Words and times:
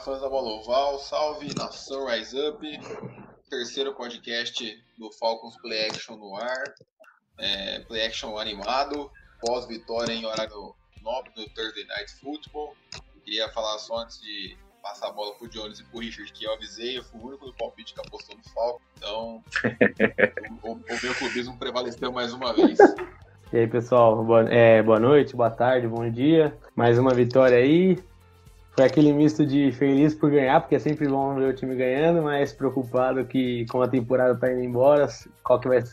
Fãs 0.00 0.20
da 0.22 0.30
Bola 0.30 0.48
Oval, 0.48 0.98
salve 0.98 1.54
nação 1.54 2.06
Rise 2.06 2.38
Up, 2.48 2.66
terceiro 3.50 3.94
podcast 3.94 4.82
do 4.96 5.12
Falcons 5.12 5.60
Play 5.60 5.88
Action 5.88 6.16
no 6.16 6.36
ar, 6.36 6.64
é, 7.38 7.80
Play 7.80 8.06
Action 8.06 8.38
animado, 8.38 9.10
pós-vitória 9.44 10.14
em 10.14 10.24
horário 10.24 10.74
nobre 11.02 11.30
do 11.36 11.44
Thursday 11.50 11.84
Night 11.84 12.14
Football. 12.14 12.74
Queria 13.24 13.50
falar 13.50 13.78
só 13.78 13.98
antes 13.98 14.22
de 14.22 14.56
passar 14.82 15.08
a 15.08 15.12
bola 15.12 15.34
pro 15.34 15.48
Jones 15.48 15.80
e 15.80 15.84
pro 15.84 16.00
Richard, 16.00 16.32
que 16.32 16.46
eu 16.46 16.54
avisei, 16.54 16.96
eu 16.96 17.04
fui 17.04 17.20
o 17.20 17.26
único 17.26 17.44
do 17.44 17.52
palpite 17.52 17.92
que 17.92 18.00
apostou 18.00 18.34
no 18.34 18.42
Falcons, 18.54 18.82
então 18.96 19.44
o, 20.64 20.72
o 20.72 21.02
meu 21.02 21.14
clubismo 21.14 21.58
prevaleceu 21.58 22.10
mais 22.10 22.32
uma 22.32 22.54
vez. 22.54 22.78
E 23.52 23.58
aí, 23.58 23.66
pessoal, 23.66 24.24
boa, 24.24 24.48
é, 24.48 24.82
boa 24.82 24.98
noite, 24.98 25.36
boa 25.36 25.50
tarde, 25.50 25.86
bom 25.86 26.08
dia. 26.08 26.56
Mais 26.74 26.98
uma 26.98 27.12
vitória 27.12 27.58
aí. 27.58 27.98
Foi 28.80 28.86
aquele 28.86 29.12
misto 29.12 29.44
de 29.44 29.70
feliz 29.72 30.14
por 30.14 30.30
ganhar, 30.30 30.58
porque 30.58 30.74
é 30.74 30.78
sempre 30.78 31.06
bom 31.06 31.34
ver 31.34 31.50
o 31.50 31.52
time 31.52 31.76
ganhando, 31.76 32.22
mas 32.22 32.50
preocupado 32.50 33.22
que 33.26 33.66
como 33.66 33.84
a 33.84 33.88
temporada 33.88 34.34
tá 34.34 34.50
indo 34.50 34.62
embora, 34.62 35.06
qual 35.44 35.60
que 35.60 35.68
vai, 35.68 35.84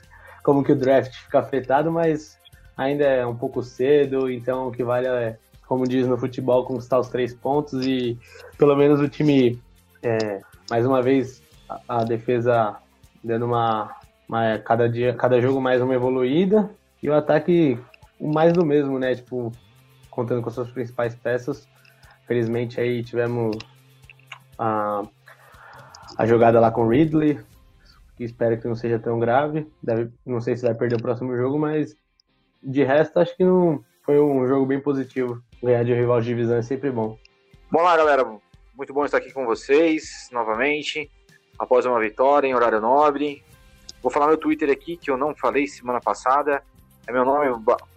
como 0.42 0.64
que 0.64 0.72
o 0.72 0.76
draft 0.76 1.14
fica 1.14 1.40
afetado, 1.40 1.92
mas 1.92 2.40
ainda 2.78 3.04
é 3.04 3.26
um 3.26 3.36
pouco 3.36 3.62
cedo, 3.62 4.32
então 4.32 4.70
o 4.70 4.72
que 4.72 4.86
vale 4.86 5.06
é, 5.06 5.38
como 5.68 5.86
diz 5.86 6.08
no 6.08 6.18
futebol, 6.18 6.64
conquistar 6.64 6.98
os 6.98 7.10
três 7.10 7.34
pontos 7.34 7.86
e 7.86 8.18
pelo 8.58 8.74
menos 8.74 9.02
o 9.02 9.10
time, 9.10 9.62
é, 10.02 10.40
mais 10.70 10.86
uma 10.86 11.02
vez, 11.02 11.44
a, 11.68 11.82
a 11.90 12.04
defesa 12.06 12.78
dando 13.22 13.48
uma, 13.48 13.98
uma, 14.30 14.60
cada 14.60 14.88
dia, 14.88 15.14
cada 15.14 15.42
jogo 15.42 15.60
mais 15.60 15.82
uma 15.82 15.94
evoluída 15.94 16.70
e 17.04 17.10
o 17.10 17.14
ataque 17.14 17.78
mais 18.18 18.54
do 18.54 18.66
mesmo, 18.66 18.98
né? 18.98 19.14
Tipo, 19.14 19.52
contando 20.10 20.42
com 20.42 20.48
as 20.48 20.56
suas 20.56 20.72
principais 20.72 21.14
peças. 21.16 21.68
Felizmente 22.28 22.80
aí 22.82 23.04
tivemos 23.04 23.58
a, 24.58 25.04
a 26.18 26.26
jogada 26.26 26.60
lá 26.60 26.70
com 26.70 26.86
o 26.86 26.90
Ridley, 26.90 27.40
que 28.18 28.24
espero 28.24 28.60
que 28.60 28.68
não 28.68 28.76
seja 28.76 29.00
tão 29.00 29.18
grave. 29.18 29.66
Deve, 29.82 30.12
não 30.26 30.42
sei 30.42 30.58
se 30.58 30.66
vai 30.66 30.76
perder 30.76 30.98
o 30.98 31.02
próximo 31.02 31.36
jogo, 31.38 31.58
mas 31.58 31.96
de 32.62 32.84
resto 32.84 33.20
acho 33.20 33.36
que 33.36 33.46
não 33.46 33.84
foi 34.04 34.20
um 34.20 34.46
jogo 34.48 34.66
bem 34.66 34.80
positivo. 34.80 35.42
Ganhar 35.64 35.84
de 35.84 35.94
rival 35.94 36.20
de 36.20 36.28
divisão 36.28 36.58
é 36.58 36.62
sempre 36.62 36.92
bom. 36.92 37.18
Bom 37.72 37.82
lá, 37.82 37.96
galera. 37.96 38.26
Muito 38.76 38.94
bom 38.94 39.06
estar 39.06 39.18
aqui 39.18 39.32
com 39.32 39.46
vocês 39.46 40.30
novamente, 40.32 41.10
após 41.58 41.86
uma 41.86 42.00
vitória 42.00 42.48
em 42.48 42.54
horário 42.54 42.80
nobre. 42.80 43.44
Vou 44.04 44.12
falar 44.12 44.28
meu 44.28 44.38
Twitter 44.38 44.70
aqui, 44.70 44.98
que 44.98 45.10
eu 45.10 45.18
não 45.18 45.36
falei 45.36 45.66
semana 45.66 46.00
passada. 46.00 46.62
É 47.08 47.12
meu 47.12 47.26
nome, 47.26 47.48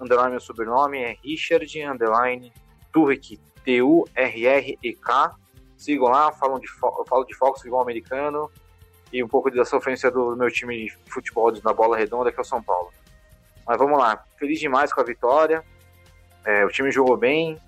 underline 0.00 0.30
meu 0.30 0.40
sobrenome, 0.40 0.98
é 0.98 1.16
Richard, 1.22 1.82
underline 1.82 2.52
Turek, 2.92 3.38
T-U-R-R-E-K. 3.64 5.34
Sigam 5.76 6.08
lá, 6.08 6.30
falam 6.32 6.58
de, 6.58 6.66
eu 6.66 7.04
falo 7.06 7.24
de 7.24 7.34
Fox, 7.34 7.60
futebol 7.60 7.80
americano, 7.80 8.50
e 9.12 9.24
um 9.24 9.28
pouco 9.28 9.50
da 9.50 9.64
sofrência 9.64 10.10
do 10.10 10.36
meu 10.36 10.50
time 10.50 10.84
de 10.84 10.98
futebol 11.10 11.52
na 11.64 11.72
bola 11.72 11.96
redonda, 11.96 12.30
que 12.30 12.38
é 12.38 12.42
o 12.42 12.44
São 12.44 12.62
Paulo. 12.62 12.92
Mas 13.66 13.78
vamos 13.78 13.98
lá, 13.98 14.22
feliz 14.38 14.58
demais 14.60 14.92
com 14.92 15.00
a 15.00 15.04
vitória. 15.04 15.64
É, 16.44 16.64
o 16.64 16.68
time 16.68 16.90
jogou 16.90 17.16
bem, 17.16 17.58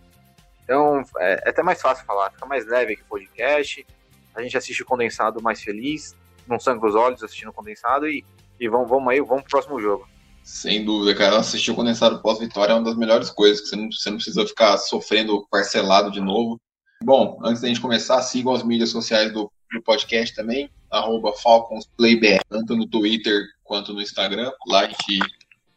então 0.65 1.03
é, 1.19 1.43
é, 1.45 1.49
até 1.49 1.63
mais 1.63 1.81
fácil 1.81 2.05
falar, 2.07 2.31
fica 2.31 2.47
mais 2.47 2.67
leve 2.67 2.95
aqui 2.95 3.03
o 3.03 3.07
podcast. 3.07 3.87
A 4.35 4.43
gente 4.43 4.57
assiste 4.57 4.83
o 4.83 4.87
condensado 4.87 5.43
mais 5.43 5.63
feliz, 5.63 6.17
não 6.47 6.59
sangra 6.59 6.89
os 6.89 6.95
olhos 6.95 7.23
assistindo 7.23 7.49
o 7.49 7.53
condensado 7.53 8.09
e, 8.09 8.25
e 8.59 8.69
vamos, 8.69 8.89
vamos 8.89 9.09
aí, 9.13 9.21
vamos 9.21 9.43
pro 9.43 9.51
próximo 9.51 9.81
jogo. 9.81 10.09
Sem 10.43 10.85
dúvida, 10.85 11.15
cara. 11.15 11.39
Assistir 11.39 11.71
o 11.71 11.75
condensado 11.75 12.21
pós-vitória 12.21 12.73
é 12.73 12.77
uma 12.77 12.85
das 12.85 12.97
melhores 12.97 13.31
coisas, 13.31 13.61
que 13.61 13.69
você 13.69 13.77
não, 13.77 13.91
você 13.91 14.11
não 14.11 14.17
precisa 14.17 14.47
ficar 14.47 14.77
sofrendo 14.79 15.47
parcelado 15.51 16.11
de 16.11 16.21
novo. 16.21 16.61
Bom, 17.03 17.39
antes 17.43 17.63
da 17.63 17.69
gente 17.69 17.81
começar, 17.81 18.21
sigam 18.23 18.53
as 18.53 18.63
mídias 18.63 18.91
sociais 18.91 19.33
do, 19.33 19.51
do 19.73 19.83
podcast 19.83 20.35
também, 20.35 20.71
arroba 20.91 21.33
FalconsPlayBR, 21.33 22.41
tanto 22.49 22.77
no 22.77 22.87
Twitter 22.87 23.45
quanto 23.65 23.93
no 23.93 24.01
Instagram. 24.01 24.53
Lá 24.67 24.81
a 24.81 24.89
gente 24.89 25.19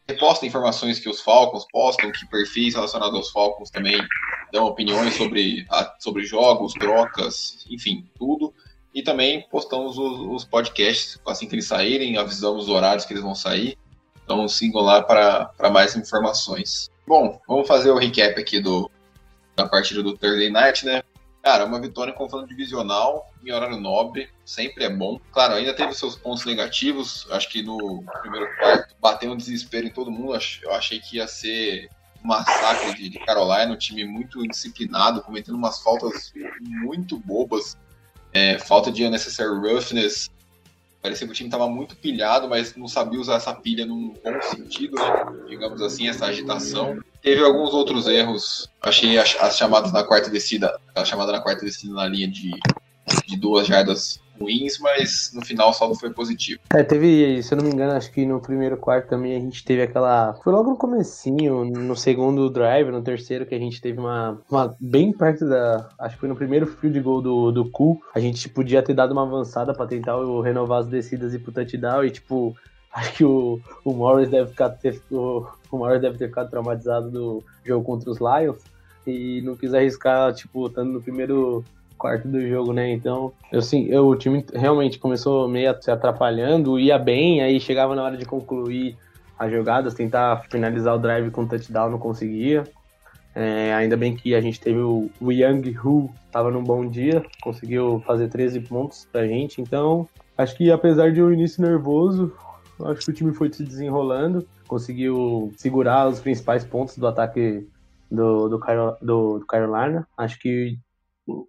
reposta 0.08 0.46
informações 0.46 1.00
que 1.00 1.08
os 1.08 1.20
Falcons 1.20 1.66
postam, 1.70 2.12
que 2.12 2.26
perfis 2.28 2.74
relacionados 2.74 3.16
aos 3.16 3.30
Falcons 3.30 3.70
também 3.70 3.98
dão 4.52 4.66
opiniões 4.66 5.14
sobre, 5.14 5.66
sobre 5.98 6.24
jogos, 6.24 6.72
trocas, 6.74 7.64
enfim, 7.68 8.08
tudo. 8.16 8.54
E 8.94 9.02
também 9.02 9.46
postamos 9.50 9.98
os, 9.98 10.20
os 10.20 10.44
podcasts 10.44 11.20
assim 11.26 11.48
que 11.48 11.54
eles 11.54 11.66
saírem, 11.66 12.16
avisamos 12.16 12.64
os 12.64 12.70
horários 12.70 13.04
que 13.04 13.12
eles 13.12 13.22
vão 13.22 13.34
sair. 13.34 13.76
Então 14.26 14.46
sigam 14.48 14.82
lá 14.82 15.00
para 15.00 15.70
mais 15.70 15.94
informações. 15.94 16.90
Bom, 17.06 17.40
vamos 17.46 17.68
fazer 17.68 17.92
o 17.92 17.96
recap 17.96 18.38
aqui 18.40 18.60
do, 18.60 18.90
da 19.54 19.68
partida 19.68 20.02
do 20.02 20.18
Thursday 20.18 20.50
Night, 20.50 20.84
né? 20.84 21.00
Cara, 21.46 21.64
uma 21.64 21.80
vitória 21.80 22.10
em 22.10 22.14
confronto 22.14 22.48
divisional, 22.48 23.30
em 23.44 23.52
horário 23.52 23.76
nobre, 23.76 24.28
sempre 24.44 24.82
é 24.82 24.90
bom. 24.90 25.20
Claro, 25.30 25.54
ainda 25.54 25.72
teve 25.72 25.94
seus 25.94 26.16
pontos 26.16 26.44
negativos. 26.44 27.24
Acho 27.30 27.48
que 27.48 27.62
no 27.62 28.02
primeiro 28.20 28.48
quarto 28.56 28.96
bateu 29.00 29.30
um 29.30 29.36
desespero 29.36 29.86
em 29.86 29.90
todo 29.90 30.10
mundo. 30.10 30.36
Eu 30.64 30.72
achei 30.72 30.98
que 30.98 31.18
ia 31.18 31.28
ser 31.28 31.88
um 32.24 32.26
massacre 32.26 32.92
de 32.94 33.16
Carolina, 33.20 33.72
um 33.72 33.78
time 33.78 34.04
muito 34.04 34.44
indisciplinado, 34.44 35.22
cometendo 35.22 35.54
umas 35.54 35.80
faltas 35.80 36.32
muito 36.60 37.16
bobas. 37.20 37.78
É, 38.32 38.58
falta 38.58 38.90
de 38.90 39.04
unnecessary 39.04 39.56
roughness, 39.56 40.28
Parecia 41.06 41.24
que 41.24 41.32
o 41.32 41.36
time 41.36 41.46
estava 41.46 41.68
muito 41.68 41.94
pilhado, 41.94 42.48
mas 42.48 42.74
não 42.74 42.88
sabia 42.88 43.20
usar 43.20 43.36
essa 43.36 43.54
pilha 43.54 43.86
num 43.86 44.12
bom 44.24 44.42
sentido, 44.42 44.96
né? 44.96 45.44
digamos 45.46 45.80
assim, 45.80 46.08
essa 46.08 46.26
agitação. 46.26 46.98
Teve 47.22 47.44
alguns 47.44 47.72
outros 47.72 48.08
erros. 48.08 48.68
Achei 48.82 49.16
as, 49.16 49.36
as 49.40 49.56
chamadas 49.56 49.92
na 49.92 50.02
quarta 50.02 50.28
descida, 50.28 50.76
a 50.96 51.04
chamada 51.04 51.30
na 51.30 51.40
quarta 51.40 51.64
descida 51.64 51.94
na 51.94 52.08
linha 52.08 52.26
de, 52.26 52.50
de 53.24 53.36
duas 53.36 53.68
jardas 53.68 54.20
ruins, 54.38 54.78
mas 54.78 55.30
no 55.34 55.44
final 55.44 55.70
o 55.70 55.72
saldo 55.72 55.94
foi 55.94 56.10
positivo. 56.10 56.60
É, 56.70 56.82
teve, 56.82 57.42
se 57.42 57.52
eu 57.52 57.58
não 57.58 57.64
me 57.64 57.72
engano, 57.72 57.92
acho 57.92 58.10
que 58.12 58.24
no 58.24 58.40
primeiro 58.40 58.76
quarto 58.76 59.08
também 59.08 59.36
a 59.36 59.40
gente 59.40 59.64
teve 59.64 59.82
aquela. 59.82 60.34
Foi 60.42 60.52
logo 60.52 60.70
no 60.70 60.76
comecinho, 60.76 61.64
no 61.64 61.96
segundo 61.96 62.48
drive, 62.50 62.90
no 62.90 63.02
terceiro, 63.02 63.46
que 63.46 63.54
a 63.54 63.58
gente 63.58 63.80
teve 63.80 63.98
uma. 63.98 64.40
uma 64.50 64.76
bem 64.80 65.12
perto 65.12 65.48
da. 65.48 65.88
Acho 65.98 66.14
que 66.14 66.20
foi 66.20 66.28
no 66.28 66.36
primeiro 66.36 66.66
field 66.66 67.00
goal 67.00 67.20
do, 67.20 67.52
do 67.52 67.70
Cu. 67.70 68.00
A 68.14 68.20
gente 68.20 68.48
podia 68.48 68.82
ter 68.82 68.94
dado 68.94 69.12
uma 69.12 69.22
avançada 69.22 69.74
para 69.74 69.86
tentar 69.86 70.16
renovar 70.42 70.80
as 70.80 70.86
descidas 70.86 71.34
e 71.34 71.38
pro 71.38 71.52
touchdown 71.52 72.04
e, 72.04 72.10
tipo. 72.10 72.56
Acho 72.92 73.12
que 73.12 73.24
o, 73.24 73.60
o 73.84 73.92
Morris 73.92 74.30
deve 74.30 74.48
ficar 74.48 74.70
ter, 74.70 74.98
o, 75.10 75.46
o 75.70 75.76
Morris 75.76 76.00
deve 76.00 76.16
ter 76.16 76.28
ficado 76.28 76.48
traumatizado 76.48 77.10
do 77.10 77.44
jogo 77.62 77.84
contra 77.84 78.10
os 78.10 78.18
Lions 78.18 78.56
e 79.06 79.40
não 79.42 79.54
quis 79.54 79.72
arriscar, 79.72 80.32
tipo, 80.34 80.66
estando 80.66 80.92
no 80.92 81.02
primeiro 81.02 81.62
quarto 81.96 82.28
do 82.28 82.46
jogo, 82.46 82.72
né? 82.72 82.90
Então, 82.92 83.32
assim, 83.52 83.86
eu, 83.86 84.06
o 84.06 84.16
time 84.16 84.44
realmente 84.54 84.98
começou 84.98 85.48
meio 85.48 85.74
se 85.80 85.90
atrapalhando, 85.90 86.78
ia 86.78 86.98
bem, 86.98 87.42
aí 87.42 87.58
chegava 87.60 87.94
na 87.94 88.02
hora 88.02 88.16
de 88.16 88.24
concluir 88.24 88.96
as 89.38 89.50
jogadas, 89.50 89.94
tentar 89.94 90.44
finalizar 90.50 90.94
o 90.94 90.98
drive 90.98 91.30
com 91.30 91.46
touchdown, 91.46 91.90
não 91.90 91.98
conseguia. 91.98 92.64
É, 93.34 93.74
ainda 93.74 93.98
bem 93.98 94.16
que 94.16 94.34
a 94.34 94.40
gente 94.40 94.58
teve 94.58 94.78
o, 94.78 95.10
o 95.20 95.30
Young 95.30 95.76
Hu, 95.76 96.10
tava 96.32 96.50
num 96.50 96.64
bom 96.64 96.88
dia, 96.88 97.22
conseguiu 97.42 98.02
fazer 98.06 98.28
13 98.28 98.60
pontos 98.60 99.06
pra 99.12 99.26
gente. 99.26 99.60
Então, 99.60 100.08
acho 100.38 100.56
que 100.56 100.70
apesar 100.70 101.12
de 101.12 101.22
um 101.22 101.30
início 101.30 101.62
nervoso, 101.62 102.32
acho 102.84 103.04
que 103.04 103.10
o 103.10 103.14
time 103.14 103.34
foi 103.34 103.52
se 103.52 103.62
desenrolando, 103.62 104.46
conseguiu 104.66 105.52
segurar 105.56 106.08
os 106.08 106.18
principais 106.18 106.64
pontos 106.64 106.96
do 106.96 107.06
ataque 107.06 107.68
do, 108.10 108.48
do, 108.48 108.58
do, 109.02 109.38
do 109.38 109.46
Carolina. 109.46 110.08
Acho 110.16 110.38
que 110.38 110.78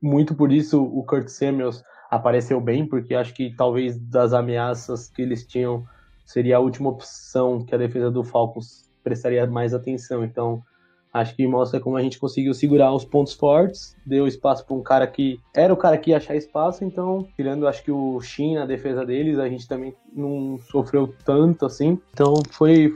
muito 0.01 0.35
por 0.35 0.51
isso 0.51 0.81
o 0.83 1.03
Kurt 1.03 1.27
Samuels 1.27 1.83
apareceu 2.09 2.59
bem, 2.59 2.85
porque 2.85 3.13
acho 3.13 3.33
que 3.33 3.53
talvez 3.55 3.97
das 3.97 4.33
ameaças 4.33 5.09
que 5.09 5.21
eles 5.21 5.45
tinham 5.45 5.85
seria 6.25 6.57
a 6.57 6.59
última 6.59 6.89
opção 6.89 7.63
que 7.63 7.73
a 7.73 7.77
defesa 7.77 8.11
do 8.11 8.23
Falcons 8.23 8.89
prestaria 9.03 9.45
mais 9.47 9.73
atenção. 9.73 10.23
Então, 10.23 10.61
acho 11.13 11.35
que 11.35 11.47
mostra 11.47 11.79
como 11.79 11.95
a 11.95 12.01
gente 12.01 12.19
conseguiu 12.19 12.53
segurar 12.53 12.93
os 12.93 13.05
pontos 13.05 13.33
fortes, 13.33 13.95
deu 14.05 14.27
espaço 14.27 14.65
para 14.65 14.75
um 14.75 14.83
cara 14.83 15.07
que 15.07 15.39
era 15.55 15.73
o 15.73 15.77
cara 15.77 15.97
que 15.97 16.11
ia 16.11 16.17
achar 16.17 16.35
espaço, 16.35 16.83
então, 16.83 17.27
tirando 17.35 17.67
acho 17.67 17.83
que 17.83 17.91
o 17.91 18.19
Shin 18.21 18.55
na 18.55 18.65
defesa 18.65 19.05
deles, 19.05 19.39
a 19.39 19.47
gente 19.47 19.67
também 19.67 19.95
não 20.13 20.59
sofreu 20.69 21.13
tanto 21.23 21.65
assim. 21.65 21.99
Então, 22.13 22.33
foi 22.51 22.93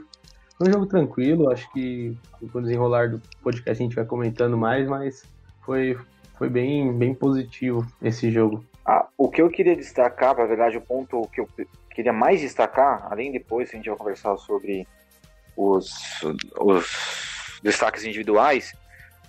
um 0.61 0.71
jogo 0.71 0.85
tranquilo, 0.85 1.49
acho 1.49 1.71
que 1.71 2.15
com 2.51 2.59
o 2.59 2.61
desenrolar 2.61 3.09
do 3.09 3.21
podcast 3.41 3.81
a 3.81 3.85
gente 3.85 3.95
vai 3.95 4.05
comentando 4.05 4.57
mais, 4.57 4.87
mas 4.87 5.23
foi, 5.61 5.97
foi 6.41 6.49
bem, 6.49 6.91
bem 6.91 7.13
positivo 7.13 7.85
esse 8.01 8.31
jogo. 8.31 8.65
Ah, 8.83 9.05
o 9.15 9.29
que 9.29 9.39
eu 9.43 9.47
queria 9.47 9.75
destacar, 9.75 10.35
na 10.35 10.45
verdade, 10.45 10.75
o 10.75 10.81
ponto 10.81 11.29
que 11.31 11.39
eu 11.39 11.47
queria 11.91 12.11
mais 12.11 12.41
destacar, 12.41 13.07
além 13.11 13.31
depois 13.31 13.69
a 13.69 13.73
gente 13.73 13.87
vai 13.87 13.95
conversar 13.95 14.35
sobre 14.37 14.87
os, 15.55 15.91
os 16.59 17.59
destaques 17.61 18.03
individuais, 18.05 18.73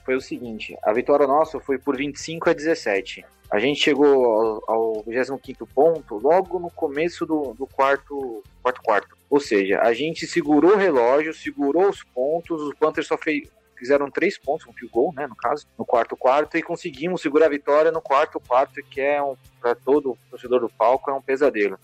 foi 0.07 0.17
o 0.17 0.23
seguinte: 0.23 0.75
a 0.83 0.91
vitória 0.95 1.27
nossa 1.27 1.61
foi 1.61 1.77
por 1.77 1.99
25 1.99 2.49
a 2.49 2.55
17. 2.55 3.27
A 3.51 3.59
gente 3.59 3.79
chegou 3.79 4.63
ao, 4.67 4.75
ao 4.75 5.05
25 5.07 5.67
ponto 5.67 6.17
logo 6.17 6.59
no 6.59 6.71
começo 6.71 7.27
do, 7.27 7.53
do 7.53 7.67
quarto, 7.67 8.43
quarto 8.63 8.81
quarto. 8.81 9.19
Ou 9.29 9.39
seja, 9.39 9.83
a 9.83 9.93
gente 9.93 10.27
segurou 10.27 10.73
o 10.73 10.79
relógio, 10.79 11.35
segurou 11.35 11.91
os 11.91 12.03
pontos, 12.03 12.63
os 12.63 12.75
Panthers 12.77 13.07
só 13.07 13.19
fez, 13.19 13.51
fizeram 13.83 14.09
três 14.09 14.39
pontos, 14.39 14.65
um 14.65 14.73
field 14.73 14.93
goal, 14.93 15.13
né, 15.13 15.27
no 15.27 15.35
caso, 15.35 15.67
no 15.77 15.85
quarto 15.85 16.17
quarto, 16.17 16.57
e 16.57 16.63
conseguimos 16.63 17.21
segurar 17.21 17.47
a 17.47 17.49
vitória 17.49 17.91
no 17.91 18.01
quarto 18.01 18.39
quarto, 18.39 18.81
que 18.89 19.01
é, 19.01 19.21
um, 19.21 19.35
para 19.61 19.75
todo 19.75 20.17
torcedor 20.31 20.61
do 20.61 20.69
palco, 20.69 21.11
é 21.11 21.15
um 21.15 21.21
pesadelo. 21.21 21.77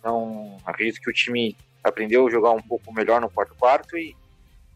Então, 0.00 0.56
acredito 0.66 1.00
que 1.00 1.08
o 1.08 1.12
time 1.12 1.56
aprendeu 1.84 2.26
a 2.26 2.30
jogar 2.30 2.50
um 2.50 2.60
pouco 2.60 2.92
melhor 2.92 3.20
no 3.20 3.30
quarto 3.30 3.54
quarto 3.54 3.96
e 3.96 4.16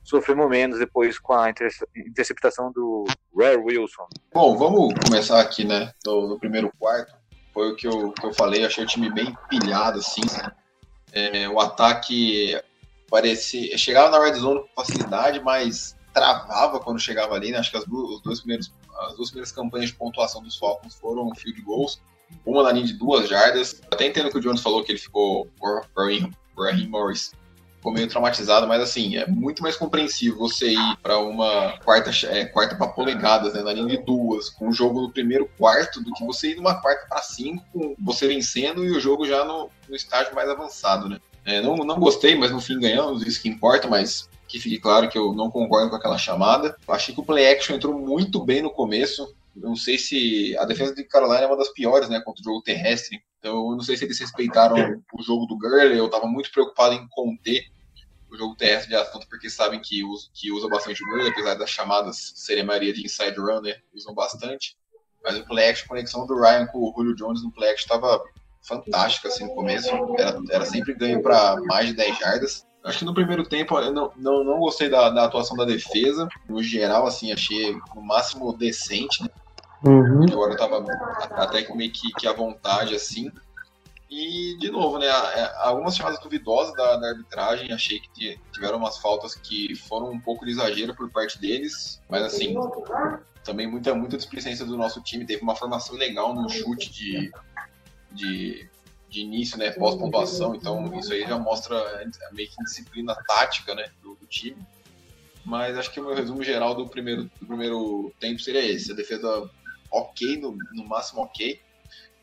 sofremos 0.04 0.48
menos 0.48 0.78
depois 0.78 1.18
com 1.18 1.32
a 1.32 1.50
interceptação 1.50 2.70
do 2.70 3.04
Rare 3.36 3.56
Wilson. 3.56 4.06
Bom, 4.32 4.56
vamos 4.56 4.94
começar 5.04 5.40
aqui, 5.40 5.64
né, 5.64 5.92
no, 6.06 6.28
no 6.28 6.38
primeiro 6.38 6.70
quarto. 6.78 7.12
Foi 7.52 7.72
o 7.72 7.74
que 7.74 7.88
eu, 7.88 8.12
que 8.12 8.26
eu 8.26 8.32
falei, 8.32 8.64
achei 8.64 8.84
o 8.84 8.86
time 8.86 9.10
bem 9.12 9.36
pilhado, 9.48 9.98
assim. 9.98 10.22
É, 11.12 11.48
o 11.48 11.58
ataque 11.58 12.56
parecia. 13.10 13.76
Chegava 13.76 14.08
na 14.08 14.24
red 14.24 14.34
zone 14.34 14.60
com 14.60 14.68
facilidade, 14.84 15.40
mas 15.40 15.96
travava 16.12 16.80
quando 16.80 16.98
chegava 16.98 17.34
ali, 17.34 17.50
né? 17.50 17.58
Acho 17.58 17.70
que 17.70 17.76
as 17.76 17.84
duas, 17.84 18.16
os 18.16 18.20
dois 18.22 18.40
primeiros, 18.40 18.72
as 19.06 19.16
duas 19.16 19.30
primeiras 19.30 19.52
campanhas 19.52 19.90
de 19.90 19.96
pontuação 19.96 20.42
dos 20.42 20.56
Falcons 20.56 20.94
foram 20.94 21.34
field 21.34 21.60
goals. 21.62 22.00
Uma 22.46 22.62
na 22.62 22.72
linha 22.72 22.86
de 22.86 22.92
duas 22.94 23.28
jardas. 23.28 23.80
Até 23.90 24.06
entendo 24.06 24.30
que 24.30 24.38
o 24.38 24.40
Jones 24.40 24.60
falou 24.60 24.84
que 24.84 24.92
ele 24.92 24.98
ficou. 24.98 25.48
O 25.60 25.80
Raheem 25.96 26.88
Morris 26.88 27.32
ficou 27.80 27.92
meio 27.92 28.08
traumatizado, 28.08 28.68
mas 28.68 28.82
assim, 28.82 29.16
é 29.16 29.26
muito 29.26 29.62
mais 29.62 29.74
compreensível 29.74 30.38
você 30.38 30.72
ir 30.72 30.96
para 31.02 31.18
uma 31.18 31.78
quarta, 31.78 32.10
é, 32.26 32.44
quarta 32.44 32.76
para 32.76 32.88
polegadas, 32.88 33.54
né, 33.54 33.62
na 33.62 33.72
linha 33.72 33.96
de 33.96 34.04
duas, 34.04 34.50
com 34.50 34.68
o 34.68 34.72
jogo 34.72 35.00
no 35.00 35.10
primeiro 35.10 35.50
quarto, 35.56 36.02
do 36.02 36.12
que 36.12 36.24
você 36.24 36.50
ir 36.50 36.56
numa 36.56 36.74
quarta 36.74 37.06
para 37.08 37.22
cinco, 37.22 37.64
com 37.72 37.96
você 37.98 38.28
vencendo 38.28 38.84
e 38.84 38.90
o 38.90 39.00
jogo 39.00 39.26
já 39.26 39.44
no, 39.46 39.70
no 39.88 39.96
estágio 39.96 40.34
mais 40.34 40.48
avançado, 40.48 41.08
né. 41.08 41.18
É, 41.42 41.62
não, 41.62 41.74
não 41.76 41.98
gostei, 41.98 42.36
mas 42.36 42.50
no 42.50 42.60
fim 42.60 42.78
ganhamos, 42.78 43.26
isso 43.26 43.40
que 43.40 43.48
importa, 43.48 43.88
mas 43.88 44.28
que 44.50 44.58
fique 44.58 44.80
claro 44.80 45.08
que 45.08 45.16
eu 45.16 45.32
não 45.32 45.50
concordo 45.50 45.90
com 45.90 45.96
aquela 45.96 46.18
chamada. 46.18 46.76
achei 46.88 47.14
que 47.14 47.20
o 47.20 47.24
play 47.24 47.52
action 47.52 47.76
entrou 47.76 47.96
muito 47.96 48.44
bem 48.44 48.60
no 48.60 48.70
começo. 48.70 49.32
Não 49.54 49.76
sei 49.76 49.96
se 49.96 50.56
a 50.58 50.64
defesa 50.64 50.94
de 50.94 51.04
Carolina 51.04 51.42
é 51.42 51.46
uma 51.46 51.56
das 51.56 51.68
piores, 51.68 52.08
né, 52.08 52.20
contra 52.20 52.40
o 52.40 52.44
jogo 52.44 52.62
terrestre. 52.62 53.22
Então, 53.38 53.70
eu 53.70 53.76
não 53.76 53.82
sei 53.82 53.96
se 53.96 54.04
eles 54.04 54.18
respeitaram 54.18 54.76
o 55.14 55.22
jogo 55.22 55.46
do 55.46 55.56
Gurley. 55.56 55.96
Eu 55.96 56.06
estava 56.06 56.26
muito 56.26 56.50
preocupado 56.50 56.94
em 56.94 57.06
conter 57.08 57.64
o 58.30 58.36
jogo 58.36 58.56
terrestre 58.56 58.88
de 58.88 58.96
Atlanta, 58.96 59.26
porque 59.28 59.48
sabem 59.48 59.80
que 59.80 60.04
usa, 60.04 60.28
que 60.34 60.52
usa 60.52 60.68
bastante 60.68 61.02
o 61.02 61.06
Gurley, 61.06 61.30
apesar 61.30 61.54
das 61.54 61.70
chamadas 61.70 62.32
serem 62.34 62.64
maioria 62.64 62.92
de 62.92 63.04
inside 63.04 63.38
runner, 63.38 63.74
né, 63.74 63.80
usam 63.94 64.14
bastante. 64.14 64.76
Mas 65.22 65.38
o 65.38 65.46
play 65.46 65.68
action, 65.68 65.84
a 65.84 65.88
conexão 65.88 66.26
do 66.26 66.40
Ryan 66.40 66.66
com 66.66 66.78
o 66.78 66.92
Julio 66.96 67.14
Jones 67.14 67.42
no 67.42 67.52
play 67.52 67.70
action 67.70 67.84
estava 67.84 68.22
fantástica 68.62 69.28
assim, 69.28 69.44
no 69.44 69.54
começo. 69.54 69.88
Era, 70.18 70.40
era 70.50 70.64
sempre 70.64 70.94
ganho 70.94 71.22
para 71.22 71.56
mais 71.66 71.88
de 71.88 71.94
10 71.94 72.18
jardas. 72.18 72.66
Acho 72.84 73.00
que 73.00 73.04
no 73.04 73.14
primeiro 73.14 73.46
tempo 73.46 73.78
eu 73.78 73.92
não, 73.92 74.10
não, 74.16 74.44
não 74.44 74.58
gostei 74.58 74.88
da, 74.88 75.10
da, 75.10 75.24
atuação 75.24 75.56
da 75.56 75.64
defesa. 75.64 76.28
No 76.48 76.62
geral, 76.62 77.06
assim, 77.06 77.30
achei 77.30 77.76
no 77.94 78.02
máximo 78.02 78.56
decente. 78.56 79.22
Né? 79.22 79.28
Uhum. 79.84 80.24
Agora 80.30 80.52
eu 80.52 80.56
tava 80.56 80.84
até 81.32 81.66
meio 81.74 81.92
que, 81.92 82.12
que 82.14 82.26
à 82.26 82.32
vontade, 82.32 82.94
assim. 82.94 83.30
E, 84.10 84.56
de 84.58 84.72
novo, 84.72 84.98
né, 84.98 85.08
algumas 85.58 85.94
chamadas 85.94 86.18
duvidosas 86.18 86.74
da, 86.74 86.96
da, 86.96 87.08
arbitragem, 87.10 87.72
achei 87.72 88.00
que 88.00 88.40
tiveram 88.52 88.78
umas 88.78 88.98
faltas 88.98 89.36
que 89.36 89.76
foram 89.76 90.10
um 90.10 90.18
pouco 90.18 90.44
de 90.44 90.50
exagero 90.50 90.96
por 90.96 91.08
parte 91.10 91.40
deles, 91.40 92.02
mas 92.08 92.24
assim, 92.24 92.56
também 93.44 93.68
muita, 93.68 93.94
muita 93.94 94.16
displicência 94.16 94.66
do 94.66 94.76
nosso 94.76 95.00
time, 95.00 95.24
teve 95.24 95.44
uma 95.44 95.54
formação 95.54 95.94
legal 95.94 96.34
no 96.34 96.48
chute 96.48 96.90
de, 96.90 97.30
de, 98.10 98.68
de 99.10 99.20
início, 99.20 99.58
né, 99.58 99.70
pós-pontuação, 99.72 100.54
então 100.54 100.98
isso 100.98 101.12
aí 101.12 101.22
já 101.22 101.38
mostra 101.38 101.76
meio 102.32 102.48
que 102.48 102.64
disciplina 102.64 103.14
tática, 103.26 103.74
né, 103.74 103.90
do, 104.02 104.14
do 104.14 104.26
time. 104.26 104.56
Mas 105.44 105.76
acho 105.76 105.90
que 105.90 106.00
o 106.00 106.04
meu 106.04 106.14
resumo 106.14 106.42
geral 106.44 106.74
do 106.74 106.86
primeiro, 106.86 107.24
do 107.24 107.46
primeiro 107.46 108.12
tempo 108.20 108.40
seria 108.40 108.64
esse, 108.64 108.92
a 108.92 108.94
defesa 108.94 109.50
ok, 109.90 110.36
no, 110.36 110.56
no 110.72 110.84
máximo 110.84 111.22
ok, 111.22 111.60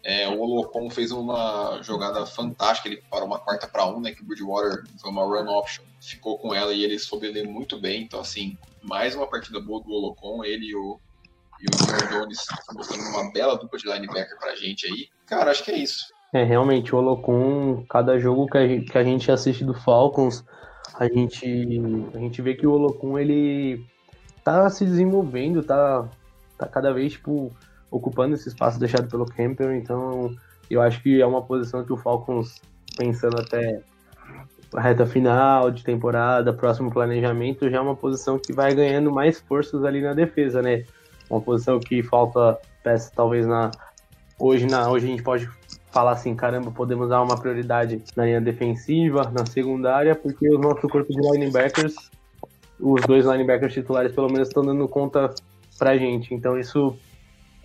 é, 0.03 0.25
o 0.29 0.39
Olocon 0.39 0.89
fez 0.89 1.11
uma 1.11 1.81
jogada 1.81 2.25
fantástica, 2.25 2.87
ele 2.87 3.03
parou 3.09 3.27
uma 3.27 3.39
quarta 3.39 3.67
para 3.67 3.85
um, 3.85 3.99
né? 3.99 4.13
Que 4.13 4.21
o 4.21 4.25
Bridgewater 4.25 4.85
foi 5.01 5.11
uma 5.11 5.23
run 5.23 5.49
option, 5.49 5.83
ficou 5.99 6.37
com 6.37 6.55
ela 6.55 6.73
e 6.73 6.81
ele 6.83 6.97
soube 6.97 7.27
ler 7.27 7.45
muito 7.45 7.77
bem. 7.77 8.03
Então, 8.03 8.21
assim, 8.21 8.57
mais 8.81 9.15
uma 9.15 9.27
partida 9.27 9.59
boa 9.59 9.83
do 9.83 9.91
Olocon, 9.91 10.45
ele 10.45 10.67
e 10.67 10.75
o, 10.75 10.97
e 11.59 11.65
o 11.65 12.09
Jones 12.09 12.39
mostrando 12.73 13.03
uma 13.09 13.31
bela 13.33 13.57
dupla 13.57 13.77
de 13.77 13.85
linebacker 13.85 14.39
pra 14.39 14.55
gente 14.55 14.87
aí. 14.87 15.09
Cara, 15.25 15.51
acho 15.51 15.63
que 15.65 15.71
é 15.71 15.77
isso. 15.77 16.05
É, 16.37 16.43
realmente, 16.43 16.93
o 16.93 16.99
Olocon, 16.99 17.83
cada 17.89 18.19
jogo 18.19 18.45
que 18.45 18.59
a, 18.59 18.67
gente, 18.67 18.91
que 18.91 18.97
a 18.97 19.03
gente 19.03 19.31
assiste 19.31 19.65
do 19.65 19.73
Falcons, 19.73 20.45
a 20.93 21.05
gente, 21.07 21.81
a 22.13 22.19
gente 22.19 22.43
vê 22.43 22.53
que 22.53 22.67
o 22.67 22.73
Olocon, 22.73 23.17
ele 23.17 23.83
tá 24.43 24.69
se 24.69 24.85
desenvolvendo, 24.85 25.63
tá, 25.63 26.07
tá 26.55 26.67
cada 26.67 26.93
vez, 26.93 27.13
tipo, 27.13 27.51
ocupando 27.89 28.35
esse 28.35 28.49
espaço 28.49 28.79
deixado 28.79 29.09
pelo 29.09 29.25
Campbell, 29.25 29.73
então 29.73 30.29
eu 30.69 30.79
acho 30.79 31.01
que 31.01 31.19
é 31.19 31.25
uma 31.25 31.41
posição 31.41 31.83
que 31.83 31.91
o 31.91 31.97
Falcons, 31.97 32.61
pensando 32.95 33.41
até 33.41 33.81
a 34.75 34.81
reta 34.81 35.07
final 35.07 35.71
de 35.71 35.83
temporada, 35.83 36.53
próximo 36.53 36.91
planejamento, 36.91 37.67
já 37.67 37.77
é 37.77 37.81
uma 37.81 37.95
posição 37.95 38.37
que 38.37 38.53
vai 38.53 38.75
ganhando 38.75 39.11
mais 39.11 39.39
forças 39.39 39.83
ali 39.83 40.01
na 40.01 40.13
defesa, 40.13 40.61
né? 40.61 40.83
Uma 41.31 41.41
posição 41.41 41.79
que 41.79 42.03
falta 42.03 42.59
peça 42.83 43.11
talvez 43.15 43.47
na 43.47 43.71
hoje 44.39 44.67
na 44.67 44.87
hoje 44.89 45.07
a 45.07 45.09
gente 45.09 45.23
pode 45.23 45.49
falar 45.97 46.11
assim, 46.11 46.35
caramba, 46.35 46.69
podemos 46.69 47.09
dar 47.09 47.23
uma 47.23 47.35
prioridade 47.35 48.03
na 48.15 48.23
linha 48.23 48.39
defensiva, 48.39 49.31
na 49.31 49.43
secundária, 49.47 50.13
porque 50.13 50.47
o 50.47 50.59
nosso 50.59 50.87
corpo 50.87 51.11
de 51.11 51.19
linebackers, 51.19 51.95
os 52.79 53.01
dois 53.01 53.25
linebackers 53.25 53.73
titulares 53.73 54.11
pelo 54.11 54.31
menos 54.31 54.47
estão 54.47 54.63
dando 54.63 54.87
conta 54.87 55.33
pra 55.75 55.97
gente. 55.97 56.35
Então 56.35 56.59
isso 56.59 56.95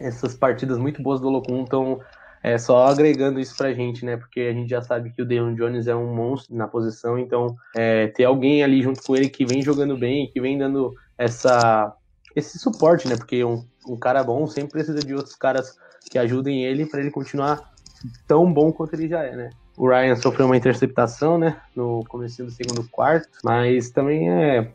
essas 0.00 0.34
partidas 0.34 0.78
muito 0.78 1.02
boas 1.02 1.20
do 1.20 1.28
Olocum 1.28 1.62
estão 1.62 2.00
é, 2.42 2.56
só 2.56 2.86
agregando 2.86 3.38
isso 3.38 3.54
pra 3.54 3.74
gente, 3.74 4.02
né? 4.02 4.16
Porque 4.16 4.40
a 4.40 4.52
gente 4.54 4.70
já 4.70 4.80
sabe 4.80 5.10
que 5.10 5.20
o 5.20 5.26
Deion 5.26 5.54
Jones 5.54 5.86
é 5.86 5.94
um 5.94 6.14
monstro 6.14 6.56
na 6.56 6.66
posição, 6.66 7.18
então 7.18 7.54
é, 7.76 8.06
ter 8.06 8.24
alguém 8.24 8.64
ali 8.64 8.82
junto 8.82 9.02
com 9.02 9.14
ele 9.14 9.28
que 9.28 9.44
vem 9.44 9.60
jogando 9.60 9.94
bem, 9.98 10.30
que 10.30 10.40
vem 10.40 10.56
dando 10.56 10.94
essa, 11.18 11.94
esse 12.34 12.58
suporte, 12.58 13.06
né? 13.06 13.14
Porque 13.14 13.44
um, 13.44 13.62
um 13.86 13.98
cara 13.98 14.24
bom 14.24 14.46
sempre 14.46 14.72
precisa 14.72 15.00
de 15.00 15.14
outros 15.14 15.36
caras 15.36 15.76
que 16.10 16.18
ajudem 16.18 16.64
ele 16.64 16.86
para 16.86 17.00
ele 17.00 17.10
continuar 17.10 17.71
tão 18.26 18.52
bom 18.52 18.72
quanto 18.72 18.94
ele 18.94 19.08
já 19.08 19.22
é, 19.22 19.34
né? 19.34 19.50
O 19.76 19.88
Ryan 19.88 20.16
sofreu 20.16 20.46
uma 20.46 20.56
interceptação, 20.56 21.38
né? 21.38 21.56
No 21.74 22.04
começo 22.08 22.44
do 22.44 22.50
segundo 22.50 22.86
quarto, 22.88 23.38
mas 23.42 23.90
também 23.90 24.30
é 24.30 24.70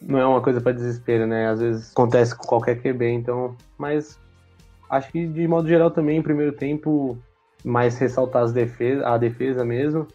não 0.00 0.18
é 0.18 0.26
uma 0.26 0.40
coisa 0.40 0.60
para 0.60 0.72
desespero, 0.72 1.26
né? 1.26 1.48
Às 1.48 1.60
vezes 1.60 1.92
acontece 1.92 2.34
com 2.34 2.46
qualquer 2.46 2.80
QB, 2.80 3.10
então, 3.10 3.54
mas 3.76 4.18
Acho 4.90 5.12
que 5.12 5.24
de 5.24 5.46
modo 5.46 5.68
geral 5.68 5.92
também, 5.92 6.20
primeiro 6.20 6.50
tempo, 6.52 7.16
mais 7.64 7.96
ressaltar 7.96 8.42
as 8.42 8.52
defesa, 8.52 9.06
a 9.06 9.16
defesa 9.16 9.64
mesmo. 9.64 10.08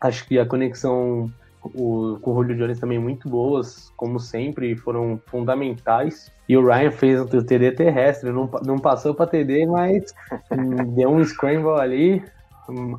Acho 0.00 0.26
que 0.26 0.38
a 0.38 0.46
conexão 0.46 1.30
o, 1.74 2.18
com 2.20 2.32
o 2.32 2.42
Julio 2.42 2.56
Jones 2.56 2.78
também 2.78 2.98
muito 2.98 3.28
boas, 3.28 3.92
como 3.96 4.18
sempre, 4.18 4.76
foram 4.76 5.20
fundamentais. 5.26 6.32
E 6.48 6.56
o 6.56 6.66
Ryan 6.66 6.90
fez 6.90 7.20
o 7.20 7.26
TD 7.26 7.72
terrestre, 7.72 8.30
não, 8.30 8.50
não 8.64 8.78
passou 8.78 9.14
para 9.14 9.26
TD, 9.26 9.66
mas 9.66 10.14
deu 10.94 11.10
um 11.10 11.24
scramble 11.24 11.80
ali, 11.80 12.24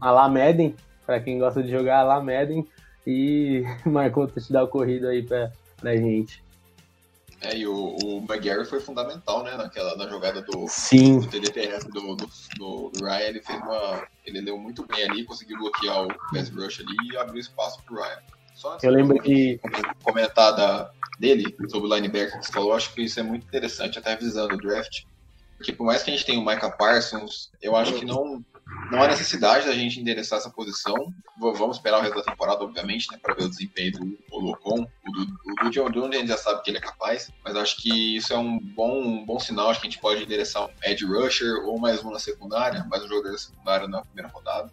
a 0.01 0.11
la 0.11 0.29
Madden, 0.29 0.75
para 1.05 1.19
quem 1.19 1.39
gosta 1.39 1.63
de 1.63 1.71
jogar 1.71 1.99
a 1.99 2.03
la 2.03 2.21
Madden, 2.21 2.65
e 3.05 3.63
marcou 3.85 4.25
o 4.25 4.27
touchdown 4.27 4.67
corrido 4.67 5.07
aí 5.07 5.23
pra, 5.23 5.51
pra 5.77 5.95
gente. 5.95 6.43
É, 7.41 7.57
e 7.57 7.65
o, 7.65 7.95
o 8.03 8.17
McGarry 8.17 8.65
foi 8.65 8.81
fundamental, 8.81 9.43
né, 9.43 9.55
naquela, 9.55 9.95
na 9.95 10.09
jogada 10.09 10.41
do, 10.41 10.67
Sim. 10.67 11.19
do 11.19 11.27
TDTF 11.27 11.87
do, 11.89 12.15
do, 12.15 12.29
do, 12.57 12.91
Ryan, 13.01 13.19
ele 13.19 13.41
fez 13.41 13.61
uma, 13.61 14.07
ele 14.25 14.41
deu 14.41 14.57
muito 14.57 14.85
bem 14.85 15.03
ali, 15.03 15.23
conseguiu 15.23 15.57
bloquear 15.57 16.03
o 16.03 16.07
pass 16.33 16.49
rush 16.49 16.81
ali 16.81 17.13
e 17.13 17.17
abriu 17.17 17.39
espaço 17.39 17.81
pro 17.83 17.95
Ryan. 17.95 18.19
Só 18.59 18.77
Eu 18.83 18.91
lembro 18.91 19.17
que... 19.21 19.57
Comentar 20.03 20.53
da, 20.53 20.91
dele, 21.17 21.55
sobre 21.69 21.87
o 21.87 21.95
linebacker 21.95 22.37
que 22.37 22.45
você 22.45 22.51
falou, 22.51 22.73
acho 22.73 22.93
que 22.93 23.03
isso 23.03 23.17
é 23.17 23.23
muito 23.23 23.47
interessante, 23.47 23.97
até 23.97 24.17
visando 24.17 24.53
o 24.53 24.57
draft. 24.57 25.03
Porque 25.55 25.71
por 25.71 25.85
mais 25.85 26.03
que 26.03 26.11
a 26.11 26.13
gente 26.13 26.25
tenha 26.25 26.37
o 26.37 26.45
Micah 26.45 26.69
Parsons, 26.69 27.51
eu 27.61 27.73
acho 27.73 27.93
que 27.93 28.03
não, 28.03 28.43
não 28.91 29.01
há 29.01 29.07
necessidade 29.07 29.65
da 29.65 29.73
gente 29.73 30.01
endereçar 30.01 30.39
essa 30.39 30.49
posição. 30.49 31.13
Vamos 31.37 31.77
esperar 31.77 31.99
o 31.99 32.01
resto 32.01 32.17
da 32.17 32.31
temporada, 32.31 32.61
obviamente, 32.61 33.07
né, 33.09 33.17
para 33.21 33.33
ver 33.33 33.45
o 33.45 33.49
desempenho 33.49 33.93
do 33.93 34.19
Olocon. 34.29 34.85
O 35.07 35.11
do, 35.13 35.21
o 35.21 35.63
do 35.63 35.69
John 35.69 35.87
a 35.87 36.11
gente 36.11 36.27
já 36.27 36.37
sabe 36.37 36.61
que 36.61 36.69
ele 36.69 36.79
é 36.79 36.81
capaz, 36.81 37.31
mas 37.45 37.55
acho 37.55 37.77
que 37.77 38.17
isso 38.17 38.33
é 38.33 38.37
um 38.37 38.59
bom, 38.59 39.01
um 39.01 39.25
bom 39.25 39.39
sinal. 39.39 39.69
Acho 39.69 39.79
que 39.79 39.87
a 39.87 39.89
gente 39.89 40.01
pode 40.01 40.21
endereçar 40.21 40.65
um 40.65 40.69
edge 40.83 41.05
rusher 41.05 41.65
ou 41.65 41.79
mais 41.79 42.03
um 42.03 42.11
na 42.11 42.19
secundária, 42.19 42.85
mais 42.89 43.05
um 43.05 43.07
jogador 43.07 43.31
da 43.31 43.37
secundária 43.37 43.87
na 43.87 44.01
primeira 44.01 44.29
rodada. 44.29 44.69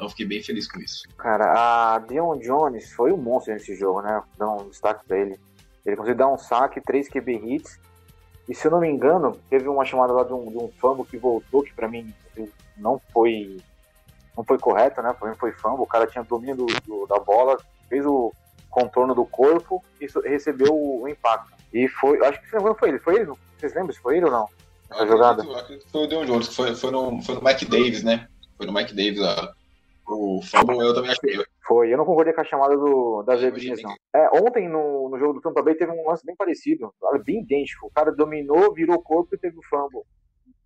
Então 0.00 0.08
fiquei 0.08 0.24
bem 0.24 0.42
feliz 0.42 0.66
com 0.66 0.80
isso. 0.80 1.02
Cara, 1.18 1.52
a 1.94 1.98
Dion 1.98 2.38
Jones 2.38 2.90
foi 2.94 3.12
um 3.12 3.18
monstro 3.18 3.52
nesse 3.52 3.76
jogo, 3.76 4.00
né? 4.00 4.22
Dá 4.38 4.50
um 4.50 4.70
destaque 4.70 5.04
pra 5.06 5.18
ele. 5.18 5.38
Ele 5.84 5.94
conseguiu 5.94 6.16
dar 6.16 6.28
um 6.32 6.38
saque, 6.38 6.80
três 6.80 7.06
QB 7.06 7.34
hits 7.44 7.78
e 8.48 8.54
se 8.54 8.66
eu 8.66 8.70
não 8.70 8.80
me 8.80 8.88
engano, 8.88 9.38
teve 9.50 9.68
uma 9.68 9.84
chamada 9.84 10.14
lá 10.14 10.24
de 10.24 10.32
um, 10.32 10.50
de 10.50 10.56
um 10.56 10.70
fumble 10.80 11.04
que 11.04 11.18
voltou, 11.18 11.62
que 11.62 11.74
para 11.74 11.86
mim 11.86 12.14
não 12.78 12.98
foi 13.12 13.58
não 14.34 14.42
foi 14.42 14.58
correto, 14.58 15.02
né? 15.02 15.12
Pra 15.12 15.28
mim 15.28 15.36
foi 15.36 15.52
fumble. 15.52 15.82
O 15.82 15.86
cara 15.86 16.06
tinha 16.06 16.24
domínio 16.24 16.56
do, 16.56 16.66
do, 16.66 17.06
da 17.06 17.18
bola, 17.18 17.58
fez 17.86 18.06
o 18.06 18.32
contorno 18.70 19.14
do 19.14 19.26
corpo 19.26 19.84
e 20.00 20.06
recebeu 20.26 20.74
o, 20.74 21.02
o 21.02 21.08
impacto. 21.08 21.52
E 21.74 21.86
foi, 21.88 22.24
acho 22.24 22.40
que 22.40 22.48
se 22.48 22.56
não 22.56 22.74
foi 22.74 22.88
ele, 22.88 22.98
foi 22.98 23.16
ele? 23.16 23.32
Vocês 23.58 23.74
lembram 23.74 23.92
se 23.92 24.00
foi 24.00 24.16
ele 24.16 24.24
ou 24.24 24.32
não? 24.32 24.48
Essa 24.90 25.06
jogada? 25.06 25.42
Acredito 25.42 25.84
que 25.84 25.92
foi 25.92 26.04
o 26.04 26.06
Deon 26.08 26.24
Jones, 26.24 26.48
que 26.48 26.54
foi, 26.54 26.74
foi, 26.74 26.90
no, 26.90 27.22
foi 27.22 27.34
no 27.34 27.44
Mike 27.44 27.66
Davis, 27.66 28.02
né? 28.02 28.26
Foi 28.56 28.66
no 28.66 28.72
Mike 28.72 28.94
Davis 28.94 29.20
a, 29.20 29.52
o 30.14 30.40
fumble, 30.42 30.78
eu 30.78 30.94
também 30.94 31.10
achei. 31.10 31.44
Foi, 31.66 31.92
eu 31.92 31.98
não 31.98 32.04
concordei 32.04 32.32
com 32.32 32.40
a 32.40 32.44
chamada 32.44 32.76
do, 32.76 33.22
das 33.22 33.40
zebrinhas, 33.40 33.82
não. 33.82 33.94
É, 34.14 34.28
ontem 34.32 34.68
no, 34.68 35.08
no 35.08 35.18
jogo 35.18 35.34
do 35.34 35.40
Tampa 35.40 35.62
Bay 35.62 35.74
teve 35.74 35.92
um 35.92 36.08
lance 36.08 36.24
bem 36.24 36.34
parecido, 36.36 36.92
bem 37.24 37.40
idêntico. 37.40 37.86
O 37.86 37.90
cara 37.90 38.10
dominou, 38.10 38.74
virou 38.74 38.96
o 38.96 39.02
corpo 39.02 39.34
e 39.34 39.38
teve 39.38 39.56
o 39.56 39.62
fumble. 39.62 40.02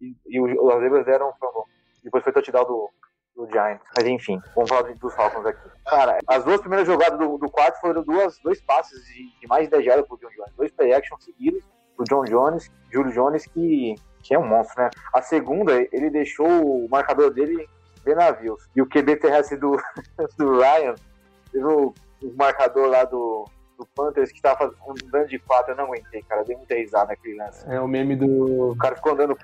E, 0.00 0.14
e 0.26 0.38
as 0.38 0.80
zebras 0.80 1.04
deram 1.04 1.28
o 1.28 1.34
fumble. 1.34 1.64
Depois 2.02 2.22
foi 2.22 2.32
touchdown 2.32 2.64
do, 2.64 2.90
do 3.36 3.46
Giants. 3.50 3.84
Mas 3.96 4.06
enfim, 4.06 4.40
vamos 4.54 4.70
falar 4.70 4.82
dos 4.94 5.14
Falcons 5.14 5.46
aqui. 5.46 5.68
Cara, 5.86 6.18
as 6.26 6.44
duas 6.44 6.60
primeiras 6.60 6.86
jogadas 6.86 7.18
do, 7.18 7.38
do 7.38 7.50
quarto 7.50 7.80
foram 7.80 8.02
duas, 8.02 8.38
dois 8.40 8.60
passes 8.62 9.04
de, 9.06 9.40
de 9.40 9.46
mais 9.46 9.64
de 9.64 9.70
10 9.70 9.84
jardas 9.84 10.06
pro 10.06 10.18
John 10.18 10.30
Jones. 10.36 10.54
Dois 10.56 10.72
play 10.72 10.92
action 10.92 11.18
seguidos 11.18 11.64
pro 11.96 12.04
John 12.04 12.24
Jones, 12.24 12.70
Julio 12.92 13.12
Jones, 13.12 13.46
que, 13.46 13.94
que 14.22 14.34
é 14.34 14.38
um 14.38 14.46
monstro, 14.46 14.82
né? 14.82 14.90
A 15.12 15.22
segunda, 15.22 15.72
ele 15.92 16.10
deixou 16.10 16.46
o 16.48 16.88
marcador 16.88 17.32
dele 17.32 17.68
bem 18.04 18.14
navios. 18.14 18.68
E 18.75 18.82
o 18.82 18.87
QB 18.87 19.16
terrestre 19.16 19.56
do, 19.56 19.76
do 20.37 20.58
Ryan, 20.58 20.94
teve 21.50 21.64
o, 21.64 21.94
o 22.23 22.37
marcador 22.37 22.88
lá 22.88 23.04
do, 23.04 23.49
do 23.78 23.87
Panthers 23.94 24.30
que 24.30 24.40
tava 24.40 24.73
andando 24.88 25.28
de 25.28 25.38
quatro, 25.38 25.73
eu 25.73 25.76
não 25.76 25.84
aguentei, 25.84 26.23
cara. 26.23 26.44
Dei 26.44 26.56
muita 26.56 26.75
risada 26.75 27.08
naquele 27.08 27.37
lance. 27.37 27.64
É 27.68 27.80
o 27.80 27.88
meme 27.88 28.16
do. 28.16 28.70
O 28.70 28.76
cara 28.76 28.96
ficou 28.96 29.12
andando. 29.12 29.37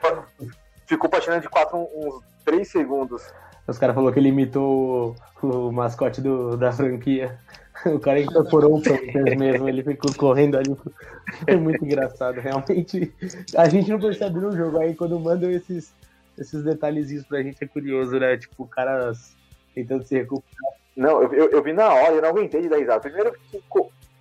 Ficou 0.87 1.09
patinando 1.09 1.43
de 1.43 1.49
quatro 1.49 1.79
uns 1.79 2.23
três 2.45 2.69
segundos. 2.69 3.23
Os 3.67 3.79
caras 3.79 3.95
falaram 3.95 4.12
que 4.12 4.19
ele 4.19 4.31
imitou 4.31 5.14
o, 5.43 5.47
o 5.47 5.73
mascote 5.73 6.21
do, 6.21 6.57
da 6.57 6.73
franquia. 6.73 7.38
O 7.87 7.99
cara 7.99 8.21
incorporou 8.21 8.76
o 8.76 8.83
Panthers 8.83 9.38
mesmo, 9.38 9.67
ele 9.67 9.83
ficou 9.83 10.12
correndo 10.14 10.59
ali. 10.59 10.76
Foi 11.45 11.57
muito 11.57 11.83
engraçado, 11.83 12.38
realmente. 12.38 13.14
A 13.57 13.69
gente 13.71 13.90
não 13.90 13.99
percebe 13.99 14.38
no 14.38 14.55
jogo, 14.55 14.79
aí 14.79 14.95
quando 14.95 15.19
mandam 15.19 15.50
esses 15.50 15.95
esses 16.41 16.63
detalhezinhos 16.63 17.25
pra 17.25 17.43
gente 17.43 17.63
é 17.63 17.67
curioso, 17.67 18.19
né? 18.19 18.37
Tipo, 18.37 18.67
caras 18.67 19.37
tentando 19.75 20.05
se 20.05 20.17
recuperar. 20.17 20.73
Não, 20.97 21.23
eu, 21.23 21.33
eu, 21.33 21.51
eu, 21.51 21.63
vi 21.63 21.73
na 21.73 21.89
hora, 21.89 22.15
eu 22.15 22.23
não 22.23 22.31
aguentei 22.31 22.63
de 22.63 22.69
dar 22.69 22.79
risada. 22.79 23.01
Primeiro, 23.01 23.33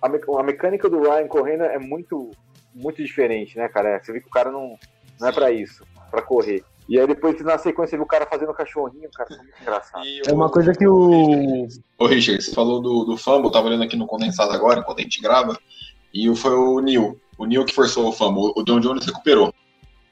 a, 0.00 0.08
me, 0.08 0.20
a 0.38 0.42
mecânica 0.42 0.88
do 0.88 1.00
Ryan 1.00 1.26
correndo 1.26 1.64
é 1.64 1.78
muito, 1.78 2.30
muito 2.74 3.02
diferente, 3.02 3.58
né, 3.58 3.68
cara? 3.68 4.02
Você 4.02 4.12
vê 4.12 4.20
que 4.20 4.28
o 4.28 4.30
cara 4.30 4.50
não, 4.50 4.78
não 5.18 5.28
é 5.28 5.32
pra 5.32 5.50
isso, 5.50 5.84
pra 6.10 6.22
correr. 6.22 6.62
E 6.88 6.98
aí 6.98 7.06
depois, 7.06 7.40
na 7.42 7.56
sequência, 7.58 7.90
você 7.90 7.96
viu 7.96 8.04
o 8.04 8.08
cara 8.08 8.26
fazendo 8.26 8.52
cachorrinho, 8.52 9.08
cara, 9.14 9.28
foi 9.28 9.36
muito 9.38 9.62
engraçado. 9.62 10.04
É 10.26 10.32
uma 10.32 10.50
coisa 10.50 10.72
que 10.72 10.86
o... 10.86 11.68
Ô, 11.98 12.06
Richard, 12.06 12.42
você 12.42 12.52
falou 12.52 12.80
do, 12.80 13.04
do 13.04 13.16
fumble, 13.16 13.44
eu 13.44 13.52
tava 13.52 13.68
olhando 13.68 13.84
aqui 13.84 13.96
no 13.96 14.06
condensado 14.06 14.52
agora, 14.52 14.80
enquanto 14.80 14.98
a 14.98 15.02
gente 15.02 15.22
grava, 15.22 15.56
e 16.12 16.34
foi 16.34 16.52
o 16.52 16.80
Neil. 16.80 17.20
O 17.38 17.46
Neil 17.46 17.64
que 17.64 17.74
forçou 17.74 18.08
o 18.08 18.12
fumble. 18.12 18.52
O 18.56 18.64
John 18.64 18.80
Jones 18.80 19.06
recuperou. 19.06 19.49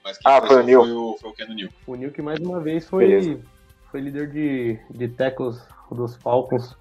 Mas 0.08 0.16
quem 0.16 0.32
ah, 0.32 0.40
foi 0.40 0.62
o 0.62 0.62
Neil. 0.62 0.80
Foi 0.80 0.92
o, 0.92 1.16
foi 1.20 1.30
o 1.30 1.34
Ken 1.34 1.54
Neil. 1.54 1.68
O 1.86 1.94
Neil 1.94 2.10
que 2.10 2.22
mais 2.22 2.40
uma 2.40 2.60
vez 2.60 2.86
foi, 2.86 3.38
foi 3.90 4.00
líder 4.00 4.30
de, 4.30 4.78
de 4.90 5.06
tackles 5.08 5.60
dos 5.92 6.16
Falcons. 6.16 6.74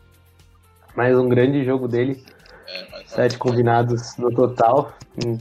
Mais 0.96 1.18
um 1.18 1.28
grande 1.28 1.66
jogo 1.66 1.90
dele. 1.90 2.24
É, 2.70 3.04
Sete 3.06 3.38
combinados 3.38 4.16
no 4.16 4.34
total. 4.34 4.94
Hum, 5.26 5.38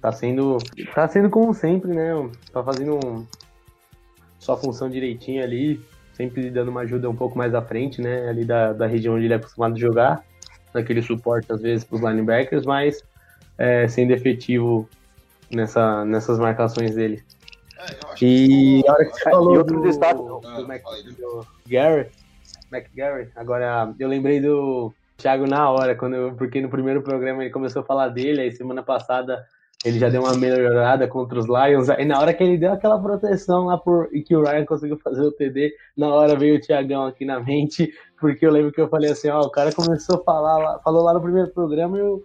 tá 0.00 0.10
sendo, 0.10 0.58
tá 0.92 1.06
sendo 1.06 1.30
como 1.30 1.54
sempre, 1.54 1.92
né? 1.92 2.10
Tá 2.52 2.64
fazendo 2.64 2.96
um, 2.96 3.24
sua 4.40 4.56
função 4.56 4.90
direitinho 4.90 5.44
ali. 5.44 5.80
Sempre 6.14 6.50
dando 6.50 6.70
uma 6.70 6.80
ajuda 6.80 7.08
um 7.08 7.14
pouco 7.14 7.38
mais 7.38 7.54
à 7.54 7.62
frente, 7.62 8.02
né? 8.02 8.28
Ali 8.28 8.44
da, 8.44 8.72
da 8.72 8.88
região 8.88 9.14
onde 9.14 9.26
ele 9.26 9.34
é 9.34 9.36
acostumado 9.36 9.76
a 9.76 9.78
jogar. 9.78 10.24
Naquele 10.74 11.00
suporte, 11.00 11.52
às 11.52 11.60
vezes, 11.60 11.84
pros 11.84 12.00
linebackers, 12.00 12.66
mas 12.66 13.04
é, 13.56 13.86
sendo 13.86 14.10
efetivo 14.10 14.88
nessa, 15.50 16.04
nessas 16.04 16.38
marcações 16.38 16.94
dele. 16.94 17.22
É, 17.78 18.24
e 18.24 18.82
a 18.86 18.92
hora 18.92 19.04
que 19.04 19.12
você 19.12 19.30
falou 19.30 19.64
do, 19.64 19.82
destaque, 19.82 20.18
do, 20.18 20.40
do, 20.40 20.68
Mac, 20.68 20.82
do 21.18 21.46
Gary, 21.66 22.08
McGarry, 22.70 23.30
agora 23.34 23.92
eu 23.98 24.08
lembrei 24.08 24.40
do 24.40 24.92
Thiago 25.16 25.46
na 25.46 25.70
hora, 25.70 25.94
quando 25.94 26.14
eu, 26.14 26.34
porque 26.34 26.60
no 26.60 26.68
primeiro 26.68 27.02
programa 27.02 27.42
ele 27.42 27.52
começou 27.52 27.82
a 27.82 27.84
falar 27.84 28.08
dele, 28.08 28.42
aí 28.42 28.52
semana 28.52 28.82
passada 28.82 29.44
ele 29.84 29.98
já 29.98 30.10
deu 30.10 30.22
uma 30.22 30.36
melhorada 30.36 31.08
contra 31.08 31.38
os 31.38 31.46
Lions, 31.46 31.88
aí 31.88 32.04
na 32.04 32.20
hora 32.20 32.34
que 32.34 32.42
ele 32.42 32.58
deu 32.58 32.72
aquela 32.72 33.00
proteção 33.00 33.64
lá 33.64 33.78
por, 33.78 34.10
e 34.12 34.22
que 34.22 34.36
o 34.36 34.42
Ryan 34.42 34.66
conseguiu 34.66 34.98
fazer 34.98 35.22
o 35.22 35.32
TD, 35.32 35.72
na 35.96 36.08
hora 36.08 36.36
veio 36.36 36.56
o 36.56 36.60
Thiagão 36.60 37.06
aqui 37.06 37.24
na 37.24 37.40
mente, 37.40 37.90
porque 38.20 38.44
eu 38.44 38.50
lembro 38.50 38.72
que 38.72 38.80
eu 38.80 38.88
falei 38.88 39.10
assim, 39.10 39.30
ó, 39.30 39.40
o 39.40 39.50
cara 39.50 39.72
começou 39.72 40.16
a 40.16 40.22
falar, 40.24 40.78
falou 40.80 41.02
lá 41.02 41.14
no 41.14 41.22
primeiro 41.22 41.48
programa 41.48 41.96
e 41.96 42.00
eu 42.00 42.22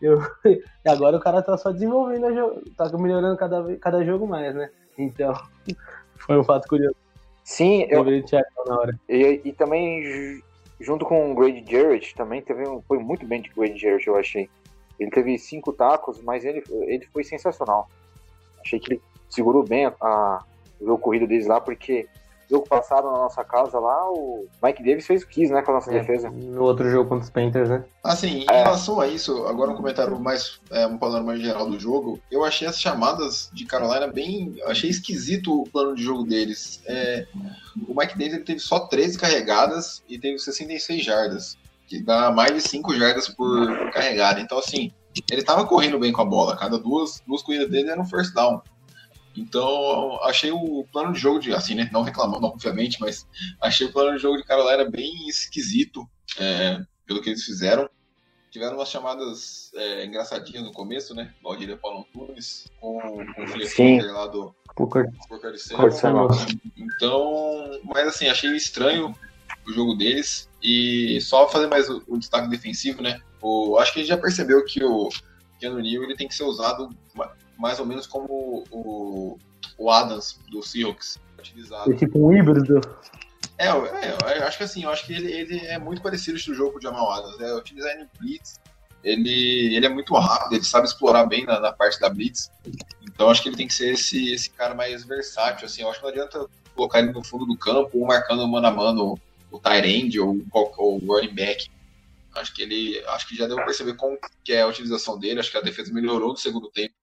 eu, 0.00 0.20
e 0.44 0.88
agora 0.88 1.16
o 1.16 1.20
cara 1.20 1.42
tá 1.42 1.56
só 1.56 1.70
desenvolvendo, 1.70 2.62
tá 2.76 2.90
melhorando 2.96 3.36
cada, 3.36 3.76
cada 3.76 4.04
jogo 4.04 4.26
mais, 4.26 4.54
né? 4.54 4.70
Então, 4.98 5.34
foi 6.16 6.38
um 6.38 6.44
fato 6.44 6.68
curioso. 6.68 6.96
Sim, 7.44 7.86
eu. 7.88 8.04
Na 8.66 8.78
hora. 8.78 9.00
E, 9.08 9.40
e 9.44 9.52
também, 9.52 10.42
junto 10.80 11.04
com 11.04 11.32
o 11.32 11.34
Grady 11.34 11.64
Jarrett, 11.68 12.14
também 12.14 12.42
teve 12.42 12.68
um, 12.68 12.80
foi 12.82 12.98
muito 12.98 13.26
bem 13.26 13.42
de 13.42 13.50
Grady 13.50 13.78
Jarrett, 13.78 14.06
eu 14.06 14.16
achei. 14.16 14.48
Ele 14.98 15.10
teve 15.10 15.38
cinco 15.38 15.72
tacos, 15.72 16.20
mas 16.22 16.44
ele, 16.44 16.62
ele 16.86 17.06
foi 17.12 17.24
sensacional. 17.24 17.88
Achei 18.60 18.78
que 18.78 18.92
ele 18.92 19.02
segurou 19.28 19.64
bem 19.64 19.86
a, 19.86 19.94
a 20.00 20.44
o 20.80 20.86
jogo 20.86 21.02
corrido 21.02 21.26
deles 21.26 21.46
lá, 21.46 21.60
porque 21.60 22.08
jogo 22.50 22.66
passado 22.68 23.04
na 23.04 23.18
nossa 23.18 23.44
casa 23.44 23.78
lá, 23.78 24.10
o 24.10 24.46
Mike 24.62 24.82
Davis 24.82 25.06
fez 25.06 25.22
o 25.22 25.26
que 25.28 25.34
quis, 25.34 25.50
né, 25.50 25.62
com 25.62 25.70
a 25.70 25.74
nossa 25.74 25.90
é, 25.90 26.00
defesa. 26.00 26.28
No 26.30 26.64
outro 26.64 26.90
jogo 26.90 27.08
contra 27.08 27.24
os 27.24 27.30
Panthers, 27.30 27.68
né? 27.68 27.84
Assim, 28.02 28.40
em 28.40 28.46
é. 28.50 28.64
relação 28.64 29.00
a 29.00 29.06
isso, 29.06 29.46
agora 29.46 29.70
um 29.70 29.76
comentário 29.76 30.18
mais, 30.18 30.60
é, 30.70 30.84
um 30.86 30.98
panorama 30.98 31.36
geral 31.36 31.70
do 31.70 31.78
jogo, 31.78 32.18
eu 32.30 32.44
achei 32.44 32.66
as 32.66 32.80
chamadas 32.80 33.48
de 33.52 33.64
Carolina 33.64 34.08
bem, 34.08 34.56
achei 34.66 34.90
esquisito 34.90 35.60
o 35.60 35.64
plano 35.70 35.94
de 35.94 36.02
jogo 36.02 36.24
deles. 36.24 36.82
É, 36.86 37.26
o 37.86 37.94
Mike 37.94 38.18
Davis 38.18 38.34
ele 38.34 38.44
teve 38.44 38.58
só 38.58 38.80
13 38.80 39.16
carregadas 39.16 40.02
e 40.08 40.18
teve 40.18 40.38
66 40.38 41.04
jardas, 41.04 41.56
que 41.86 42.02
dá 42.02 42.32
mais 42.32 42.52
de 42.52 42.60
5 42.60 42.94
jardas 42.96 43.28
por, 43.28 43.66
por 43.78 43.92
carregada. 43.92 44.40
Então, 44.40 44.58
assim, 44.58 44.92
ele 45.30 45.42
tava 45.42 45.66
correndo 45.66 45.98
bem 46.00 46.12
com 46.12 46.22
a 46.22 46.24
bola, 46.24 46.56
cada 46.56 46.78
duas, 46.78 47.22
duas 47.26 47.42
corridas 47.42 47.70
dele 47.70 47.90
era 47.90 48.00
um 48.00 48.04
first 48.04 48.34
down. 48.34 48.60
Então, 49.40 50.22
achei 50.22 50.50
o 50.50 50.84
plano 50.92 51.12
de 51.14 51.18
jogo 51.18 51.38
de, 51.38 51.52
assim, 51.54 51.74
né, 51.74 51.88
não 51.90 52.02
reclamando, 52.02 52.46
obviamente, 52.46 53.00
mas 53.00 53.26
achei 53.58 53.86
o 53.86 53.92
plano 53.92 54.14
de 54.14 54.22
jogo 54.22 54.36
de 54.36 54.44
Carolina 54.44 54.84
bem 54.88 55.26
esquisito, 55.28 56.06
é, 56.38 56.78
pelo 57.06 57.22
que 57.22 57.30
eles 57.30 57.42
fizeram. 57.42 57.88
Tiveram 58.50 58.76
umas 58.76 58.90
chamadas 58.90 59.72
é, 59.74 60.04
engraçadinhas 60.04 60.64
no 60.64 60.72
começo, 60.72 61.14
né? 61.14 61.32
Valdir 61.42 61.74
Paulo 61.78 62.00
Antunes, 62.00 62.66
com, 62.80 63.00
com 63.00 63.44
o 63.44 63.48
Felipe 63.48 64.02
lá 64.02 64.26
do 64.26 64.54
Booker 65.28 65.54
Então, 66.76 67.80
mas 67.84 68.08
assim, 68.08 68.28
achei 68.28 68.50
estranho 68.56 69.14
o 69.66 69.72
jogo 69.72 69.94
deles. 69.94 70.50
E 70.62 71.20
só 71.22 71.48
fazer 71.48 71.68
mais 71.68 71.88
o, 71.88 72.02
o 72.08 72.18
destaque 72.18 72.48
defensivo, 72.48 73.00
né? 73.00 73.20
O, 73.40 73.78
acho 73.78 73.92
que 73.92 74.00
a 74.00 74.02
gente 74.02 74.10
já 74.10 74.18
percebeu 74.18 74.64
que 74.64 74.84
o 74.84 75.08
Keanu 75.60 75.80
Neal 75.80 76.02
ele 76.02 76.16
tem 76.16 76.26
que 76.26 76.34
ser 76.34 76.42
usado 76.42 76.90
mais 77.60 77.78
ou 77.78 77.86
menos 77.86 78.06
como 78.06 78.64
o, 78.70 79.38
o 79.76 79.90
Adams 79.90 80.40
do 80.50 80.62
Seahawks 80.62 81.18
utilizado. 81.38 81.92
É 81.92 81.96
tipo 81.96 82.18
um 82.18 82.32
híbrido. 82.32 82.80
É, 83.58 83.68
é, 83.68 84.38
eu 84.38 84.46
acho 84.46 84.56
que 84.56 84.64
assim, 84.64 84.84
eu 84.84 84.90
acho 84.90 85.06
que 85.06 85.12
ele, 85.12 85.30
ele 85.30 85.66
é 85.66 85.78
muito 85.78 86.00
parecido 86.00 86.42
com 86.42 86.50
o 86.50 86.54
jogo 86.54 86.78
de 86.78 86.84
Jamal 86.84 87.12
Adams. 87.12 87.38
É 87.40 87.54
utilizar 87.54 87.92
ele 87.92 88.04
em 88.04 88.18
blitz, 88.18 88.58
ele, 89.04 89.76
ele 89.76 89.86
é 89.86 89.88
muito 89.88 90.14
rápido, 90.14 90.54
ele 90.54 90.64
sabe 90.64 90.86
explorar 90.86 91.26
bem 91.26 91.44
na, 91.44 91.60
na, 91.60 91.72
parte 91.72 92.00
da 92.00 92.08
blitz. 92.08 92.50
Então 93.02 93.28
acho 93.28 93.42
que 93.42 93.50
ele 93.50 93.56
tem 93.56 93.66
que 93.66 93.74
ser 93.74 93.92
esse, 93.92 94.32
esse 94.32 94.48
cara 94.48 94.74
mais 94.74 95.04
versátil. 95.04 95.66
Assim, 95.66 95.82
eu 95.82 95.90
acho 95.90 95.98
que 95.98 96.04
não 96.04 96.10
adianta 96.10 96.46
colocar 96.74 97.00
ele 97.00 97.12
no 97.12 97.22
fundo 97.22 97.44
do 97.44 97.56
campo 97.56 97.98
ou 97.98 98.06
marcando 98.06 98.48
mano 98.48 98.66
a 98.66 98.70
mano 98.70 99.18
o 99.50 99.60
end 99.84 100.18
ou, 100.18 100.38
o 100.52 100.98
running 101.06 101.34
back. 101.34 101.68
Acho 102.34 102.54
que 102.54 102.62
ele, 102.62 103.02
acho 103.08 103.28
que 103.28 103.36
já 103.36 103.46
deu 103.46 103.56
pra 103.56 103.66
perceber 103.66 103.94
como 103.94 104.16
que 104.44 104.52
é 104.52 104.62
a 104.62 104.66
utilização 104.66 105.18
dele. 105.18 105.40
Acho 105.40 105.50
que 105.50 105.58
a 105.58 105.62
defesa 105.62 105.92
melhorou 105.92 106.30
no 106.30 106.36
segundo 106.36 106.70
tempo 106.70 106.94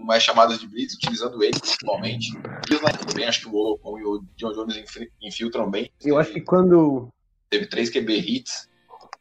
mais 0.00 0.22
chamadas 0.22 0.58
de 0.58 0.66
blitz, 0.66 0.94
utilizando 0.94 1.42
ele 1.42 1.58
principalmente. 1.58 2.28
E 2.70 2.74
os 2.74 2.80
linebackers 2.80 3.14
bem, 3.14 3.26
acho 3.26 3.40
que 3.40 3.48
o 3.48 3.54
Olocon 3.54 3.98
e 3.98 4.04
o 4.04 4.24
John 4.36 4.52
Jones 4.52 4.76
infiltram 5.20 5.70
bem. 5.70 5.90
Eu 6.02 6.18
acho 6.18 6.32
que 6.32 6.40
quando. 6.40 7.08
Teve 7.50 7.66
três 7.66 7.90
QB 7.90 8.18
hits. 8.18 8.68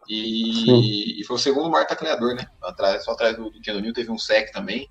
E, 0.10 1.22
e 1.22 1.24
foi 1.26 1.38
o 1.38 1.40
segundo 1.40 1.70
maior 1.70 1.86
tacleador, 1.86 2.36
né? 2.36 2.46
Atrás, 2.62 3.06
só 3.06 3.12
atrás 3.12 3.38
do, 3.38 3.50
do 3.50 3.62
Keanu 3.62 3.94
teve 3.94 4.12
um 4.12 4.18
sec 4.18 4.52
também. 4.52 4.90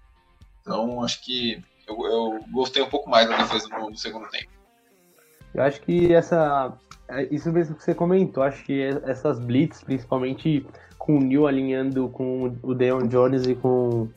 Então, 0.62 1.02
acho 1.02 1.22
que 1.22 1.62
eu, 1.86 2.06
eu 2.06 2.44
gostei 2.50 2.82
um 2.82 2.88
pouco 2.88 3.10
mais 3.10 3.28
da 3.28 3.36
defesa 3.36 3.68
no, 3.68 3.90
no 3.90 3.96
segundo 3.96 4.28
tempo. 4.28 4.50
Eu 5.54 5.62
acho 5.62 5.80
que 5.82 6.14
essa. 6.14 6.72
é 7.08 7.24
Isso 7.30 7.52
mesmo 7.52 7.74
que 7.74 7.84
você 7.84 7.94
comentou, 7.94 8.42
acho 8.42 8.64
que 8.64 8.82
essas 9.04 9.38
blitz, 9.38 9.82
principalmente 9.82 10.66
com 10.98 11.18
o 11.18 11.20
Neil 11.20 11.46
alinhando 11.46 12.08
com 12.08 12.56
o 12.62 12.74
Deon 12.74 13.06
Jones 13.08 13.46
e 13.46 13.54
com 13.54 14.08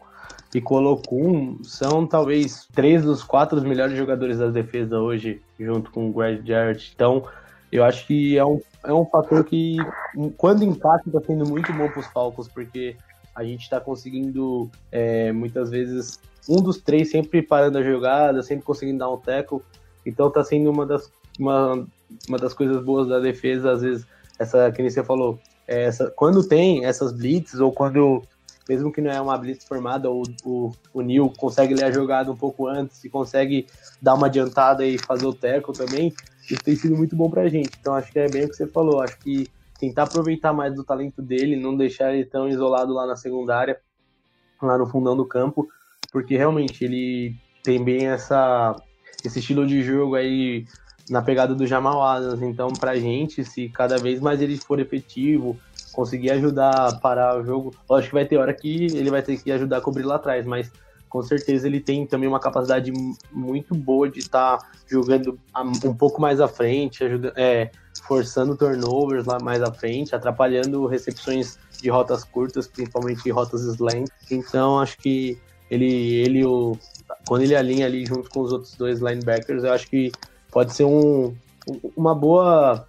e 0.55 0.61
com 0.61 0.75
o 0.75 0.77
Olokun, 0.77 1.61
são 1.63 2.07
talvez 2.07 2.65
três 2.73 3.03
dos 3.03 3.21
quatro 3.21 3.61
melhores 3.61 3.97
jogadores 3.97 4.37
da 4.39 4.47
defesa 4.47 4.97
hoje, 4.97 5.41
junto 5.59 5.91
com 5.91 6.09
o 6.09 6.13
Greg 6.13 6.47
Jarrett. 6.47 6.93
Então, 6.95 7.25
eu 7.69 7.83
acho 7.83 8.07
que 8.07 8.37
é 8.37 8.45
um, 8.45 8.61
é 8.85 8.93
um 8.93 9.05
fator 9.05 9.43
que, 9.43 9.75
quando 10.37 10.63
empate, 10.63 11.09
está 11.09 11.19
sendo 11.19 11.45
muito 11.45 11.73
bom 11.73 11.89
para 11.89 11.99
os 11.99 12.07
Falcons, 12.07 12.47
porque 12.47 12.95
a 13.35 13.43
gente 13.43 13.63
está 13.63 13.81
conseguindo, 13.81 14.71
é, 14.93 15.29
muitas 15.33 15.69
vezes, 15.69 16.21
um 16.47 16.61
dos 16.61 16.77
três 16.77 17.11
sempre 17.11 17.41
parando 17.41 17.77
a 17.77 17.83
jogada, 17.83 18.41
sempre 18.41 18.63
conseguindo 18.63 18.99
dar 18.99 19.11
um 19.11 19.17
tackle. 19.17 19.59
Então, 20.05 20.29
está 20.29 20.41
sendo 20.41 20.71
uma 20.71 20.85
das, 20.85 21.11
uma, 21.37 21.85
uma 22.29 22.37
das 22.37 22.53
coisas 22.53 22.81
boas 22.81 23.09
da 23.09 23.19
defesa, 23.19 23.73
às 23.73 23.81
vezes, 23.81 24.07
essa 24.39 24.71
que 24.71 24.81
nem 24.81 24.89
você 24.89 25.03
falou, 25.03 25.37
é 25.67 25.83
essa, 25.83 26.09
quando 26.11 26.47
tem 26.47 26.85
essas 26.85 27.11
blitz, 27.11 27.55
ou 27.55 27.73
quando, 27.73 28.21
mesmo 28.67 28.91
que 28.91 29.01
não 29.01 29.11
é 29.11 29.21
uma 29.21 29.37
blitz 29.37 29.65
formada, 29.65 30.09
o, 30.09 30.23
o, 30.43 30.71
o 30.93 31.01
Neil 31.01 31.31
consegue 31.37 31.73
ler 31.73 31.85
a 31.85 31.91
jogada 31.91 32.31
um 32.31 32.35
pouco 32.35 32.67
antes 32.67 33.03
e 33.03 33.09
consegue 33.09 33.67
dar 34.01 34.15
uma 34.15 34.27
adiantada 34.27 34.85
e 34.85 34.97
fazer 34.97 35.25
o 35.25 35.33
tackle 35.33 35.73
também, 35.73 36.13
isso 36.49 36.63
tem 36.63 36.75
sido 36.75 36.95
muito 36.95 37.15
bom 37.15 37.29
pra 37.29 37.47
gente. 37.47 37.71
Então 37.79 37.93
acho 37.93 38.11
que 38.11 38.19
é 38.19 38.29
bem 38.29 38.45
o 38.45 38.49
que 38.49 38.55
você 38.55 38.67
falou, 38.67 39.01
acho 39.01 39.17
que 39.19 39.47
tentar 39.79 40.03
aproveitar 40.03 40.53
mais 40.53 40.73
do 40.73 40.83
talento 40.83 41.21
dele, 41.21 41.55
não 41.55 41.75
deixar 41.75 42.13
ele 42.13 42.25
tão 42.25 42.47
isolado 42.47 42.93
lá 42.93 43.05
na 43.05 43.15
secundária, 43.15 43.79
lá 44.61 44.77
no 44.77 44.87
fundão 44.87 45.15
do 45.15 45.25
campo, 45.25 45.67
porque 46.11 46.37
realmente 46.37 46.83
ele 46.83 47.35
tem 47.63 47.83
bem 47.83 48.07
essa, 48.07 48.75
esse 49.23 49.39
estilo 49.39 49.65
de 49.65 49.81
jogo 49.83 50.15
aí 50.15 50.65
na 51.09 51.21
pegada 51.21 51.53
do 51.53 51.67
Jamal 51.67 52.01
Adams. 52.01 52.41
Então, 52.41 52.69
pra 52.69 52.95
gente, 52.95 53.43
se 53.43 53.69
cada 53.69 53.99
vez 53.99 54.19
mais 54.19 54.41
ele 54.41 54.57
for 54.57 54.79
efetivo, 54.79 55.59
conseguir 55.95 56.31
ajudar 56.31 56.89
a 56.89 56.95
parar 56.95 57.39
o 57.39 57.43
jogo, 57.45 57.73
lógico 57.89 58.09
que 58.09 58.15
vai 58.15 58.25
ter 58.25 58.37
hora 58.37 58.53
que 58.53 58.85
ele 58.85 59.09
vai 59.09 59.21
ter 59.21 59.37
que 59.37 59.51
ajudar 59.51 59.77
a 59.77 59.81
cobrir 59.81 60.03
lá 60.03 60.15
atrás, 60.15 60.45
mas 60.45 60.69
com 61.07 61.23
certeza 61.23 61.65
ele 61.65 61.79
tem 61.79 62.05
também 62.05 62.27
uma 62.27 62.41
capacidade 62.41 62.91
muito 63.31 63.73
boa 63.73 64.09
de 64.09 64.19
estar 64.19 64.57
tá 64.57 64.67
jogando 64.85 65.39
um 65.85 65.93
pouco 65.93 66.21
mais 66.21 66.41
à 66.41 66.47
frente, 66.47 67.05
ajuda, 67.05 67.31
é, 67.37 67.71
forçando 68.05 68.57
turnovers 68.57 69.25
lá 69.25 69.39
mais 69.39 69.63
à 69.63 69.71
frente, 69.71 70.13
atrapalhando 70.13 70.85
recepções 70.85 71.57
de 71.81 71.89
rotas 71.89 72.25
curtas, 72.25 72.67
principalmente 72.67 73.29
rotas 73.31 73.63
slant. 73.63 74.09
Então, 74.29 74.79
acho 74.79 74.97
que 74.97 75.39
ele, 75.71 76.15
ele 76.15 76.45
o, 76.45 76.77
quando 77.25 77.43
ele 77.43 77.55
alinha 77.55 77.85
ali 77.85 78.05
junto 78.05 78.29
com 78.29 78.41
os 78.41 78.51
outros 78.51 78.75
dois 78.75 78.99
linebackers, 78.99 79.63
eu 79.63 79.71
acho 79.71 79.87
que 79.87 80.11
pode 80.51 80.73
ser 80.73 80.83
um, 80.83 81.33
uma 81.95 82.13
boa 82.13 82.85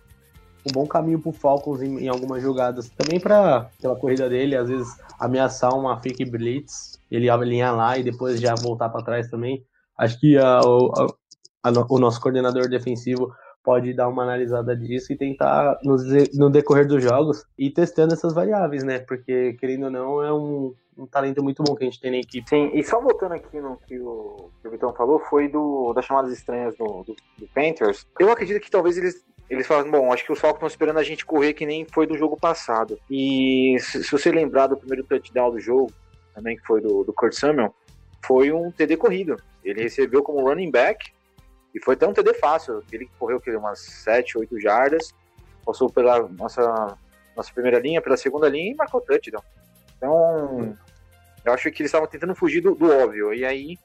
um 0.69 0.73
bom 0.73 0.87
caminho 0.87 1.21
para 1.21 1.31
o 1.31 1.33
Falcons 1.33 1.81
em, 1.81 2.05
em, 2.05 2.09
algumas 2.09 2.43
jogadas. 2.43 2.89
Também 2.91 3.21
para 3.21 3.71
pela 3.81 3.97
corrida 3.97 4.29
dele, 4.29 4.57
às 4.57 4.69
vezes 4.69 4.89
ameaçar 5.19 5.75
uma 5.75 6.01
fake 6.01 6.25
blitz, 6.25 6.99
ele 7.11 7.31
alinhar 7.31 7.75
lá 7.75 7.97
e 7.97 8.03
depois 8.03 8.41
já 8.41 8.55
voltar 8.55 8.89
para 8.89 9.05
trás 9.05 9.31
também. 9.31 9.65
Acho 9.97 10.19
que 10.21 10.37
a, 10.37 10.59
a, 10.59 11.07
a, 11.63 11.87
o 11.89 11.99
nosso 11.99 12.21
coordenador 12.21 12.69
defensivo 12.69 13.33
pode 13.67 13.93
dar 13.93 14.09
uma 14.09 14.23
analisada 14.23 14.77
disso 14.77 15.13
e 15.13 15.17
tentar 15.17 15.77
no, 15.83 16.49
decorrer 16.49 16.87
dos 16.87 17.03
jogos 17.03 17.45
ir 17.59 17.73
testando 17.73 18.15
essas 18.15 18.33
variáveis, 18.33 18.85
né? 18.85 19.01
Porque 19.01 19.55
querendo 19.55 19.87
ou 19.87 19.91
não 19.91 20.23
é 20.23 20.33
um, 20.33 20.73
um 20.97 21.05
talento 21.05 21.43
muito 21.43 21.65
bom 21.65 21.75
que 21.75 21.83
a 21.83 21.87
gente 21.87 22.01
tem 22.01 22.13
na 22.13 22.19
equipe. 22.19 22.49
Sim, 22.49 22.71
e 22.73 22.85
só 22.85 23.01
voltando 23.01 23.33
aqui 23.33 23.61
no 23.61 23.77
que 23.79 23.99
o, 23.99 24.51
que 24.63 24.69
o 24.69 24.71
Vitão 24.71 24.95
falou, 24.95 25.19
foi 25.19 25.49
do, 25.49 25.93
das 25.93 26.05
chamadas 26.05 26.33
estranhas 26.33 26.77
do, 26.77 27.03
do, 27.03 27.17
do 27.39 27.49
Panthers. 27.53 28.07
Eu 28.21 28.31
acredito 28.31 28.61
que 28.61 28.71
talvez 28.71 28.97
eles 28.97 29.25
eles 29.49 29.67
falam, 29.67 29.91
bom, 29.91 30.13
acho 30.13 30.25
que 30.25 30.32
os 30.32 30.41
Falcons 30.41 30.56
estão 30.56 30.69
esperando 30.69 30.99
a 30.99 31.02
gente 31.02 31.25
correr 31.25 31.52
que 31.52 31.65
nem 31.65 31.85
foi 31.85 32.06
do 32.06 32.19
jogo 32.19 32.37
passado. 32.37 32.99
E 33.09 33.76
se, 33.78 34.02
se, 34.02 34.11
você 34.11 34.30
lembrar 34.32 34.67
do 34.67 34.76
primeiro 34.76 35.04
touchdown 35.04 35.52
do 35.52 35.61
jogo, 35.61 35.93
também 36.35 36.56
que 36.56 36.67
foi 36.67 36.80
do, 36.80 37.04
do 37.04 37.13
Kurt 37.13 37.32
Samuel, 37.32 37.75
foi 38.25 38.50
um 38.50 38.71
TD 38.73 38.97
corrido. 38.97 39.37
Ele 39.65 39.82
recebeu 39.82 40.23
como 40.23 40.47
running 40.47 40.71
back 40.71 41.13
e 41.75 41.80
foi 41.80 41.95
até 41.95 42.06
um 42.06 42.13
TD 42.13 42.35
fácil. 42.35 42.82
Ele 42.91 43.09
correu 43.19 43.41
que, 43.41 43.50
umas 43.54 43.78
7, 43.78 44.37
8 44.39 44.61
jardas, 44.61 45.15
passou 45.65 45.89
pela 45.89 46.28
nossa, 46.28 46.99
nossa 47.37 47.52
primeira 47.52 47.78
linha, 47.78 48.02
pela 48.02 48.17
segunda 48.17 48.49
linha 48.49 48.73
e 48.73 48.75
marcou 48.75 49.00
touchdown. 49.00 49.43
Então, 49.97 50.76
eu 51.45 51.52
acho 51.52 51.71
que 51.71 51.82
eles 51.82 51.91
estavam 51.91 52.09
tentando 52.09 52.35
fugir 52.35 52.61
do, 52.61 52.75
do 52.75 52.91
óbvio. 52.91 53.32
E 53.32 53.45
aí 53.45 53.78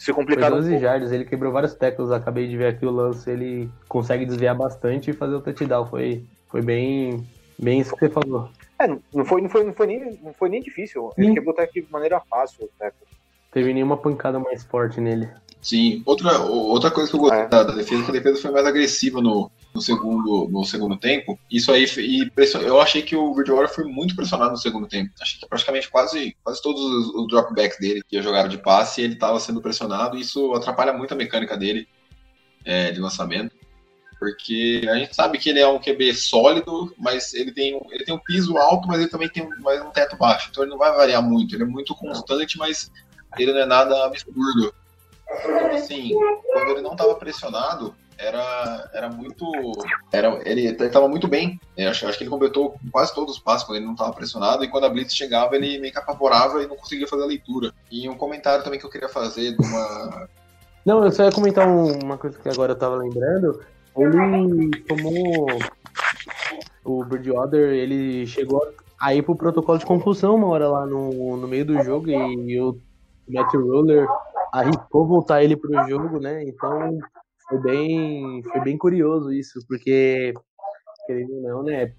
se 0.00 0.14
complicaram. 0.14 0.56
Foi 0.56 0.62
12 0.62 0.76
um 0.76 0.80
jardas, 0.80 1.12
ele 1.12 1.26
quebrou 1.26 1.52
vários 1.52 1.74
tackles, 1.74 2.10
acabei 2.10 2.48
de 2.48 2.56
ver 2.56 2.68
aqui 2.68 2.86
o 2.86 2.90
lance, 2.90 3.30
ele 3.30 3.70
consegue 3.86 4.24
desviar 4.24 4.56
bastante 4.56 5.10
e 5.10 5.12
fazer 5.12 5.34
o 5.34 5.42
touchdown. 5.42 5.86
Foi, 5.86 6.24
foi 6.48 6.62
bem, 6.62 7.26
bem 7.58 7.80
isso 7.80 7.94
que 7.94 8.00
você 8.00 8.08
falou. 8.08 8.48
É, 8.78 8.88
não 8.88 9.26
foi, 9.26 9.42
não 9.42 9.50
foi, 9.50 9.62
não 9.62 9.74
foi, 9.74 9.86
nem, 9.86 10.18
não 10.22 10.32
foi 10.32 10.48
nem 10.48 10.62
difícil. 10.62 11.10
Ele 11.18 11.28
Sim. 11.28 11.34
quebrou 11.34 11.52
até 11.52 11.66
de 11.66 11.86
maneira 11.90 12.18
fácil 12.18 12.64
o 12.64 12.70
tackle. 12.78 13.06
Teve 13.52 13.74
nenhuma 13.74 13.98
pancada 13.98 14.38
mais 14.38 14.64
forte 14.64 15.00
nele. 15.02 15.28
Sim, 15.60 16.02
outra, 16.06 16.40
outra 16.40 16.90
coisa 16.90 17.10
que 17.10 17.16
eu 17.16 17.20
gostei 17.20 17.40
é. 17.40 17.48
da, 17.48 17.62
da 17.62 17.74
defesa 17.74 18.00
é 18.00 18.04
que 18.04 18.10
a 18.10 18.14
defesa 18.14 18.40
foi 18.40 18.50
mais 18.52 18.66
agressiva 18.66 19.20
no, 19.20 19.50
no 19.74 19.80
segundo, 19.80 20.48
no 20.48 20.64
segundo 20.64 20.96
tempo. 20.96 21.38
Isso 21.50 21.72
aí, 21.72 21.84
e 21.98 22.30
eu 22.64 22.80
achei 22.80 23.02
que 23.02 23.14
o 23.14 23.32
Bridgewater 23.34 23.72
foi 23.72 23.84
muito 23.84 24.16
pressionado 24.16 24.52
no 24.52 24.56
segundo 24.56 24.86
tempo. 24.86 25.10
Achei 25.20 25.38
que 25.38 25.48
praticamente 25.48 25.88
quase, 25.88 26.36
quase 26.42 26.60
todos 26.60 26.82
os, 27.14 27.28
dropbacks 27.28 27.78
dele 27.78 28.02
que 28.06 28.20
jogaram 28.20 28.48
de 28.48 28.58
passe, 28.58 29.00
ele 29.00 29.14
estava 29.14 29.38
sendo 29.38 29.60
pressionado. 29.60 30.16
E 30.16 30.20
isso 30.20 30.52
atrapalha 30.54 30.92
muito 30.92 31.12
a 31.12 31.16
mecânica 31.16 31.56
dele 31.56 31.88
é, 32.64 32.90
de 32.90 33.00
lançamento. 33.00 33.54
Porque 34.18 34.82
a 34.90 34.96
gente 34.96 35.14
sabe 35.14 35.38
que 35.38 35.48
ele 35.48 35.60
é 35.60 35.66
um 35.66 35.78
QB 35.78 36.12
sólido, 36.14 36.94
mas 36.98 37.32
ele 37.32 37.52
tem, 37.52 37.74
um, 37.74 37.80
ele 37.90 38.04
tem 38.04 38.14
um 38.14 38.18
piso 38.18 38.58
alto, 38.58 38.86
mas 38.86 39.00
ele 39.00 39.08
também 39.08 39.30
tem 39.30 39.42
um, 39.42 39.86
um 39.86 39.90
teto 39.90 40.16
baixo. 40.16 40.48
Então 40.50 40.62
ele 40.62 40.70
não 40.70 40.78
vai 40.78 40.94
variar 40.94 41.22
muito. 41.22 41.54
Ele 41.54 41.62
é 41.62 41.66
muito 41.66 41.94
constante, 41.94 42.58
mas 42.58 42.90
ele 43.38 43.52
não 43.52 43.60
é 43.60 43.66
nada 43.66 44.04
absurdo. 44.04 44.74
Então, 45.38 45.74
assim, 45.74 46.10
quando 46.52 46.70
ele 46.72 46.82
não 46.82 46.92
estava 46.92 47.14
pressionado, 47.14 47.94
era, 48.20 48.90
era 48.92 49.08
muito. 49.08 49.50
Era, 50.12 50.40
ele 50.44 50.66
estava 50.66 51.08
muito 51.08 51.26
bem. 51.26 51.58
Eu 51.76 51.90
acho, 51.90 52.06
acho 52.06 52.18
que 52.18 52.24
ele 52.24 52.30
completou 52.30 52.76
quase 52.92 53.14
todos 53.14 53.36
os 53.36 53.40
passos 53.40 53.66
quando 53.66 53.78
ele 53.78 53.86
não 53.86 53.94
estava 53.94 54.12
pressionado. 54.12 54.62
E 54.62 54.68
quando 54.68 54.84
a 54.84 54.88
Blitz 54.90 55.14
chegava, 55.14 55.56
ele 55.56 55.78
meio 55.78 55.92
que 55.92 55.98
apavorava 55.98 56.62
e 56.62 56.66
não 56.66 56.76
conseguia 56.76 57.08
fazer 57.08 57.22
a 57.22 57.26
leitura. 57.26 57.72
E 57.90 58.08
um 58.08 58.16
comentário 58.16 58.62
também 58.62 58.78
que 58.78 58.84
eu 58.84 58.90
queria 58.90 59.08
fazer 59.08 59.56
de 59.56 59.66
uma. 59.66 60.28
Não, 60.84 61.04
eu 61.04 61.10
só 61.10 61.24
ia 61.24 61.32
comentar 61.32 61.66
uma 61.66 62.18
coisa 62.18 62.38
que 62.38 62.48
agora 62.48 62.72
eu 62.72 62.74
estava 62.74 62.96
lembrando. 62.96 63.60
Ele 63.96 64.70
tomou. 64.82 65.46
O 66.84 67.04
Bridgewater, 67.04 67.72
ele 67.72 68.26
chegou 68.26 68.66
a 69.00 69.14
ir 69.14 69.22
pro 69.22 69.36
protocolo 69.36 69.78
de 69.78 69.86
conclusão 69.86 70.34
uma 70.34 70.48
hora 70.48 70.68
lá 70.68 70.86
no, 70.86 71.36
no 71.36 71.48
meio 71.48 71.64
do 71.64 71.82
jogo 71.82 72.10
e, 72.10 72.14
e 72.14 72.60
o 72.60 72.78
Matt 73.28 73.54
Roller 73.54 74.06
arriscou 74.52 75.06
voltar 75.06 75.42
ele 75.42 75.56
pro 75.56 75.88
jogo, 75.88 76.18
né? 76.18 76.42
Então 76.44 76.98
foi 77.50 77.58
bem, 77.58 78.42
foi 78.44 78.60
bem 78.60 78.78
curioso 78.78 79.32
isso, 79.32 79.58
porque, 79.66 80.32
querendo 81.04 81.34
ou 81.34 81.42
não, 81.42 81.62
né? 81.64 81.92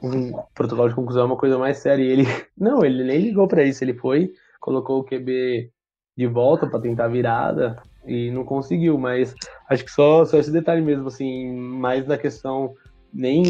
Um 0.00 0.32
protocolo 0.54 0.88
de 0.88 0.94
conclusão 0.94 1.22
é 1.22 1.26
uma 1.26 1.36
coisa 1.36 1.58
mais 1.58 1.78
séria. 1.78 2.04
E 2.04 2.08
ele, 2.08 2.22
não, 2.56 2.84
ele 2.84 3.02
nem 3.02 3.18
ligou 3.18 3.48
para 3.48 3.64
isso. 3.64 3.82
Ele 3.82 3.94
foi, 3.94 4.32
colocou 4.60 5.00
o 5.00 5.04
QB 5.04 5.70
de 6.16 6.26
volta 6.28 6.68
para 6.68 6.80
tentar 6.80 7.08
virada 7.08 7.82
e 8.06 8.30
não 8.30 8.44
conseguiu. 8.44 8.96
Mas 8.96 9.34
acho 9.68 9.84
que 9.84 9.90
só, 9.90 10.24
só 10.24 10.38
esse 10.38 10.52
detalhe 10.52 10.80
mesmo, 10.80 11.08
assim, 11.08 11.52
mais 11.52 12.06
na 12.06 12.16
questão, 12.16 12.74
nem 13.12 13.42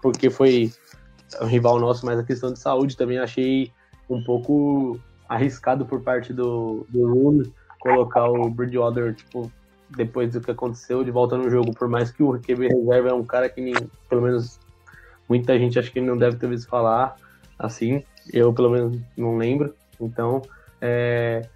porque 0.00 0.30
foi 0.30 0.70
um 1.42 1.46
rival 1.46 1.80
nosso, 1.80 2.06
mas 2.06 2.20
a 2.20 2.24
questão 2.24 2.52
de 2.52 2.60
saúde 2.60 2.96
também 2.96 3.18
achei 3.18 3.72
um 4.08 4.22
pouco 4.22 4.98
arriscado 5.28 5.84
por 5.84 6.00
parte 6.02 6.32
do, 6.32 6.86
do 6.88 7.12
Rune 7.12 7.52
colocar 7.80 8.28
o 8.30 8.48
Bridgewater, 8.48 9.14
tipo, 9.14 9.50
depois 9.90 10.32
do 10.32 10.40
que 10.40 10.50
aconteceu, 10.50 11.02
de 11.02 11.10
volta 11.10 11.36
no 11.36 11.50
jogo, 11.50 11.74
por 11.74 11.88
mais 11.88 12.10
que 12.10 12.22
o 12.22 12.38
QB 12.38 12.68
reserva 12.68 13.08
é 13.08 13.14
um 13.14 13.24
cara 13.24 13.48
que, 13.48 13.72
pelo 14.08 14.22
menos, 14.22 14.58
muita 15.28 15.58
gente 15.58 15.78
acha 15.78 15.90
que 15.90 16.00
não 16.00 16.16
deve 16.16 16.36
ter 16.36 16.48
visto 16.48 16.68
falar, 16.68 17.16
assim, 17.58 18.02
eu 18.32 18.52
pelo 18.52 18.70
menos 18.70 19.00
não 19.16 19.36
lembro, 19.36 19.74
então, 20.00 20.42
é, 20.80 21.46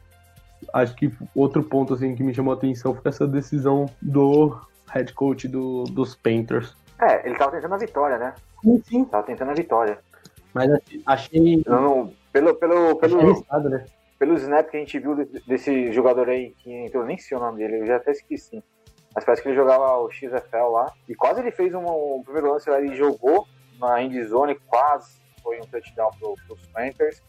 acho 0.73 0.95
que 0.95 1.12
outro 1.35 1.62
ponto, 1.62 1.95
assim, 1.95 2.14
que 2.14 2.23
me 2.23 2.35
chamou 2.35 2.53
a 2.53 2.57
atenção 2.57 2.95
foi 2.95 3.09
essa 3.11 3.27
decisão 3.27 3.87
do 4.01 4.57
head 4.90 5.12
coach 5.12 5.49
do, 5.49 5.85
dos 5.85 6.14
Panthers. 6.14 6.77
É, 7.01 7.27
ele 7.27 7.37
tava 7.37 7.53
tentando 7.53 7.75
a 7.75 7.79
vitória, 7.79 8.18
né? 8.18 8.35
Sim, 8.62 8.83
sim. 8.87 9.05
Tava 9.05 9.27
tentando 9.27 9.51
a 9.51 9.55
vitória. 9.55 9.99
Mas 10.55 10.71
achei... 11.07 11.62
Não, 11.66 11.83
não, 11.83 12.12
pelo... 12.33 12.55
pelo, 12.55 12.97
pelo... 12.97 13.16
Achei 13.16 13.31
arriscado, 13.31 13.68
né? 13.71 13.85
Pelo 14.22 14.37
snap 14.37 14.70
que 14.70 14.76
a 14.76 14.78
gente 14.78 15.00
viu 15.00 15.16
desse 15.48 15.90
jogador 15.90 16.28
aí, 16.28 16.54
que 16.58 16.72
entrou, 16.72 17.04
nem 17.04 17.18
sei 17.18 17.37
o 17.37 17.40
nome 17.40 17.58
dele, 17.58 17.80
eu 17.80 17.87
já 17.87 17.96
até 17.96 18.12
esqueci. 18.12 18.62
Mas 19.12 19.24
parece 19.24 19.42
que 19.42 19.48
ele 19.48 19.56
jogava 19.56 19.98
o 19.98 20.08
XFL 20.12 20.70
lá. 20.70 20.92
E 21.08 21.14
quase 21.16 21.40
ele 21.40 21.50
fez 21.50 21.74
um, 21.74 21.85
um 21.85 22.22
primeiro 22.22 22.52
lance 22.52 22.70
lá, 22.70 22.80
ele 22.80 22.94
jogou 22.94 23.48
na 23.80 24.00
end 24.00 24.22
zone, 24.22 24.54
quase 24.68 25.18
foi 25.42 25.58
um 25.58 25.64
touchdown 25.64 26.12
pro, 26.20 26.37
pros 26.46 26.64
Panthers. 26.68 27.20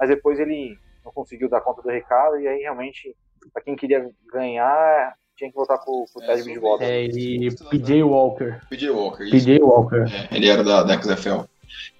Mas 0.00 0.08
depois 0.08 0.40
ele 0.40 0.78
não 1.04 1.12
conseguiu 1.12 1.50
dar 1.50 1.60
conta 1.60 1.82
do 1.82 1.90
recado, 1.90 2.40
e 2.40 2.48
aí 2.48 2.60
realmente, 2.60 3.14
para 3.52 3.62
quem 3.62 3.76
queria 3.76 4.10
ganhar, 4.32 5.16
tinha 5.36 5.50
que 5.50 5.56
voltar 5.56 5.76
pro, 5.76 6.06
pro 6.10 6.22
É, 6.22 6.28
Ted 6.28 6.44
Bridgewater. 6.44 6.88
É, 6.88 7.04
e 7.04 7.50
PJ 7.68 8.02
Walker. 8.02 8.58
PJ 8.70 8.90
Walker. 8.90 9.24
isso. 9.24 9.32
PJ 9.32 9.62
Walker. 9.62 10.06
É, 10.30 10.34
ele 10.34 10.48
era 10.48 10.64
da, 10.64 10.82
da 10.82 10.98
XFL. 10.98 11.44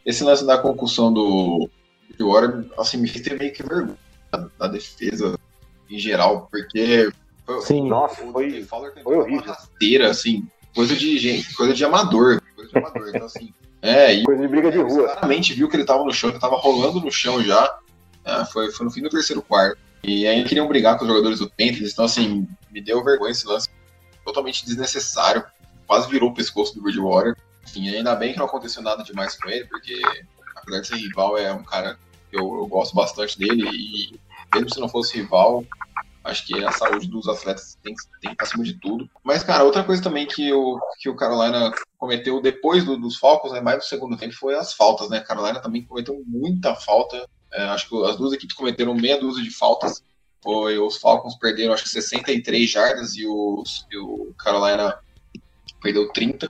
Esse 0.07 0.25
lance 0.25 0.47
da 0.47 0.57
concussão 0.57 1.13
do 1.13 1.69
Bridgewater, 2.09 2.65
assim, 2.79 2.97
me 2.97 3.09
fez 3.09 3.23
ter 3.23 3.39
meio 3.39 3.53
que 3.53 3.63
vergonha 3.63 4.08
da, 4.31 4.49
da 4.59 4.69
defesa 4.69 5.39
em 5.91 5.99
geral, 5.99 6.49
porque 6.51 7.11
foi, 7.49 7.63
Sim. 7.63 7.89
Nossa, 7.89 8.23
o 8.23 8.33
foi, 8.33 8.63
Fowler 8.63 8.93
foi 8.93 9.03
dar 9.03 9.11
horrível. 9.11 9.43
Uma 9.43 9.55
rasteira, 9.55 10.11
assim, 10.11 10.47
coisa 10.75 10.95
de 10.95 11.19
gente, 11.19 11.55
coisa 11.55 11.73
de 11.73 11.83
amador, 11.83 12.43
coisa 12.55 12.71
de 12.71 12.79
amador. 12.79 13.09
Então, 13.09 13.25
assim, 13.25 13.55
é, 13.81 14.13
e 14.13 14.25
coisa 14.25 14.43
de 14.43 14.49
briga 14.49 14.71
de 14.71 14.79
rua. 14.79 15.09
claramente 15.09 15.55
viu 15.55 15.67
que 15.67 15.77
ele 15.77 15.85
tava 15.85 16.05
no 16.05 16.13
chão, 16.13 16.31
que 16.31 16.39
tava 16.39 16.57
rolando 16.57 17.01
no 17.01 17.11
chão 17.11 17.43
já. 17.43 17.79
É, 18.23 18.45
foi, 18.45 18.71
foi 18.71 18.85
no 18.85 18.93
fim 18.93 19.01
do 19.01 19.09
terceiro 19.09 19.41
quarto. 19.41 19.79
E 20.05 20.27
aí 20.27 20.45
queriam 20.45 20.69
brigar 20.69 20.99
com 20.99 21.05
os 21.05 21.09
jogadores 21.09 21.39
do 21.39 21.49
Panthers, 21.49 21.93
então 21.93 22.05
assim, 22.05 22.47
me 22.71 22.81
deu 22.83 23.03
vergonha 23.03 23.33
esse 23.33 23.47
lance 23.47 23.69
totalmente 24.25 24.65
desnecessário. 24.67 25.43
Quase 25.87 26.09
virou 26.11 26.31
o 26.31 26.35
pescoço 26.35 26.75
do 26.75 26.83
Bridgewater. 26.83 27.35
Enfim, 27.67 27.89
ainda 27.89 28.15
bem 28.15 28.33
que 28.35 28.39
não 28.39 28.47
aconteceu 28.47 28.83
nada 28.83 29.03
demais 29.03 29.35
com 29.37 29.49
ele, 29.49 29.65
porque 29.65 30.01
apesar 30.55 30.81
de 30.81 30.87
ser 30.87 30.97
rival, 30.97 31.39
é 31.39 31.51
um 31.53 31.65
cara 31.65 31.99
eu, 32.33 32.43
eu 32.43 32.67
gosto 32.67 32.95
bastante 32.95 33.39
dele. 33.39 33.65
E 33.69 34.19
mesmo 34.53 34.71
se 34.71 34.81
não 34.81 34.89
fosse 34.89 35.17
rival, 35.17 35.65
acho 36.25 36.47
que 36.47 36.65
a 36.65 36.71
saúde 36.73 37.09
dos 37.09 37.29
atletas 37.29 37.77
tem, 37.83 37.95
tem 38.21 38.35
acima 38.39 38.65
de 38.65 38.79
tudo. 38.81 39.09
Mas, 39.25 39.43
cara, 39.43 39.65
outra 39.65 39.85
coisa 39.85 40.03
também 40.03 40.27
que 40.27 40.53
o, 40.53 40.79
que 41.01 41.09
o 41.09 41.17
Carolina 41.17 41.73
cometeu 41.97 42.41
depois 42.41 42.85
do- 42.85 42.99
dos 42.99 43.17
Falcons, 43.17 43.53
né, 43.53 43.61
mais 43.61 43.77
no 43.79 43.83
segundo 43.83 44.17
tempo, 44.17 44.35
foi 44.35 44.55
as 44.55 44.73
faltas, 44.73 45.09
né? 45.11 45.21
Carolina 45.21 45.61
também 45.61 45.85
cometeu 45.85 46.23
muita 46.27 46.75
falta. 46.75 47.27
É, 47.53 47.63
acho 47.65 47.89
que 47.89 48.05
as 48.05 48.17
duas 48.17 48.33
equipes 48.33 48.55
cometeram 48.55 48.95
meia 48.95 49.19
dúzia 49.19 49.43
de 49.43 49.51
faltas. 49.51 50.03
Foi, 50.43 50.79
os 50.79 50.99
Falcons 50.99 51.37
perderam, 51.37 51.73
acho 51.73 51.83
que 51.83 51.89
63 51.89 52.71
jardas 52.71 53.15
e, 53.17 53.27
os, 53.27 53.85
e 53.91 53.97
o 53.99 54.33
Carolina 54.39 54.97
perdeu 55.83 56.13
30. 56.13 56.49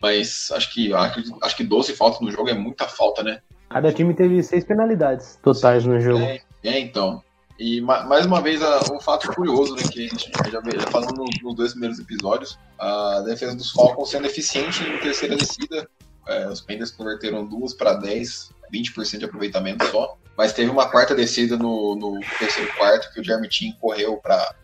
Mas 0.00 0.50
acho, 0.50 0.72
que- 0.72 0.92
acho 0.92 1.56
que 1.56 1.62
12 1.64 1.94
faltas 1.94 2.20
no 2.20 2.30
jogo 2.30 2.48
é 2.48 2.54
muita 2.54 2.88
falta, 2.88 3.22
né? 3.22 3.40
Cada 3.72 3.92
time 3.92 4.14
teve 4.14 4.42
seis 4.42 4.64
penalidades 4.64 5.38
totais 5.42 5.84
no 5.84 6.00
jogo. 6.00 6.22
É, 6.22 6.40
é, 6.64 6.78
então. 6.80 7.22
E 7.58 7.80
ma- 7.80 8.02
mais 8.04 8.26
uma 8.26 8.40
vez, 8.40 8.60
a- 8.62 8.80
um 8.92 9.00
fato 9.00 9.32
curioso, 9.34 9.74
né, 9.76 9.82
que 9.82 10.00
a 10.06 10.08
gente 10.08 10.30
já, 10.50 10.60
já 10.60 11.00
no- 11.12 11.24
nos 11.42 11.54
dois 11.54 11.72
primeiros 11.72 11.98
episódios, 11.98 12.58
a 12.78 13.20
defesa 13.24 13.54
dos 13.54 13.70
Falcons 13.70 14.10
sendo 14.10 14.26
eficiente 14.26 14.82
em 14.82 14.98
terceira 14.98 15.36
descida. 15.36 15.88
É, 16.26 16.48
os 16.48 16.60
Panthers 16.60 16.90
converteram 16.90 17.44
duas 17.44 17.74
para 17.74 17.94
10, 17.94 18.50
20% 18.72 19.18
de 19.20 19.24
aproveitamento 19.24 19.84
só. 19.86 20.16
Mas 20.36 20.52
teve 20.52 20.70
uma 20.70 20.88
quarta 20.88 21.14
descida 21.14 21.56
no, 21.56 21.94
no 21.94 22.18
terceiro 22.38 22.72
quarto 22.76 23.12
que 23.12 23.20
o 23.20 23.24
Jeremy 23.24 23.48
Chin 23.50 23.76
correu 23.80 24.16
para 24.16 24.54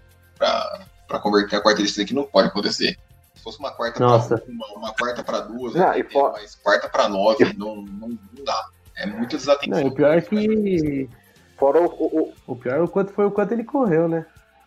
converter 1.21 1.57
a 1.57 1.61
quarta 1.61 1.83
descida, 1.83 2.07
que 2.07 2.15
não 2.15 2.25
pode 2.25 2.49
acontecer. 2.49 2.97
Se 3.35 3.43
fosse 3.43 3.59
uma 3.59 3.71
quarta 3.71 3.99
para 3.99 4.43
uma, 4.49 4.67
uma 4.77 4.95
quarta 4.95 5.23
para 5.23 5.41
duas, 5.41 5.75
Não, 5.75 5.93
for- 6.11 6.33
mas 6.33 6.55
quarta 6.57 6.89
para 6.89 7.09
nove 7.09 7.53
não, 7.57 7.77
não, 7.83 8.09
não 8.09 8.45
dá. 8.45 8.67
É 8.99 9.07
muita 9.07 9.37
desatenção. 9.37 9.81
Não, 9.81 9.89
o 9.89 9.95
pior 9.95 10.17
é 10.17 10.21
que. 10.21 11.09
Fora 11.57 11.81
o, 11.81 11.87
o, 11.87 12.21
o- 12.21 12.33
O 12.47 12.57
pior 12.57 12.79
é 12.79 12.83
o 12.83 12.89
quanto 12.89 13.13
foi 13.13 13.27
o 13.27 13.31
quanto 13.31 13.53
ele 13.53 13.65
correu, 13.65 14.09
né? 14.09 14.25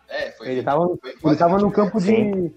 É, 0.08 0.30
foi, 0.32 0.48
Ele 0.50 0.62
tava, 0.62 0.86
foi 1.20 1.30
ele 1.30 1.36
tava 1.38 1.58
no 1.58 1.66
20 1.68 1.74
campo 1.74 2.00
de. 2.00 2.52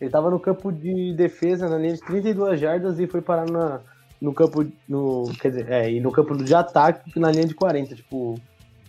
Ele 0.00 0.10
tava 0.10 0.30
no 0.30 0.40
campo 0.40 0.72
de 0.72 1.14
defesa 1.14 1.68
na 1.68 1.78
linha 1.78 1.94
de 1.94 2.00
32 2.00 2.58
jardas 2.60 2.98
e 2.98 3.06
foi 3.06 3.20
parar 3.20 3.48
na, 3.48 3.80
no 4.20 4.32
campo. 4.34 4.64
No, 4.88 5.30
quer 5.40 5.48
dizer, 5.50 5.70
é, 5.70 5.90
e 5.90 6.00
no 6.00 6.10
campo 6.12 6.36
de 6.36 6.54
ataque 6.54 7.18
na 7.18 7.30
linha 7.30 7.46
de 7.46 7.54
40. 7.54 7.94
Tipo, 7.96 8.38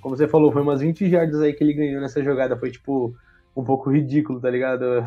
como 0.01 0.15
você 0.17 0.27
falou, 0.27 0.51
foi 0.51 0.61
umas 0.61 0.81
20 0.81 1.09
jardas 1.09 1.39
aí 1.41 1.53
que 1.53 1.63
ele 1.63 1.73
ganhou 1.73 2.01
nessa 2.01 2.23
jogada. 2.23 2.57
Foi, 2.57 2.71
tipo, 2.71 3.13
um 3.55 3.63
pouco 3.63 3.91
ridículo, 3.91 4.39
tá 4.39 4.49
ligado? 4.49 5.05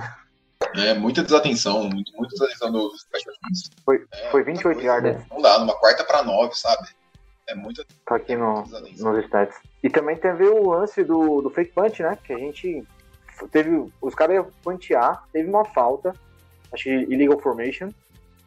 É, 0.75 0.95
muita 0.95 1.23
desatenção, 1.23 1.85
muito, 1.89 2.13
muita 2.17 2.35
desatenção 2.35 2.71
dos 2.73 3.01
special 3.03 3.35
teams. 3.43 3.71
Foi- 3.85 4.05
É, 4.13 4.31
foi 4.31 4.45
muita 4.45 4.53
28 4.63 4.75
coisa. 4.75 4.83
yardas. 4.89 5.23
Não 5.31 5.41
dá, 5.43 5.59
numa 5.59 5.75
quarta 5.79 6.03
para 6.05 6.23
nove, 6.23 6.55
sabe? 6.55 6.89
É 7.49 7.55
muita 7.55 7.85
tá 8.05 8.17
aqui 8.17 8.35
no, 8.35 8.63
desatenção. 8.65 9.13
nos 9.13 9.25
stats. 9.25 9.57
E 9.83 9.89
também 9.89 10.17
teve 10.17 10.45
o 10.45 10.71
lance 10.71 11.05
do, 11.05 11.41
do 11.41 11.51
fake 11.51 11.73
punch, 11.73 12.03
né? 12.03 12.19
Que 12.25 12.33
a 12.33 12.39
gente 12.39 12.85
teve. 13.53 13.89
Os 14.01 14.15
caras 14.15 14.37
iam 14.37 14.49
puntear, 14.63 15.25
teve 15.33 15.49
uma 15.49 15.65
falta, 15.65 16.13
acho 16.73 16.85
que 16.85 16.91
illegal 16.91 17.39
formation. 17.39 17.89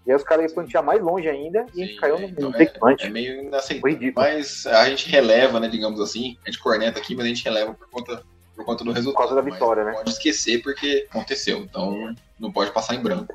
E 0.06 0.12
aí 0.12 0.18
os 0.18 0.24
caras 0.24 0.52
iam 0.52 0.56
puntear 0.64 0.84
mais 0.84 1.02
longe 1.02 1.30
ainda 1.30 1.66
e 1.74 1.82
a 1.82 1.86
gente 1.86 1.96
Sim, 1.96 2.00
caiu 2.02 2.18
é, 2.18 2.22
no, 2.22 2.28
então 2.28 2.50
no 2.50 2.58
fake 2.58 2.80
punch. 2.80 3.06
É 3.06 3.10
meio 3.10 3.36
Foi 3.36 3.46
inaceitável. 3.46 3.92
ridículo. 3.98 4.26
Mas 4.26 4.66
a 4.68 4.90
gente 4.90 5.10
releva, 5.10 5.60
né, 5.60 5.68
digamos 5.70 6.02
assim, 6.02 6.38
a 6.44 6.52
gente 6.52 6.62
corneta 6.62 7.00
aqui, 7.00 7.16
mas 7.16 7.26
a 7.26 7.30
gente 7.30 7.44
releva 7.44 7.74
por 7.74 7.90
conta, 7.90 8.24
por 8.56 8.66
conta 8.66 8.84
do 8.84 8.92
resultado. 8.92 9.22
causa 9.22 9.36
da 9.36 9.42
vitória, 9.42 9.84
não 9.84 9.92
né? 9.92 9.98
Pode 9.98 10.10
esquecer 10.10 10.62
porque 10.62 11.08
aconteceu, 11.10 11.60
então 11.60 12.14
não 12.40 12.52
pode 12.52 12.72
passar 12.72 12.96
em 12.96 13.02
branco. 13.02 13.34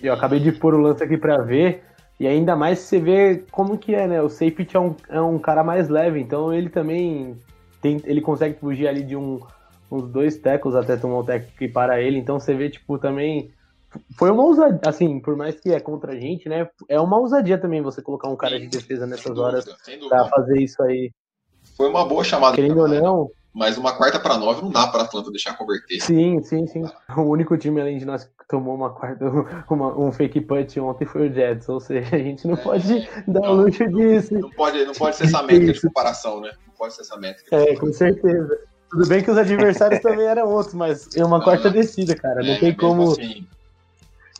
Eu 0.00 0.14
acabei 0.14 0.40
de 0.40 0.52
pôr 0.52 0.74
o 0.74 0.80
lance 0.80 1.04
aqui 1.04 1.18
pra 1.18 1.42
ver. 1.42 1.84
E 2.20 2.26
ainda 2.26 2.54
mais 2.54 2.80
você 2.80 3.00
vê 3.00 3.44
como 3.50 3.78
que 3.78 3.94
é, 3.94 4.06
né? 4.06 4.20
O 4.20 4.28
safety 4.28 4.76
é 4.76 4.80
um, 4.80 4.94
é 5.08 5.20
um 5.22 5.38
cara 5.38 5.64
mais 5.64 5.88
leve, 5.88 6.20
então 6.20 6.52
ele 6.52 6.68
também 6.68 7.34
tem, 7.80 7.98
ele 8.04 8.20
consegue 8.20 8.60
fugir 8.60 8.86
ali 8.86 9.02
de 9.02 9.16
um, 9.16 9.40
uns 9.90 10.06
dois 10.06 10.36
tecos 10.36 10.76
até 10.76 10.98
tomar 10.98 11.20
um 11.20 11.24
teco 11.24 11.50
que 11.56 11.66
para 11.66 11.98
ele. 11.98 12.18
Então 12.18 12.38
você 12.38 12.52
vê, 12.52 12.68
tipo, 12.68 12.98
também. 12.98 13.50
Foi 14.18 14.30
uma 14.30 14.44
ousadia, 14.44 14.80
assim, 14.84 15.18
por 15.18 15.34
mais 15.34 15.58
que 15.58 15.72
é 15.72 15.80
contra 15.80 16.12
a 16.12 16.14
gente, 16.14 16.46
né? 16.46 16.68
É 16.90 17.00
uma 17.00 17.18
ousadia 17.18 17.56
também 17.56 17.80
você 17.80 18.02
colocar 18.02 18.28
um 18.28 18.36
cara 18.36 18.60
de 18.60 18.68
defesa 18.68 19.06
nessas 19.06 19.38
horas 19.38 19.64
dúvida, 19.64 19.82
sem 19.82 20.06
pra 20.06 20.26
fazer 20.26 20.60
isso 20.60 20.82
aí. 20.82 21.10
Foi 21.74 21.88
uma 21.88 22.04
boa 22.04 22.22
chamada. 22.22 22.54
Querendo 22.54 22.80
ou 22.80 22.88
não, 22.88 23.30
Mas 23.52 23.76
uma 23.76 23.92
quarta 23.96 24.20
para 24.20 24.38
nove 24.38 24.62
não 24.62 24.70
dá 24.70 24.86
para 24.86 25.02
Atlanta 25.02 25.30
deixar 25.30 25.56
converter. 25.56 26.00
sim, 26.00 26.40
sim, 26.42 26.66
sim. 26.68 26.82
O 27.16 27.22
único 27.22 27.56
time 27.58 27.80
além 27.80 27.98
de 27.98 28.04
nós 28.04 28.24
que 28.24 28.30
tomou 28.48 28.74
uma 28.76 28.90
quarta, 28.94 29.24
uma- 29.68 29.98
um 29.98 30.12
fake 30.12 30.40
punch 30.42 30.78
ontem 30.78 31.04
foi 31.04 31.28
o 31.28 31.32
Jets. 31.34 31.68
Ou 31.68 31.80
seja, 31.80 32.14
a 32.14 32.18
gente 32.18 32.46
não 32.46 32.54
É, 32.54 32.62
pode 32.62 33.08
dar 33.26 33.40
o 33.50 33.56
não. 33.56 33.64
luxo 33.64 33.84
disso. 33.88 34.34
Não 34.34 34.50
pode, 34.50 34.84
não 34.84 34.92
pode 34.94 35.16
ser 35.16 35.24
essa 35.24 35.42
métrica 35.42 35.72
de 35.72 35.80
comparação, 35.80 36.40
né? 36.40 36.50
Não 36.66 36.74
pode 36.74 36.94
ser 36.94 37.02
essa 37.02 37.16
métrica. 37.16 37.56
É, 37.56 37.74
com 37.76 37.92
certeza. 37.92 38.56
Tudo 38.88 39.08
bem 39.08 39.22
que 39.22 39.30
os 39.30 39.38
adversários 39.38 40.00
também 40.00 40.26
eram 40.26 40.48
outros, 40.48 40.74
mas 40.74 41.08
é 41.16 41.24
uma 41.24 41.38
Não, 41.38 41.44
quarta 41.44 41.64
não. 41.64 41.72
descida, 41.72 42.14
cara. 42.14 42.42
Não 42.42 42.54
É, 42.54 42.58
tem 42.58 42.74
como. 42.74 43.12
assim, 43.12 43.46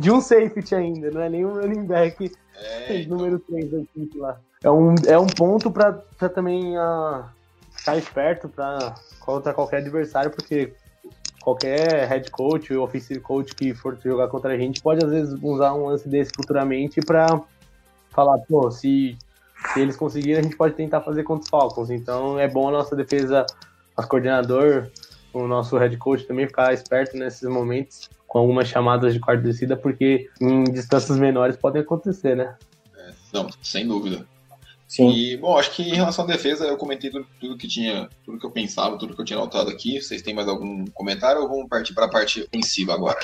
De 0.00 0.10
um 0.10 0.20
safety 0.20 0.74
ainda, 0.74 1.10
não 1.10 1.20
é 1.20 1.28
nem 1.28 1.44
um 1.44 1.54
running 1.54 1.84
back 1.86 2.24
é, 2.56 2.94
então, 2.94 3.16
número 3.16 3.38
3 3.40 3.70
da 3.70 3.78
equipe 3.78 4.18
lá. 4.18 4.40
É 4.62 4.70
um, 4.70 4.94
é 5.06 5.18
um 5.18 5.26
ponto 5.26 5.70
pra, 5.70 5.92
pra 5.92 6.28
também 6.28 6.76
ah, 6.76 7.30
ficar 7.80 7.96
esperto 7.96 8.48
pra, 8.48 8.94
contra 9.18 9.54
qualquer 9.54 9.78
adversário, 9.78 10.30
porque 10.30 10.72
qualquer 11.40 12.06
head 12.06 12.30
coach 12.30 12.72
ou 12.74 12.84
offensive 12.84 13.20
coach 13.20 13.54
que 13.54 13.74
for 13.74 13.98
jogar 14.04 14.28
contra 14.28 14.52
a 14.52 14.58
gente 14.58 14.82
pode 14.82 15.02
às 15.02 15.10
vezes 15.10 15.38
usar 15.42 15.72
um 15.72 15.86
lance 15.86 16.06
desse 16.08 16.32
futuramente 16.34 17.00
pra 17.00 17.40
falar, 18.10 18.38
pô, 18.40 18.70
se, 18.70 19.16
se 19.72 19.80
eles 19.80 19.96
conseguirem, 19.96 20.40
a 20.40 20.42
gente 20.42 20.56
pode 20.56 20.74
tentar 20.74 21.00
fazer 21.00 21.22
contra 21.22 21.44
os 21.44 21.48
Falcons. 21.48 21.90
Então 21.90 22.38
é 22.38 22.46
bom 22.46 22.68
a 22.68 22.72
nossa 22.72 22.94
defesa, 22.94 23.46
nosso 23.96 24.08
coordenador, 24.08 24.90
o 25.32 25.46
nosso 25.46 25.78
head 25.78 25.96
coach 25.96 26.26
também 26.26 26.46
ficar 26.46 26.74
esperto 26.74 27.16
nesses 27.16 27.48
momentos 27.48 28.10
com 28.26 28.38
algumas 28.38 28.68
chamadas 28.68 29.14
de 29.14 29.20
quarta 29.20 29.42
descida, 29.42 29.76
porque 29.76 30.28
em 30.40 30.64
distâncias 30.64 31.18
menores 31.18 31.56
podem 31.56 31.82
acontecer, 31.82 32.36
né? 32.36 32.56
não, 33.32 33.48
sem 33.62 33.86
dúvida. 33.88 34.26
Sim. 34.90 35.08
E, 35.12 35.36
bom, 35.36 35.56
acho 35.56 35.70
que 35.70 35.82
em 35.82 35.94
relação 35.94 36.24
à 36.24 36.28
defesa, 36.28 36.64
eu 36.66 36.76
comentei 36.76 37.10
tudo, 37.10 37.24
tudo 37.40 37.56
que 37.56 37.68
tinha, 37.68 38.08
tudo 38.24 38.40
que 38.40 38.44
eu 38.44 38.50
pensava, 38.50 38.98
tudo 38.98 39.14
que 39.14 39.20
eu 39.20 39.24
tinha 39.24 39.38
notado 39.38 39.70
aqui. 39.70 40.00
Vocês 40.02 40.20
têm 40.20 40.34
mais 40.34 40.48
algum 40.48 40.84
comentário 40.92 41.40
ou 41.42 41.48
vamos 41.48 41.68
partir 41.68 41.94
para 41.94 42.06
a 42.06 42.10
parte 42.10 42.42
ofensiva 42.42 42.92
agora? 42.92 43.16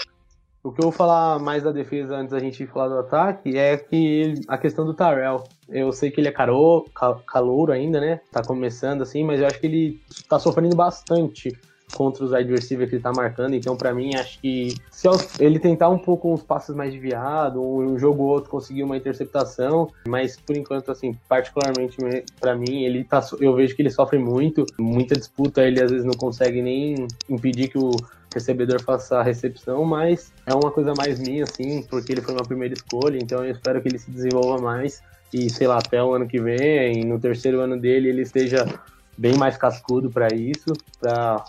O 0.63 0.71
que 0.71 0.81
eu 0.81 0.85
vou 0.85 0.93
falar 0.93 1.41
mais 1.41 1.65
da 1.65 1.73
defesa 1.73 2.15
antes 2.17 2.31
da 2.31 2.39
gente 2.39 2.65
falar 2.69 2.89
do 2.89 2.99
ataque 3.01 3.57
é 3.59 3.77
que 3.77 3.97
ele- 3.97 4.41
a 4.47 4.57
questão 4.57 4.87
do 4.87 4.95
Tarell. 4.95 5.43
Eu 5.69 5.93
sei 5.93 6.09
que 6.13 6.21
ele 6.21 6.29
é 6.29 6.33
caro, 6.33 6.85
ca- 6.95 7.19
calouro 7.27 7.73
ainda, 7.73 8.01
né? 8.01 8.21
Tá 8.31 8.45
começando 8.45 9.03
assim, 9.03 9.25
mas 9.25 9.41
eu 9.41 9.49
acho 9.49 9.59
que 9.59 9.67
ele 9.67 10.01
tá 10.29 10.39
sofrendo 10.39 10.77
bastante 10.77 11.53
contra 11.93 12.25
os 12.25 12.33
receivers 12.33 12.91
que 12.91 12.97
ele 12.97 13.03
tá 13.03 13.13
marcando. 13.13 13.55
Então, 13.55 13.77
pra 13.77 13.95
mim, 13.95 14.15
acho 14.15 14.39
que 14.41 14.75
se 14.91 15.09
ele 15.39 15.59
tentar 15.59 15.89
um 15.89 15.99
pouco 15.99 16.33
uns 16.33 16.43
passos 16.43 16.75
mais 16.75 16.93
desviados, 16.93 17.61
um 17.61 17.99
jogo 17.99 18.25
ou 18.25 18.31
outro 18.31 18.51
conseguir 18.51 18.83
uma 18.83 18.97
interceptação, 18.97 19.91
mas 20.07 20.37
por 20.39 20.57
enquanto, 20.57 20.91
assim, 20.91 21.17
particularmente 21.29 21.97
pra 22.41 22.55
mim, 22.55 22.85
ele 22.85 23.05
tá, 23.05 23.25
eu 23.41 23.55
vejo 23.55 23.75
que 23.75 23.83
ele 23.83 23.91
sofre 23.91 24.19
muito, 24.19 24.65
muita 24.79 25.15
disputa, 25.17 25.63
ele 25.63 25.83
às 25.83 25.91
vezes 25.91 26.05
não 26.05 26.15
consegue 26.15 26.61
nem 26.61 27.07
impedir 27.29 27.69
que 27.69 27.79
o 27.79 27.91
recebedor 28.33 28.83
faça 28.83 29.19
a 29.19 29.23
recepção, 29.23 29.85
mas 29.85 30.33
é 30.45 30.55
uma 30.55 30.71
coisa 30.71 30.93
mais 30.97 31.19
minha, 31.19 31.45
assim, 31.45 31.83
porque 31.83 32.13
ele 32.13 32.21
foi 32.21 32.35
uma 32.35 32.45
primeira 32.45 32.75
escolha, 32.75 33.19
então 33.19 33.45
eu 33.45 33.53
espero 33.53 33.81
que 33.81 33.89
ele 33.89 33.99
se 33.99 34.11
desenvolva 34.11 34.61
mais. 34.61 35.03
E, 35.33 35.51
sei 35.51 35.67
lá, 35.67 35.79
até 35.79 36.03
o 36.03 36.15
ano 36.15 36.27
que 36.27 36.41
vem, 36.41 37.05
no 37.05 37.19
terceiro 37.19 37.61
ano 37.61 37.79
dele, 37.79 38.09
ele 38.09 38.23
esteja 38.23 38.67
bem 39.19 39.37
mais 39.37 39.57
cascudo 39.57 40.11
para 40.11 40.29
isso, 40.35 40.73
para 41.01 41.45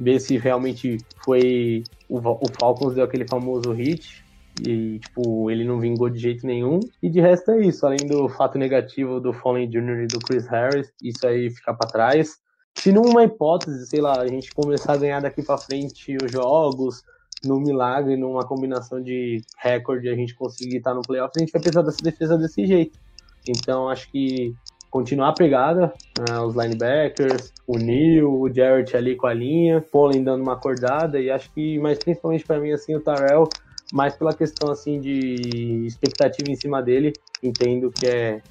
ver 0.00 0.18
se 0.18 0.38
realmente 0.38 0.96
foi 1.22 1.84
o, 2.08 2.18
o 2.18 2.46
Falcons 2.58 2.94
deu 2.94 3.04
aquele 3.04 3.28
famoso 3.28 3.70
hit 3.72 4.24
e 4.66 4.98
tipo 4.98 5.50
ele 5.50 5.62
não 5.62 5.78
vingou 5.78 6.08
de 6.08 6.18
jeito 6.18 6.46
nenhum 6.46 6.80
e 7.02 7.08
de 7.08 7.20
resto 7.20 7.50
é 7.50 7.60
isso 7.60 7.86
além 7.86 8.06
do 8.06 8.28
fato 8.28 8.58
negativo 8.58 9.20
do 9.20 9.32
Fallen 9.32 9.68
Jr. 9.68 10.04
e 10.04 10.06
do 10.06 10.18
Chris 10.18 10.46
Harris 10.46 10.90
isso 11.02 11.26
aí 11.26 11.50
fica 11.50 11.74
para 11.74 11.88
trás 11.88 12.38
se 12.74 12.90
numa 12.90 13.24
hipótese 13.24 13.86
sei 13.86 14.00
lá 14.00 14.20
a 14.20 14.26
gente 14.26 14.50
começar 14.52 14.94
a 14.94 14.96
ganhar 14.96 15.20
daqui 15.20 15.42
para 15.42 15.58
frente 15.58 16.16
os 16.22 16.32
jogos 16.32 17.02
no 17.44 17.60
milagre 17.60 18.16
numa 18.16 18.44
combinação 18.44 19.02
de 19.02 19.42
recorde 19.58 20.08
a 20.08 20.14
gente 20.14 20.34
conseguir 20.34 20.78
estar 20.78 20.94
no 20.94 21.02
playoff 21.02 21.32
a 21.36 21.40
gente 21.40 21.52
vai 21.52 21.60
precisar 21.60 21.82
dessa 21.82 22.02
defesa 22.02 22.38
desse 22.38 22.66
jeito 22.66 22.98
então 23.46 23.88
acho 23.88 24.10
que 24.10 24.54
continuar 24.90 25.28
a 25.28 25.34
pegada, 25.34 25.92
né, 26.18 26.38
os 26.40 26.54
linebackers, 26.54 27.52
o 27.66 27.78
Neil, 27.78 28.28
o 28.28 28.52
Jarrett 28.52 28.96
ali 28.96 29.14
com 29.14 29.26
a 29.26 29.32
linha, 29.32 29.80
Pollen 29.80 30.24
dando 30.24 30.42
uma 30.42 30.54
acordada 30.54 31.20
e 31.20 31.30
acho 31.30 31.50
que, 31.52 31.78
mas 31.78 31.98
principalmente 31.98 32.44
para 32.44 32.58
mim 32.58 32.72
assim 32.72 32.94
o 32.94 33.00
Tarell, 33.00 33.48
mais 33.92 34.16
pela 34.16 34.34
questão 34.34 34.70
assim 34.70 35.00
de 35.00 35.86
expectativa 35.86 36.50
em 36.50 36.56
cima 36.56 36.82
dele, 36.82 37.12
entendo 37.42 37.90
que 37.90 38.06
é 38.06 38.42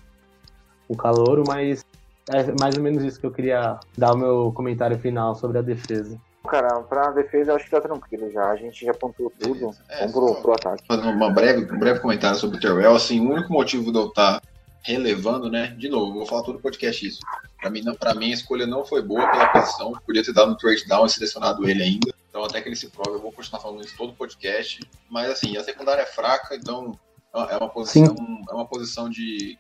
o 0.88 0.95
calouro, 0.95 1.43
mas 1.47 1.86
é 2.30 2.54
mais 2.60 2.78
ou 2.78 2.84
menos 2.84 3.04
isso 3.04 3.19
que 3.19 3.25
eu 3.25 3.32
queria 3.32 3.80
dar 3.97 4.13
o 4.13 4.17
meu 4.17 4.52
comentário 4.56 4.97
final 4.97 5.36
sobre 5.36 5.58
a 5.58 5.62
defesa. 5.62 6.19
Cara, 6.47 6.82
pra 6.84 7.12
defesa 7.12 7.52
eu 7.52 7.56
acho 7.56 7.65
que 7.65 7.71
tá 7.71 7.82
tranquilo 7.82 8.32
já. 8.32 8.49
A 8.49 8.56
gente 8.56 8.86
já 8.86 8.93
pontuou 8.93 9.32
tudo. 9.38 9.71
É, 9.89 10.08
Vamos 10.08 10.13
pro, 10.13 10.41
pro 10.41 10.54
ataque. 10.54 10.84
Fazer 10.88 11.08
uma 11.08 11.30
breve, 11.30 11.71
um 11.71 11.78
breve 11.78 11.99
comentário 11.99 12.38
sobre 12.38 12.58
o 12.58 12.60
Terrell. 12.60 12.95
Assim, 12.95 13.19
o 13.19 13.34
único 13.34 13.52
motivo 13.52 13.91
de 13.91 13.97
eu 13.97 14.08
estar 14.08 14.39
tá 14.39 14.47
relevando, 14.82 15.50
né? 15.50 15.76
De 15.78 15.89
novo, 15.89 16.13
vou 16.13 16.26
falar 16.26 16.44
todo 16.44 16.58
o 16.58 16.62
podcast 16.62 17.06
isso. 17.06 17.20
Para 17.60 17.70
mim, 17.70 17.84
para 17.96 18.13
mim 18.15 18.32
a 18.32 18.34
escolha 18.34 18.65
não 18.65 18.86
foi 18.86 19.02
boa 19.02 19.30
pela 19.30 19.48
posição, 19.50 19.94
podia 20.06 20.24
ter 20.24 20.34
dado 20.34 20.52
no 20.52 20.58
trade 20.58 20.86
down 20.86 21.06
e 21.06 21.10
selecionado 21.10 21.70
ele 21.70 21.84
ainda. 21.84 22.13
Então 22.30 22.44
até 22.44 22.62
que 22.62 22.70
ele 22.70 22.76
se 22.76 22.88
prove, 22.88 23.18
eu 23.18 23.22
vou 23.22 23.32
continuar 23.32 23.62
falando 23.62 23.84
isso 23.84 23.96
todo 23.98 24.12
o 24.12 24.15
podcast. 24.15 24.80
Mas 25.10 25.30
assim, 25.30 25.58
a 25.58 25.63
secundária 25.63 26.02
é 26.02 26.06
fraca, 26.06 26.56
então 26.56 26.98
é 27.34 27.58
uma 27.58 27.70
posição, 27.70 28.15
Sim. 28.15 28.44
é 28.50 28.54
uma 28.54 28.65
posição 28.65 29.10
de 29.10 29.58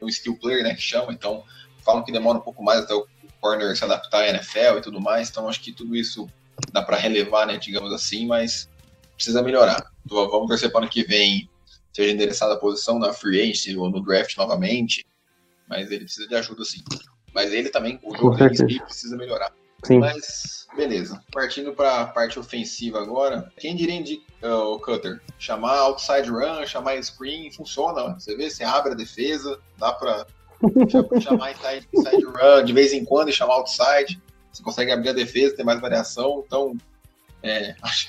um 0.00 0.08
skill 0.08 0.36
player, 0.38 0.62
né, 0.62 0.74
que 0.74 0.82
chama. 0.82 1.12
Então 1.12 1.44
falam 1.84 2.02
que 2.02 2.12
demora 2.12 2.38
um 2.38 2.42
pouco 2.42 2.62
mais 2.62 2.80
até 2.80 2.94
o 2.94 3.06
corner 3.40 3.76
se 3.76 3.84
adaptar 3.84 4.22
à 4.22 4.28
NFL 4.28 4.78
e 4.78 4.80
tudo 4.80 5.00
mais. 5.00 5.28
Então 5.28 5.48
acho 5.48 5.60
que 5.60 5.72
tudo 5.72 5.94
isso 5.94 6.28
dá 6.72 6.82
para 6.82 6.96
relevar, 6.96 7.46
né, 7.46 7.56
digamos 7.58 7.92
assim, 7.92 8.26
mas 8.26 8.68
precisa 9.14 9.42
melhorar. 9.42 9.90
Então, 10.04 10.28
vamos 10.30 10.48
torcer 10.48 10.70
para 10.70 10.80
ano 10.80 10.88
que 10.88 11.02
vem 11.02 11.48
seja 11.94 12.12
endereçada 12.12 12.54
a 12.54 12.58
posição 12.58 12.98
na 12.98 13.12
free 13.12 13.40
agency 13.40 13.76
ou 13.76 13.88
no 13.88 14.02
draft 14.02 14.36
novamente, 14.36 15.06
mas 15.68 15.90
ele 15.90 16.04
precisa 16.04 16.28
de 16.28 16.34
ajuda 16.34 16.64
sim. 16.64 16.82
Mas 17.32 17.52
ele 17.52 17.70
também, 17.70 17.98
o 18.02 18.16
jogo 18.16 18.36
dele 18.36 18.80
precisa 18.80 19.16
melhorar. 19.16 19.52
Sim. 19.84 19.98
Mas, 19.98 20.66
beleza. 20.74 21.22
Partindo 21.30 21.72
para 21.72 22.00
a 22.00 22.06
parte 22.06 22.38
ofensiva 22.38 23.00
agora, 23.00 23.52
quem 23.58 23.76
diria 23.76 24.18
uh, 24.42 24.74
o 24.74 24.80
Cutter? 24.80 25.20
Chamar 25.38 25.76
outside 25.78 26.30
run, 26.30 26.64
chamar 26.66 27.02
screen, 27.02 27.50
funciona. 27.50 28.14
Você 28.14 28.36
vê, 28.36 28.48
você 28.48 28.64
abre 28.64 28.92
a 28.92 28.96
defesa, 28.96 29.60
dá 29.78 29.92
para 29.92 30.26
chamar 31.20 31.52
inside, 31.52 31.88
inside 31.92 32.24
run 32.24 32.64
de 32.64 32.72
vez 32.72 32.92
em 32.92 33.04
quando 33.04 33.28
e 33.28 33.32
chamar 33.32 33.54
outside. 33.54 34.20
Você 34.50 34.62
consegue 34.62 34.90
abrir 34.90 35.10
a 35.10 35.12
defesa, 35.12 35.56
ter 35.56 35.64
mais 35.64 35.80
variação. 35.80 36.42
Então, 36.46 36.76
é, 37.42 37.74
acho, 37.82 38.08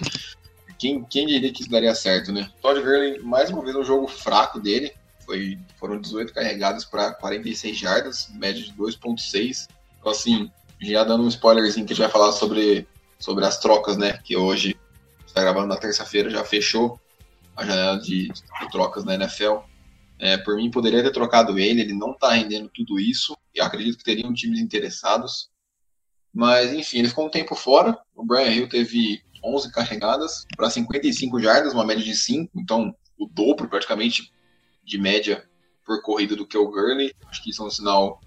quem, 0.77 1.03
quem 1.03 1.27
diria 1.27 1.51
que 1.51 1.61
isso 1.61 1.71
daria 1.71 1.95
certo, 1.95 2.31
né? 2.31 2.49
Todd 2.61 2.79
Gurley, 2.81 3.19
mais 3.19 3.49
uma 3.49 3.63
vez, 3.63 3.75
um 3.75 3.83
jogo 3.83 4.07
fraco 4.07 4.59
dele. 4.59 4.93
Foi, 5.25 5.57
foram 5.79 5.99
18 5.99 6.33
carregados 6.33 6.85
para 6.85 7.13
46 7.13 7.77
jardas, 7.77 8.29
média 8.33 8.61
de 8.61 8.71
2,6. 8.73 9.67
Então, 9.99 10.11
assim, 10.11 10.51
já 10.79 11.03
dando 11.03 11.23
um 11.23 11.27
spoilerzinho 11.27 11.85
que 11.85 11.93
a 11.93 11.95
gente 11.95 12.03
vai 12.03 12.11
falar 12.11 12.31
sobre, 12.31 12.87
sobre 13.19 13.45
as 13.45 13.59
trocas, 13.59 13.97
né? 13.97 14.19
Que 14.23 14.37
hoje, 14.37 14.77
está 15.25 15.41
gravando 15.41 15.67
na 15.67 15.77
terça-feira, 15.77 16.29
já 16.29 16.43
fechou 16.43 16.99
a 17.55 17.65
janela 17.65 17.99
de, 17.99 18.27
de 18.27 18.71
trocas 18.71 19.03
na 19.03 19.15
NFL. 19.15 19.57
É, 20.19 20.37
por 20.37 20.55
mim, 20.55 20.71
poderia 20.71 21.03
ter 21.03 21.11
trocado 21.11 21.57
ele, 21.57 21.81
ele 21.81 21.93
não 21.93 22.11
está 22.11 22.31
rendendo 22.31 22.69
tudo 22.73 22.99
isso. 22.99 23.35
E 23.53 23.61
acredito 23.61 23.97
que 23.97 24.03
teriam 24.03 24.33
times 24.33 24.59
interessados. 24.59 25.49
Mas, 26.33 26.73
enfim, 26.73 26.99
ele 26.99 27.09
ficou 27.09 27.25
um 27.25 27.29
tempo 27.29 27.55
fora. 27.55 27.97
O 28.13 28.25
Brian 28.25 28.49
Hill 28.49 28.69
teve 28.69 29.23
11 29.45 29.71
carregadas 29.71 30.45
para 30.55 30.69
55 30.69 31.39
jardas, 31.39 31.73
uma 31.73 31.85
média 31.85 32.03
de 32.03 32.15
5, 32.15 32.51
então 32.55 32.95
o 33.17 33.27
dobro 33.27 33.67
praticamente 33.67 34.33
de 34.83 34.97
média 34.97 35.47
por 35.85 36.01
corrida 36.01 36.35
do 36.35 36.45
que 36.45 36.57
o 36.57 36.67
Gurley. 36.67 37.13
Acho 37.29 37.43
que 37.43 37.51
isso 37.51 37.61
é 37.61 37.65
um 37.65 37.69
sinal 37.69 38.19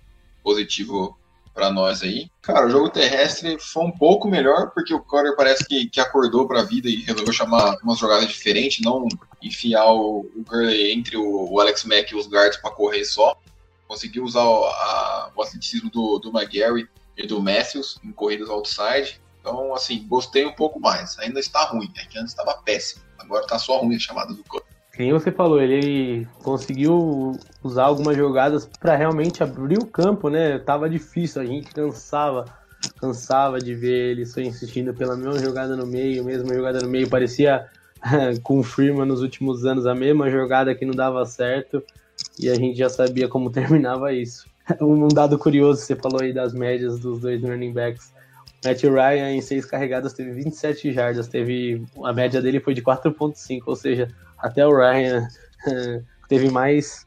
positivo 0.43 1.19
para 1.59 1.71
nós 1.71 2.03
aí. 2.03 2.31
Cara, 2.41 2.69
o 2.69 2.71
jogo 2.71 2.89
terrestre 2.89 3.59
foi 3.59 3.85
um 3.85 3.91
pouco 3.91 4.29
melhor, 4.29 4.71
porque 4.71 4.95
o 4.95 5.01
Cutter 5.01 5.35
parece 5.35 5.67
que, 5.67 5.89
que 5.89 6.01
acordou 6.01 6.47
para 6.47 6.61
a 6.61 6.65
vida 6.65 6.89
e 6.89 7.03
resolveu 7.03 7.33
chamar 7.33 7.77
umas 7.83 7.99
jogadas 7.99 8.29
diferentes, 8.29 8.85
não 8.85 9.09
enfiar 9.43 9.87
o, 9.87 10.21
o 10.21 10.45
Gurley 10.47 10.93
entre 10.93 11.17
o, 11.17 11.53
o, 11.53 11.61
Alex 11.61 11.85
Mack 11.85 12.13
e 12.13 12.17
os 12.17 12.29
guards 12.29 12.59
para 12.59 12.71
correr 12.71 13.05
só. 13.05 13.37
Conseguiu 13.89 14.23
usar 14.23 14.45
o, 14.45 14.65
a, 14.67 15.33
o 15.35 15.43
atleticismo 15.43 15.91
do, 15.91 16.21
do 16.21 16.31
McGarry 16.31 16.89
e 17.17 17.27
do 17.27 17.43
Matthews 17.43 17.99
em 18.05 18.13
corridas 18.13 18.49
outside. 18.49 19.21
Então, 19.49 19.75
assim, 19.75 20.05
gostei 20.07 20.45
um 20.45 20.53
pouco 20.53 20.79
mais. 20.79 21.19
Ainda 21.19 21.41
está 21.41 21.65
ruim, 21.65 21.91
é 21.97 22.05
que 22.05 22.19
antes 22.19 22.33
estava 22.33 22.55
péssimo. 22.63 23.03
Agora 23.19 23.43
está 23.43 23.59
só 23.59 23.79
ruim 23.79 23.97
a 23.97 23.99
chamada 23.99 24.35
do 24.35 24.45
Cutter. 24.45 24.69
Quem 24.93 25.11
você 25.13 25.33
falou, 25.33 25.61
ele 25.61 26.27
conseguiu 26.43 27.33
usar 27.63 27.85
algumas 27.85 28.17
jogadas 28.17 28.67
para 28.67 28.95
realmente 28.95 29.43
abrir 29.43 29.79
o 29.79 29.87
campo, 29.87 30.29
né? 30.29 30.59
Tava 30.59 30.91
difícil, 30.91 31.41
a 31.41 31.47
gente 31.47 31.73
cansava, 31.73 32.45
cansava 33.01 33.59
de 33.59 33.75
ver 33.75 34.11
ele 34.11 34.27
só 34.27 34.41
insistindo 34.41 34.93
pela 34.93 35.17
mesma 35.17 35.39
jogada 35.39 35.77
no 35.77 35.87
meio, 35.87 36.25
mesma 36.25 36.53
jogada 36.53 36.81
no 36.81 36.89
meio, 36.89 37.09
parecia 37.09 37.67
Freeman 38.65 39.07
nos 39.07 39.23
últimos 39.23 39.65
anos 39.65 39.87
a 39.87 39.95
mesma 39.95 40.29
jogada 40.29 40.75
que 40.75 40.85
não 40.85 40.95
dava 40.95 41.25
certo 41.25 41.83
e 42.39 42.51
a 42.51 42.55
gente 42.57 42.77
já 42.77 42.89
sabia 42.89 43.29
como 43.29 43.51
terminava 43.53 44.13
isso. 44.13 44.47
Um 44.81 45.09
dado 45.09 45.39
curioso, 45.39 45.81
você 45.81 45.95
falou 45.95 46.21
aí 46.21 46.33
das 46.33 46.53
médias 46.53 46.99
dos 46.99 47.21
dois 47.21 47.41
running 47.41 47.73
backs. 47.73 48.13
Matt 48.65 48.83
Ryan 48.83 49.33
em 49.33 49.41
seis 49.41 49.65
carregadas 49.65 50.13
teve 50.13 50.33
27 50.33 50.93
jardas, 50.93 51.29
teve 51.29 51.85
a 52.05 52.13
média 52.13 52.43
dele 52.43 52.61
foi 52.61 52.75
de 52.75 52.83
4.5, 52.83 53.63
ou 53.67 53.77
seja, 53.77 54.09
até 54.37 54.67
o 54.67 54.77
Ryan 54.77 55.27
teve 56.29 56.51
mais 56.51 57.07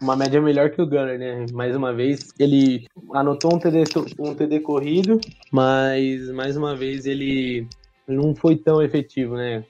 uma 0.00 0.16
média 0.16 0.40
melhor 0.40 0.70
que 0.70 0.82
o 0.82 0.86
Gunner, 0.86 1.18
né? 1.18 1.46
Mais 1.52 1.76
uma 1.76 1.92
vez, 1.92 2.34
ele 2.38 2.86
anotou 3.14 3.54
um 3.54 3.58
TD, 3.58 3.84
um 4.18 4.34
TD 4.34 4.60
corrido, 4.60 5.20
mas 5.52 6.28
mais 6.30 6.56
uma 6.56 6.74
vez 6.74 7.06
ele 7.06 7.68
não 8.06 8.34
foi 8.34 8.56
tão 8.56 8.82
efetivo, 8.82 9.36
né? 9.36 9.64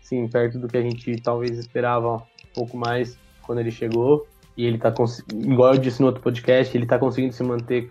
Sim, 0.00 0.26
perto 0.28 0.58
do 0.58 0.66
que 0.66 0.78
a 0.78 0.82
gente 0.82 1.20
talvez 1.20 1.58
esperava 1.58 2.16
um 2.16 2.54
pouco 2.54 2.76
mais 2.76 3.18
quando 3.42 3.58
ele 3.58 3.70
chegou. 3.70 4.26
E 4.56 4.64
ele 4.64 4.78
tá, 4.78 4.94
igual 5.34 5.74
eu 5.74 5.78
disse 5.78 6.00
no 6.00 6.06
outro 6.06 6.22
podcast, 6.22 6.74
ele 6.74 6.86
tá 6.86 6.98
conseguindo 6.98 7.34
se 7.34 7.42
manter 7.42 7.90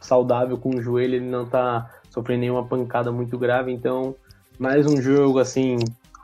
saudável 0.00 0.56
com 0.56 0.70
o 0.70 0.80
joelho, 0.80 1.16
ele 1.16 1.26
não 1.26 1.44
tá 1.44 1.90
sofrendo 2.16 2.40
nenhuma 2.40 2.64
pancada 2.64 3.12
muito 3.12 3.38
grave, 3.38 3.70
então 3.70 4.16
mais 4.58 4.86
um 4.86 5.02
jogo 5.02 5.38
assim, 5.38 5.76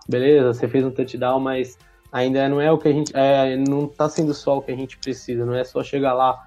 beleza, 0.08 0.54
você 0.54 0.66
fez 0.66 0.82
um 0.86 0.90
touchdown, 0.90 1.38
mas 1.38 1.76
ainda 2.10 2.48
não 2.48 2.58
é 2.58 2.72
o 2.72 2.78
que 2.78 2.88
a 2.88 2.92
gente, 2.92 3.12
é, 3.14 3.58
não 3.58 3.86
tá 3.86 4.08
sendo 4.08 4.32
só 4.32 4.56
o 4.56 4.62
que 4.62 4.72
a 4.72 4.76
gente 4.76 4.96
precisa, 4.96 5.44
não 5.44 5.54
é 5.54 5.62
só 5.64 5.84
chegar 5.84 6.14
lá, 6.14 6.42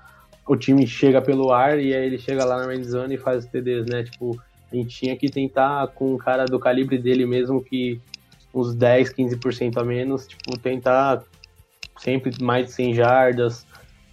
o 0.48 0.56
time 0.56 0.88
chega 0.88 1.22
pelo 1.22 1.54
ar 1.54 1.80
e 1.80 1.94
aí 1.94 2.06
ele 2.08 2.18
chega 2.18 2.44
lá 2.44 2.58
na 2.58 2.66
red 2.66 2.84
zone 2.84 3.16
e 3.16 3.18
faz 3.20 3.46
os 3.46 3.52
TDs, 3.52 3.86
né? 3.86 4.04
Tipo, 4.04 4.36
a 4.72 4.76
gente 4.76 4.96
tinha 4.96 5.16
que 5.16 5.30
tentar 5.30 5.88
com 5.90 6.14
um 6.14 6.18
cara 6.18 6.46
do 6.46 6.60
calibre 6.60 6.98
dele 6.98 7.26
mesmo 7.26 7.64
que 7.64 8.02
uns 8.54 8.74
10, 8.74 9.14
15% 9.14 9.78
a 9.78 9.84
menos, 9.84 10.28
tipo, 10.28 10.58
tentar 10.58 11.24
sempre 11.98 12.32
mais 12.42 12.68
de 12.68 12.72
100 12.74 12.94
jardas, 12.96 13.66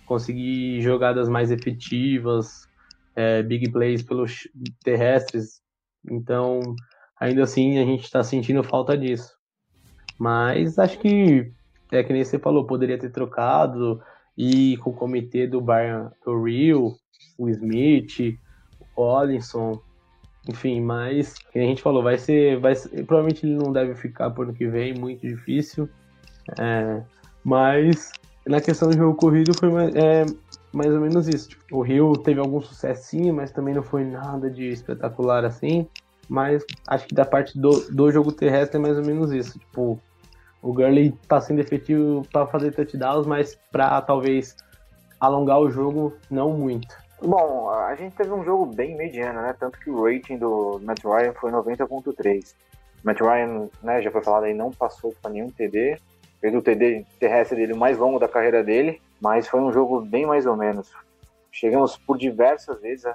conseguir 0.07 0.83
jogadas 0.83 1.29
mais 1.29 1.51
efetivas, 1.51 2.62
é, 3.15 3.43
big 3.43 3.71
plays 3.71 4.03
pelos 4.03 4.49
terrestres. 4.83 5.61
Então, 6.11 6.61
ainda 7.19 7.45
assim, 7.45 7.79
a 7.79 7.85
gente 7.85 8.05
está 8.05 8.23
sentindo 8.23 8.63
falta 8.63 8.97
disso. 8.97 9.37
Mas 10.19 10.79
acho 10.79 10.99
que, 10.99 11.53
é 11.91 12.03
que 12.03 12.13
nem 12.13 12.25
você 12.25 12.39
falou, 12.39 12.67
poderia 12.67 12.99
ter 12.99 13.11
trocado 13.11 14.01
e 14.37 14.77
com 14.79 14.91
o 14.91 14.95
comitê 14.95 15.47
do 15.47 15.61
Brian 15.61 16.11
o 16.27 16.45
Rio, 16.45 16.95
o 17.39 17.49
Smith, 17.49 18.39
o 18.81 18.85
Collinson, 18.95 19.81
enfim, 20.49 20.81
mas 20.81 21.35
que 21.35 21.59
a 21.59 21.63
gente 21.63 21.83
falou, 21.83 22.03
vai 22.03 22.19
ser, 22.19 22.59
vai 22.59 22.75
ser, 22.75 23.05
provavelmente 23.07 23.47
ele 23.47 23.55
não 23.55 23.73
deve 23.73 23.95
ficar 23.95 24.31
por 24.31 24.45
ano 24.45 24.55
que 24.55 24.67
vem, 24.67 24.95
muito 24.95 25.27
difícil. 25.27 25.89
É, 26.59 27.03
mas 27.45 28.13
na 28.47 28.61
questão 28.61 28.89
do 28.89 28.97
jogo 28.97 29.17
corrido 29.17 29.53
foi 29.55 29.71
é, 29.95 30.25
mais 30.73 30.93
ou 30.93 31.01
menos 31.01 31.29
isso. 31.29 31.51
Tipo, 31.51 31.79
o 31.79 31.83
Rio 31.83 32.13
teve 32.15 32.41
algum 32.41 32.61
sucessinho, 32.61 33.35
mas 33.35 33.51
também 33.51 33.75
não 33.75 33.83
foi 33.83 34.05
nada 34.05 34.51
de 34.51 34.69
espetacular 34.69 35.45
assim. 35.45 35.87
Mas 36.29 36.65
acho 36.89 37.07
que 37.07 37.15
da 37.15 37.25
parte 37.25 37.59
do, 37.59 37.71
do 37.91 38.11
jogo 38.11 38.33
terrestre 38.33 38.79
é 38.79 38.81
mais 38.81 38.97
ou 38.97 39.05
menos 39.05 39.33
isso. 39.33 39.59
Tipo, 39.59 40.01
o 40.63 40.73
Gurley 40.73 41.13
tá 41.29 41.41
sendo 41.41 41.61
efetivo 41.61 42.27
para 42.33 42.47
fazer 42.47 42.73
touchdowns, 42.73 43.27
mas 43.27 43.59
para 43.71 44.01
talvez 44.01 44.57
alongar 45.21 45.61
o 45.61 45.71
jogo, 45.71 46.15
não 46.31 46.53
muito. 46.53 46.97
Bom, 47.21 47.71
a 47.71 47.95
gente 47.95 48.17
teve 48.17 48.33
um 48.33 48.45
jogo 48.45 48.67
bem 48.67 48.97
mediano, 48.97 49.43
né? 49.43 49.55
Tanto 49.59 49.79
que 49.79 49.91
o 49.91 50.05
rating 50.05 50.39
do 50.39 50.81
Matt 50.83 51.05
Ryan 51.05 51.33
foi 51.35 51.53
90.3. 51.53 52.55
Matt 53.05 53.21
Ryan, 53.21 53.69
né, 53.83 54.03
já 54.03 54.11
foi 54.11 54.23
falado 54.23 54.45
aí, 54.45 54.55
não 54.55 54.71
passou 54.71 55.15
para 55.21 55.31
nenhum 55.31 55.49
TD. 55.49 55.99
Fez 56.41 56.55
o 56.55 56.63
TD 56.63 57.05
terrestre 57.21 57.57
dele 57.57 57.75
mais 57.75 57.99
longo 57.99 58.19
da 58.19 58.27
carreira 58.27 58.65
dele, 58.65 59.01
mas 59.23 59.47
foi 59.47 59.61
um 59.61 59.73
jogo 59.73 60.01
bem 60.01 60.27
mais 60.27 60.47
ou 60.47 60.57
menos. 60.57 60.91
Chegamos 61.53 61.97
por 61.97 62.19
diversas 62.19 62.81
vezes, 62.81 63.07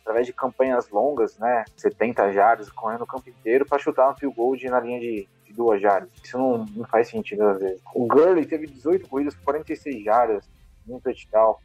através 0.00 0.24
de 0.24 0.32
campanhas 0.32 0.88
longas, 0.90 1.36
né, 1.38 1.64
70 1.76 2.32
jardas, 2.32 2.70
correndo 2.70 3.02
o 3.02 3.06
campo 3.06 3.28
inteiro 3.28 3.66
para 3.66 3.80
chutar 3.80 4.08
um 4.08 4.14
field 4.14 4.36
goal 4.36 4.54
de, 4.54 4.70
na 4.70 4.78
linha 4.78 5.00
de, 5.00 5.28
de 5.44 5.52
duas 5.52 5.82
jardas. 5.82 6.08
Isso 6.22 6.38
não, 6.38 6.64
não, 6.66 6.84
faz 6.86 7.08
sentido 7.08 7.42
às 7.42 7.58
vezes. 7.58 7.82
O 7.92 8.06
Gurley 8.06 8.46
teve 8.46 8.68
18 8.68 9.08
corridas, 9.08 9.34
46 9.34 10.04
jardas, 10.04 10.48
um 10.88 11.00
touchdown. 11.00 11.56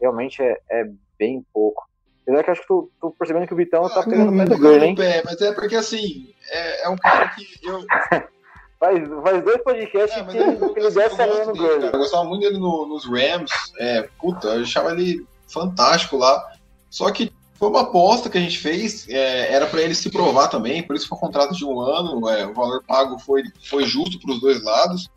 Realmente 0.00 0.42
é, 0.42 0.60
é 0.68 0.90
bem 1.16 1.46
pouco. 1.52 1.88
Apesar 2.22 2.42
que 2.42 2.50
acho 2.50 2.60
que 2.62 2.66
tô, 2.66 2.90
tô, 3.00 3.10
percebendo 3.12 3.46
que 3.46 3.54
o 3.54 3.56
Vitão 3.56 3.88
tá 3.88 4.02
pegando 4.02 4.32
o 4.32 4.36
pé 4.36 4.44
do 4.46 4.58
Gurley, 4.58 4.88
hein? 4.88 4.94
Pé, 4.96 5.22
mas 5.24 5.40
é 5.40 5.52
porque 5.52 5.76
assim, 5.76 6.34
é, 6.50 6.86
é 6.86 6.88
um 6.88 6.96
cara 6.96 7.28
que 7.28 7.46
eu. 7.62 7.84
faz, 8.78 9.08
faz 9.22 9.44
dois 9.44 9.62
podcasts 9.62 10.18
é, 10.18 10.24
que, 10.24 10.36
eu, 10.36 10.74
que 10.74 10.80
ele 10.80 10.90
desce 10.90 11.22
a 11.22 11.46
no 11.46 11.52
Gurley. 11.54 11.90
Eu 11.92 11.98
gostava 11.98 12.24
muito 12.24 12.42
dele 12.42 12.58
no, 12.58 12.86
nos 12.86 13.04
Rams. 13.06 13.50
É, 13.78 14.08
puta, 14.20 14.48
eu 14.48 14.62
achava 14.62 14.92
ele 14.92 15.26
fantástico 15.48 16.16
lá. 16.16 16.52
Só 16.90 17.10
que 17.10 17.32
foi 17.54 17.68
uma 17.68 17.82
aposta 17.82 18.28
que 18.28 18.36
a 18.36 18.40
gente 18.40 18.58
fez, 18.58 19.08
é, 19.08 19.52
era 19.52 19.66
para 19.66 19.80
ele 19.80 19.94
se 19.94 20.10
provar 20.10 20.48
também, 20.48 20.82
por 20.82 20.96
isso 20.96 21.08
foi 21.08 21.16
um 21.16 21.20
contrato 21.20 21.54
de 21.54 21.64
um 21.64 21.80
ano, 21.80 22.28
é, 22.28 22.46
o 22.46 22.52
valor 22.52 22.82
pago 22.86 23.18
foi, 23.18 23.42
foi 23.62 23.84
justo 23.84 24.18
para 24.20 24.32
os 24.32 24.40
dois 24.40 24.62
lados. 24.62 25.08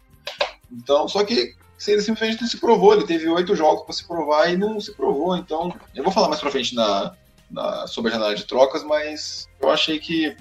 Então, 0.72 1.08
só 1.08 1.24
que 1.24 1.56
se 1.78 1.91
ele 1.91 2.02
simplesmente 2.02 2.41
não 2.41 2.48
se 2.48 2.60
provou, 2.60 2.93
ele 2.93 3.06
teve 3.06 3.28
oito 3.30 3.56
jogos 3.56 3.84
para 3.84 3.93
se 3.93 4.08
provar 4.08 4.52
e 4.52 4.58
não 4.58 4.80
se 4.80 4.93
provou. 4.93 5.36
Então, 5.36 5.74
eu 5.96 6.04
vou 6.04 6.13
falar 6.13 6.28
mais 6.28 6.39
para 6.39 6.52
frente 6.52 6.74
na, 6.74 7.13
na, 7.50 7.88
sobre 7.88 8.12
a 8.12 8.13
janela 8.15 8.36
de 8.36 8.46
trocas, 8.46 8.84
mas 8.84 9.48
eu 9.62 9.70
achei 9.70 10.00
que 10.00 10.36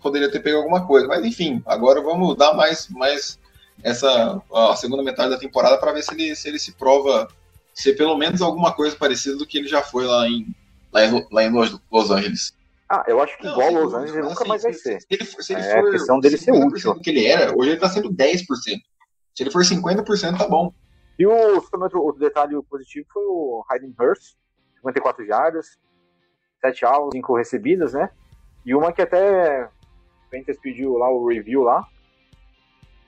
poderia 0.00 0.30
ter 0.30 0.40
pego 0.40 0.58
alguma 0.58 0.86
coisa. 0.86 1.06
Mas 1.06 1.24
enfim, 1.24 1.62
agora 1.66 2.00
vamos 2.00 2.36
dar 2.36 2.54
mais, 2.54 2.88
mais 2.88 3.38
essa 3.82 4.40
segunda 4.76 5.02
metade 5.02 5.30
da 5.30 5.38
temporada 5.38 5.78
para 5.78 5.92
ver 5.92 6.02
se 6.02 6.14
ele, 6.14 6.34
se 6.34 6.48
ele 6.48 6.58
se 6.58 6.72
prova 6.72 7.28
ser 7.74 7.94
pelo 7.94 8.16
menos 8.16 8.42
alguma 8.42 8.72
coisa 8.72 8.96
parecida 8.96 9.36
do 9.36 9.46
que 9.46 9.58
ele 9.58 9.68
já 9.68 9.82
foi 9.82 10.04
lá 10.04 10.26
em, 10.28 10.46
lá 10.92 11.04
em, 11.04 11.26
lá 11.30 11.44
em 11.44 11.52
Los 11.52 12.10
Angeles. 12.10 12.56
Ah, 12.90 13.04
eu 13.06 13.20
acho 13.20 13.36
que 13.36 13.44
não, 13.44 13.52
igual 13.52 13.72
Los 13.72 13.94
Angeles 13.94 14.24
nunca 14.24 14.40
assim, 14.40 14.48
mais 14.48 14.62
vai 14.62 14.72
ser. 14.72 15.00
Se 15.00 15.06
ele, 15.10 15.24
se 15.24 15.52
ele 15.52 15.62
é 15.62 15.80
for, 15.80 15.88
a 15.88 15.90
questão 15.92 16.20
dele 16.20 16.38
ser 16.38 16.52
útil. 16.52 16.94
que 16.94 17.10
ele 17.10 17.26
era, 17.26 17.52
hoje 17.56 17.70
ele 17.70 17.76
está 17.76 17.88
sendo 17.88 18.10
10%. 18.10 18.46
Se 18.64 19.42
ele 19.42 19.50
for 19.50 19.62
50%, 19.62 20.38
tá 20.38 20.48
bom. 20.48 20.72
E 21.18 21.26
o, 21.26 21.58
o 21.58 22.12
detalhe 22.12 22.60
positivo 22.62 23.06
foi 23.12 23.22
o 23.24 23.64
Hayden 23.68 23.94
Hurst, 24.00 24.34
54 24.76 25.26
jardas, 25.26 25.78
7 26.60 26.84
alvos, 26.84 27.10
5 27.12 27.36
recebidas, 27.36 27.92
né? 27.92 28.10
E 28.64 28.74
uma 28.74 28.92
que 28.92 29.02
até 29.02 29.68
Panthers 30.30 30.58
pediu 30.58 30.96
lá 30.96 31.10
o 31.10 31.26
review 31.26 31.62
lá, 31.62 31.86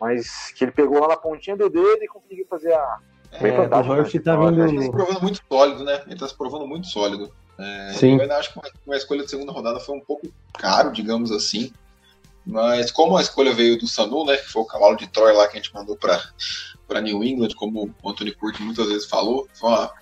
mas 0.00 0.52
que 0.52 0.64
ele 0.64 0.72
pegou 0.72 1.00
lá 1.00 1.08
na 1.08 1.16
pontinha 1.16 1.56
do 1.56 1.68
dedo 1.68 2.02
e 2.02 2.08
conseguiu 2.08 2.46
fazer 2.48 2.72
a. 2.72 2.98
Bem 3.40 3.52
é, 3.52 3.56
fantástico. 3.56 3.94
O 3.94 3.96
Hurst 3.96 4.14
né? 4.14 4.20
tá 4.22 4.36
vindo... 4.36 4.64
Ele 4.64 4.76
tá 4.76 4.82
se 4.82 4.90
provando 4.90 5.22
muito 5.22 5.40
sólido, 5.48 5.84
né? 5.84 6.02
Ele 6.06 6.18
tá 6.18 6.28
se 6.28 6.36
provando 6.36 6.66
muito 6.66 6.86
sólido. 6.88 7.32
É, 7.58 7.92
Sim. 7.92 8.16
Eu 8.16 8.22
ainda 8.22 8.36
acho 8.36 8.52
que 8.52 8.60
uma 8.86 8.96
escolha 8.96 9.22
de 9.22 9.30
segunda 9.30 9.52
rodada 9.52 9.78
foi 9.78 9.96
um 9.96 10.00
pouco 10.00 10.26
caro, 10.58 10.90
digamos 10.90 11.30
assim. 11.30 11.72
Mas 12.44 12.90
como 12.90 13.16
a 13.16 13.20
escolha 13.20 13.52
veio 13.52 13.78
do 13.78 13.86
Sanu, 13.86 14.24
né, 14.24 14.36
que 14.36 14.50
foi 14.50 14.62
o 14.62 14.66
cavalo 14.66 14.96
de 14.96 15.06
Troy 15.06 15.32
lá 15.32 15.46
que 15.46 15.58
a 15.58 15.62
gente 15.62 15.72
mandou 15.74 15.96
para 15.96 17.00
New 17.00 17.22
England, 17.22 17.54
como 17.54 17.94
o 18.02 18.10
Anthony 18.10 18.32
Curti 18.32 18.62
muitas 18.62 18.88
vezes 18.88 19.06
falou, 19.06 19.46
foi 19.52 19.68
uma 19.68 19.92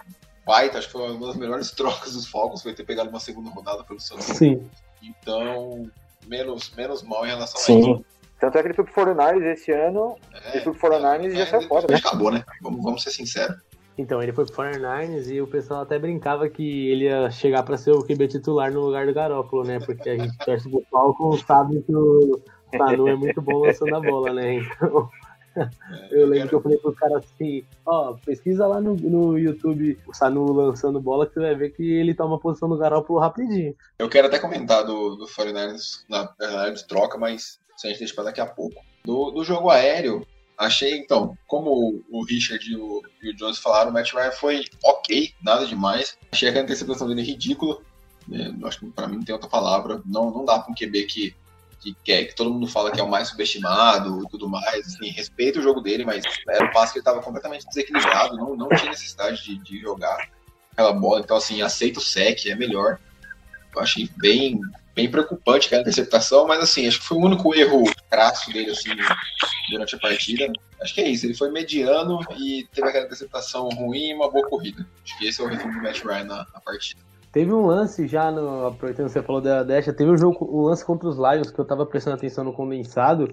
baita, 0.47 0.79
acho 0.79 0.87
que 0.87 0.93
foi 0.93 1.11
uma 1.11 1.27
das 1.27 1.37
melhores 1.37 1.71
trocas 1.73 2.15
dos 2.15 2.27
Falcons, 2.27 2.63
foi 2.63 2.73
ter 2.73 2.85
pegado 2.85 3.11
uma 3.11 3.21
segunda 3.21 3.51
rodada 3.51 3.85
pelo 3.85 4.01
Sanu. 4.01 4.23
Sim. 4.23 4.67
Então, 5.03 5.91
menos, 6.29 6.73
menos 6.77 7.03
mal 7.03 7.25
em 7.25 7.29
relação 7.29 7.61
Sim. 7.61 7.77
a 7.77 7.93
isso. 7.95 8.05
Tanto 8.41 8.57
é 8.57 8.63
que 8.63 8.69
ele 8.69 8.75
foi 8.75 8.85
pro 8.85 8.95
49 8.95 9.53
esse 9.53 9.73
ano, 9.73 10.17
é, 10.33 10.53
ele 10.55 10.65
foi 10.65 10.73
pro 10.73 10.81
49 10.81 11.27
é, 11.27 11.29
e 11.29 11.37
já 11.37 11.47
saiu 11.47 11.69
fora. 11.69 11.87
Né? 11.91 11.97
Acabou, 11.97 12.31
né? 12.31 12.45
Vamos, 12.63 12.85
vamos 12.85 13.03
ser 13.03 13.11
sinceros. 13.11 13.57
Então, 13.97 14.23
ele 14.23 14.33
foi 14.33 14.47
pro 14.47 14.55
49ers 14.55 15.29
e 15.29 15.41
o 15.41 15.47
pessoal 15.49 15.83
até 15.83 15.99
brincava 15.99 16.49
que 16.49 16.89
ele 16.89 17.07
ia 17.07 17.29
chegar 17.33 17.65
para 17.65 17.77
ser 17.77 17.91
o 17.91 18.05
QB 18.05 18.29
titular 18.29 18.73
no 18.73 18.83
lugar 18.83 19.07
do 19.07 19.13
Garópolo, 19.13 19.65
né? 19.65 19.81
Porque 19.81 20.09
a 20.09 20.17
gente 20.17 20.39
torce 20.39 20.71
pro 20.71 20.85
Falcons, 20.89 21.43
sabe 21.43 21.83
que 21.83 21.93
o 21.93 22.41
Sanu 22.77 23.09
é 23.09 23.17
muito 23.17 23.43
bom 23.43 23.59
lançando 23.59 23.97
a 23.97 24.01
bola, 24.01 24.33
né? 24.33 24.55
Então, 24.55 25.11
eu 26.11 26.27
lembro 26.27 26.49
que 26.49 26.55
eu 26.55 26.63
falei 26.63 26.79
pro 26.79 26.93
cara 26.93 27.19
assim, 27.19 27.65
ó, 27.85 28.15
pesquisa 28.25 28.67
lá 28.67 28.81
no, 28.81 28.95
no 28.95 29.39
YouTube 29.39 29.99
o 30.07 30.15
Sanu 30.15 30.53
lançando 30.53 31.01
bola 31.01 31.27
que 31.27 31.35
você 31.35 31.41
vai 31.41 31.55
ver 31.55 31.71
que 31.71 31.83
ele 31.83 32.15
toma 32.15 32.37
a 32.37 32.41
posição 32.41 32.69
do 32.69 32.79
Garópolo 32.79 33.19
rapidinho. 33.19 33.75
Eu 33.99 34.09
quero 34.09 34.27
até 34.27 34.39
comentar 34.39 34.85
do, 34.85 35.17
do 35.17 35.27
49ers 35.27 36.05
na, 36.09 36.33
na 36.39 36.73
troca, 36.89 37.19
mas 37.19 37.61
isso 37.77 37.87
a 37.87 37.89
gente 37.89 37.99
deixa 38.01 38.15
pra 38.15 38.25
daqui 38.25 38.41
a 38.41 38.47
pouco. 38.47 38.77
Do, 39.05 39.31
do 39.31 39.45
jogo 39.45 39.71
aéreo, 39.71 40.27
Achei, 40.59 40.99
então, 40.99 41.39
como 41.47 42.05
o 42.11 42.25
Richard 42.25 42.69
e 42.69 42.75
o, 42.75 43.01
e 43.23 43.31
o 43.31 43.37
Jones 43.37 43.59
falaram, 43.59 43.91
o 43.91 43.95
Matt 43.95 44.13
Ryan 44.13 44.33
foi 44.33 44.65
ok, 44.83 45.33
nada 45.41 45.65
demais. 45.65 46.19
Achei 46.33 46.49
a 46.49 46.61
interceptação 46.61 47.07
dele 47.07 47.23
ridícula. 47.23 47.79
Né? 48.27 48.53
Acho 48.65 48.81
que 48.81 48.91
pra 48.91 49.07
mim 49.07 49.19
não 49.19 49.23
tem 49.23 49.33
outra 49.33 49.49
palavra. 49.49 50.03
Não, 50.05 50.33
não 50.33 50.45
dá 50.45 50.59
pra 50.59 50.73
um 50.73 50.75
QB 50.75 51.05
que, 51.05 51.35
que, 51.81 51.95
quer, 52.05 52.25
que 52.25 52.35
todo 52.35 52.51
mundo 52.51 52.67
fala 52.67 52.91
que 52.91 53.01
é 53.01 53.03
o 53.03 53.09
mais 53.09 53.29
subestimado 53.29 54.23
e 54.25 54.29
tudo 54.29 54.49
mais. 54.49 54.87
Assim, 54.87 55.09
respeito 55.11 55.59
o 55.59 55.63
jogo 55.63 55.81
dele, 55.81 56.05
mas 56.05 56.25
era 56.49 56.65
um 56.65 56.73
passo 56.73 56.93
que 56.93 56.99
ele 56.99 57.03
estava 57.03 57.23
completamente 57.23 57.67
desequilibrado, 57.67 58.37
não, 58.37 58.57
não 58.57 58.69
tinha 58.69 58.91
necessidade 58.91 59.43
de, 59.45 59.59
de 59.59 59.81
jogar 59.81 60.29
aquela 60.73 60.93
bola. 60.93 61.21
Então, 61.21 61.37
assim, 61.37 61.63
aceita 61.63 61.99
o 61.99 62.03
sec, 62.03 62.47
é 62.47 62.55
melhor. 62.55 62.99
Eu 63.75 63.83
achei 63.83 64.09
bem, 64.17 64.61
bem 64.95 65.11
preocupante 65.11 65.67
aquela 65.67 65.83
interceptação, 65.83 66.47
mas 66.47 66.61
assim, 66.61 66.87
acho 66.87 67.01
que 67.01 67.07
foi 67.07 67.19
o 67.19 67.25
único 67.25 67.55
erro 67.55 67.85
crasso 68.11 68.53
dele 68.53 68.71
assim, 68.71 68.91
durante 69.71 69.95
a 69.95 69.99
partida. 69.99 70.51
Acho 70.81 70.95
que 70.95 71.01
é 71.01 71.09
isso, 71.09 71.27
ele 71.27 71.35
foi 71.35 71.51
mediano 71.51 72.21
e 72.39 72.67
teve 72.73 72.89
aquela 72.89 73.05
interceptação 73.05 73.69
ruim 73.69 74.11
e 74.11 74.15
uma 74.15 74.31
boa 74.31 74.49
corrida. 74.49 74.87
Acho 75.05 75.19
que 75.19 75.27
esse 75.27 75.41
é 75.41 75.45
o 75.45 75.49
resumo 75.49 75.73
do 75.73 75.83
Matt 75.83 76.03
Ryan 76.03 76.25
na, 76.25 76.47
na 76.53 76.61
partida. 76.61 77.08
Teve 77.33 77.53
um 77.53 77.67
lance 77.67 78.07
já, 78.07 78.31
no, 78.31 78.67
aproveitando 78.67 79.07
que 79.07 79.13
você 79.13 79.23
falou 79.23 79.41
da 79.41 79.63
Deixa, 79.63 79.93
teve 79.93 80.11
um 80.11 80.17
jogo, 80.17 80.49
um 80.51 80.63
lance 80.63 80.85
contra 80.85 81.09
os 81.09 81.17
Lions 81.17 81.51
que 81.51 81.59
eu 81.59 81.65
tava 81.65 81.85
prestando 81.85 82.17
atenção 82.17 82.45
no 82.45 82.53
condensado, 82.53 83.29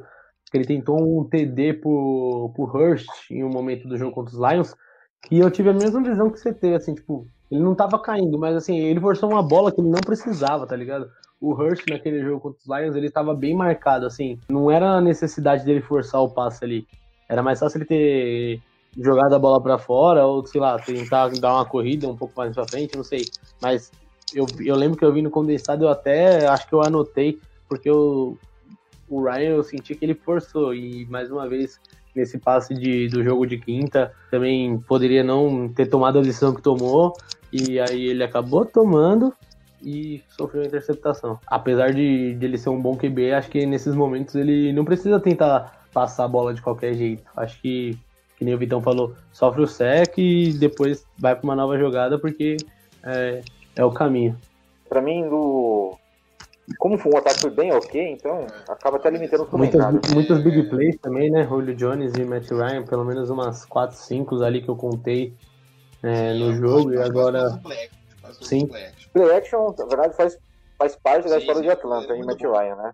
que 0.51 0.57
ele 0.57 0.65
tentou 0.65 0.97
um 1.01 1.23
TD 1.23 1.75
pro, 1.75 2.51
pro 2.53 2.65
Hurst 2.65 3.07
em 3.31 3.43
um 3.43 3.49
momento 3.49 3.87
do 3.87 3.97
jogo 3.97 4.13
contra 4.13 4.33
os 4.33 4.39
Lions, 4.39 4.75
que 5.23 5.39
eu 5.39 5.49
tive 5.49 5.69
a 5.69 5.73
mesma 5.73 6.03
visão 6.03 6.29
que 6.29 6.39
você 6.39 6.53
teve, 6.53 6.75
assim, 6.75 6.93
tipo, 6.93 7.27
ele 7.49 7.61
não 7.61 7.73
tava 7.73 7.97
caindo, 7.99 8.37
mas 8.37 8.55
assim, 8.55 8.77
ele 8.77 8.99
forçou 8.99 9.29
uma 9.29 9.41
bola 9.41 9.71
que 9.71 9.79
ele 9.79 9.89
não 9.89 10.01
precisava, 10.01 10.67
tá 10.67 10.75
ligado? 10.75 11.09
O 11.39 11.53
Hurst 11.53 11.85
naquele 11.89 12.21
jogo 12.21 12.41
contra 12.41 12.59
os 12.59 12.79
Lions, 12.79 12.95
ele 12.95 13.09
tava 13.09 13.33
bem 13.33 13.55
marcado, 13.55 14.05
assim, 14.05 14.39
não 14.49 14.69
era 14.69 14.91
a 14.91 15.01
necessidade 15.01 15.65
dele 15.65 15.81
forçar 15.81 16.21
o 16.21 16.29
passe 16.29 16.63
ali. 16.63 16.85
Era 17.29 17.41
mais 17.41 17.59
fácil 17.59 17.79
ele 17.79 17.85
ter 17.85 18.61
jogado 18.97 19.33
a 19.35 19.39
bola 19.39 19.61
para 19.61 19.77
fora, 19.77 20.25
ou 20.25 20.45
sei 20.45 20.61
lá, 20.61 20.77
tentar 20.79 21.29
dar 21.39 21.53
uma 21.55 21.65
corrida 21.65 22.07
um 22.07 22.15
pouco 22.15 22.33
mais 22.37 22.53
pra 22.53 22.65
frente, 22.65 22.95
não 22.95 23.03
sei. 23.03 23.29
Mas 23.61 23.91
eu, 24.33 24.45
eu 24.59 24.75
lembro 24.75 24.97
que 24.97 25.05
eu 25.05 25.13
vi 25.13 25.21
no 25.21 25.29
condensado, 25.29 25.85
eu 25.85 25.89
até 25.89 26.47
acho 26.47 26.67
que 26.67 26.73
eu 26.73 26.81
anotei, 26.81 27.39
porque 27.67 27.89
eu, 27.89 28.37
o 29.09 29.23
Ryan 29.23 29.55
eu 29.55 29.63
senti 29.63 29.95
que 29.95 30.05
ele 30.05 30.15
forçou, 30.15 30.73
e 30.73 31.05
mais 31.05 31.31
uma 31.31 31.47
vez 31.47 31.79
nesse 32.15 32.37
passe 32.37 32.73
de, 32.73 33.09
do 33.09 33.23
jogo 33.23 33.45
de 33.45 33.57
quinta, 33.57 34.13
também 34.31 34.77
poderia 34.79 35.23
não 35.23 35.67
ter 35.67 35.87
tomado 35.87 36.17
a 36.17 36.21
lição 36.21 36.53
que 36.53 36.61
tomou, 36.61 37.15
e 37.51 37.79
aí 37.79 38.07
ele 38.07 38.23
acabou 38.23 38.65
tomando 38.65 39.33
e 39.83 40.23
sofreu 40.29 40.63
a 40.63 40.65
interceptação. 40.65 41.39
Apesar 41.45 41.93
de, 41.93 42.33
de 42.33 42.45
ele 42.45 42.57
ser 42.57 42.69
um 42.69 42.81
bom 42.81 42.95
QB, 42.95 43.33
acho 43.33 43.49
que 43.49 43.65
nesses 43.65 43.93
momentos 43.93 44.33
ele 44.35 44.73
não 44.73 44.85
precisa 44.85 45.19
tentar 45.19 45.85
passar 45.93 46.25
a 46.25 46.27
bola 46.27 46.53
de 46.53 46.61
qualquer 46.61 46.93
jeito. 46.95 47.23
Acho 47.35 47.61
que, 47.61 47.97
que 48.37 48.45
nem 48.45 48.53
o 48.53 48.57
Vitão 48.57 48.81
falou, 48.81 49.13
sofre 49.31 49.61
o 49.61 49.67
sec 49.67 50.17
e 50.17 50.53
depois 50.53 51.05
vai 51.17 51.35
para 51.35 51.43
uma 51.43 51.55
nova 51.55 51.77
jogada 51.77 52.19
porque 52.19 52.57
é, 53.03 53.41
é 53.75 53.85
o 53.85 53.91
caminho. 53.91 54.37
Para 54.89 55.01
mim, 55.01 55.27
do, 55.27 55.97
como 56.79 56.97
foi 56.97 57.13
um 57.13 57.17
ataque 57.17 57.41
foi 57.41 57.51
bem 57.51 57.71
ok, 57.71 58.11
então 58.11 58.47
acaba 58.67 58.97
até 58.97 59.09
limitando 59.11 59.43
os 59.43 59.49
comentários. 59.49 60.11
Muitas, 60.13 60.41
big 60.41 60.63
plays 60.63 60.97
também, 60.97 61.29
né? 61.29 61.43
Julio 61.43 61.75
Jones 61.75 62.13
e 62.15 62.25
Matt 62.25 62.49
Ryan, 62.49 62.83
pelo 62.83 63.05
menos 63.05 63.29
umas 63.29 63.65
4, 63.65 63.95
5 63.95 64.43
ali 64.43 64.61
que 64.61 64.69
eu 64.69 64.75
contei 64.75 65.33
é, 66.01 66.33
no 66.33 66.53
jogo. 66.55 66.93
E 66.93 66.97
agora. 66.97 67.59
Sim. 68.41 68.67
Play 69.13 69.31
action, 69.31 69.73
na 69.77 69.85
verdade, 69.85 70.15
faz, 70.15 70.39
faz 70.77 70.95
parte 70.95 71.29
da 71.29 71.37
história 71.37 71.61
de 71.61 71.69
Atlanta, 71.69 72.15
em 72.15 72.25
Matt 72.25 72.41
Ryan, 72.41 72.75
né? 72.75 72.93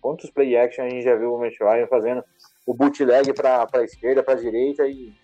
Quantos 0.00 0.30
play 0.30 0.56
action 0.56 0.84
a 0.84 0.88
gente 0.88 1.02
já 1.02 1.16
viu 1.16 1.34
o 1.34 1.40
Matt 1.40 1.58
Ryan 1.58 1.86
fazendo 1.86 2.22
o 2.66 2.74
bootleg 2.74 3.32
para 3.32 3.66
a 3.72 3.82
esquerda, 3.82 4.22
para 4.22 4.34
a 4.34 4.38
direita 4.38 4.86
e 4.86 5.14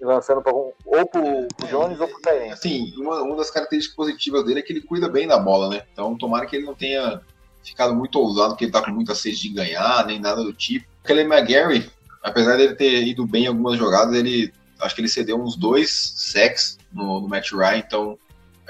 lançando 0.00 0.42
pra, 0.42 0.52
ou 0.52 0.72
pro 1.06 1.68
Jones 1.68 1.98
é, 1.98 2.02
ou 2.02 2.08
pro 2.08 2.20
Tyrene. 2.22 2.52
Assim, 2.52 2.92
uma, 2.96 3.22
uma 3.22 3.36
das 3.36 3.50
características 3.50 3.96
positivas 3.96 4.44
dele 4.44 4.60
é 4.60 4.62
que 4.62 4.72
ele 4.72 4.80
cuida 4.80 5.08
bem 5.08 5.28
da 5.28 5.38
bola, 5.38 5.68
né? 5.68 5.82
Então, 5.92 6.16
tomara 6.16 6.46
que 6.46 6.56
ele 6.56 6.66
não 6.66 6.74
tenha 6.74 7.20
ficado 7.62 7.94
muito 7.94 8.18
ousado, 8.18 8.50
porque 8.50 8.64
ele 8.64 8.72
tá 8.72 8.82
com 8.82 8.90
muita 8.90 9.14
sede 9.14 9.40
de 9.40 9.48
ganhar, 9.50 10.06
nem 10.06 10.18
nada 10.18 10.42
do 10.42 10.52
tipo. 10.52 10.86
O 11.02 11.06
Kelly 11.06 11.22
McGarry, 11.22 11.90
apesar 12.22 12.56
dele 12.56 12.74
ter 12.74 13.06
ido 13.06 13.26
bem 13.26 13.44
em 13.44 13.48
algumas 13.48 13.78
jogadas, 13.78 14.14
ele 14.14 14.52
acho 14.80 14.94
que 14.94 15.00
ele 15.00 15.08
cedeu 15.08 15.40
uns 15.40 15.56
dois 15.56 16.14
sacks 16.16 16.78
no, 16.92 17.20
no 17.20 17.28
Matt 17.28 17.52
Ryan, 17.52 17.78
então 17.78 18.18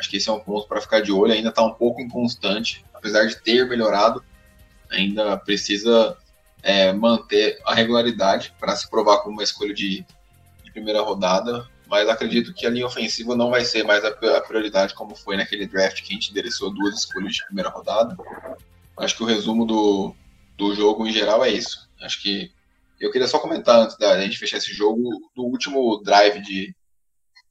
Acho 0.03 0.11
que 0.11 0.17
esse 0.17 0.29
é 0.29 0.33
um 0.33 0.41
ponto 0.41 0.67
para 0.67 0.81
ficar 0.81 1.01
de 1.01 1.13
olho. 1.13 1.33
Ainda 1.33 1.51
está 1.51 1.63
um 1.63 1.75
pouco 1.75 2.01
inconstante, 2.01 2.85
apesar 2.93 3.25
de 3.27 3.37
ter 3.37 3.69
melhorado, 3.69 4.21
ainda 4.91 5.37
precisa 5.37 6.17
é, 6.63 6.93
manter 6.93 7.59
a 7.65 7.75
regularidade 7.75 8.55
para 8.59 8.77
se 8.77 8.89
provar 8.89 9.19
como 9.19 9.35
uma 9.35 9.43
escolha 9.43 9.75
de, 9.75 10.07
de, 10.63 10.71
primeira 10.73 11.01
rodada. 11.03 11.69
Mas 11.89 12.09
acredito 12.09 12.55
que 12.55 12.67
a 12.67 12.71
linha 12.71 12.87
ofensiva 12.87 13.37
não 13.37 13.51
vai 13.51 13.65
ser 13.65 13.83
mais 13.83 14.03
a, 14.05 14.11
prioridade 14.41 14.95
como 14.95 15.15
foi 15.15 15.37
naquele 15.37 15.67
draft 15.67 16.03
que 16.03 16.13
a 16.13 16.15
gente 16.15 16.31
endereçou 16.31 16.73
duas 16.73 16.97
escolhas 16.97 17.35
de 17.35 17.45
primeira 17.45 17.69
rodada. 17.69 18.17
Acho 18.97 19.17
que 19.17 19.23
o 19.23 19.27
resumo 19.27 19.67
do, 19.67 20.15
do 20.57 20.75
jogo 20.75 21.07
em 21.07 21.13
geral 21.13 21.45
é 21.45 21.51
isso. 21.51 21.89
Acho 22.01 22.23
que 22.23 22.51
eu 22.99 23.11
queria 23.11 23.27
só 23.27 23.39
comentar 23.39 23.81
antes 23.81 23.99
da 23.99 24.19
gente 24.21 24.39
fechar 24.39 24.59
esse 24.59 24.73
jogo 24.73 25.03
do 25.35 25.43
último 25.43 26.01
drive 26.03 26.41
de 26.41 26.75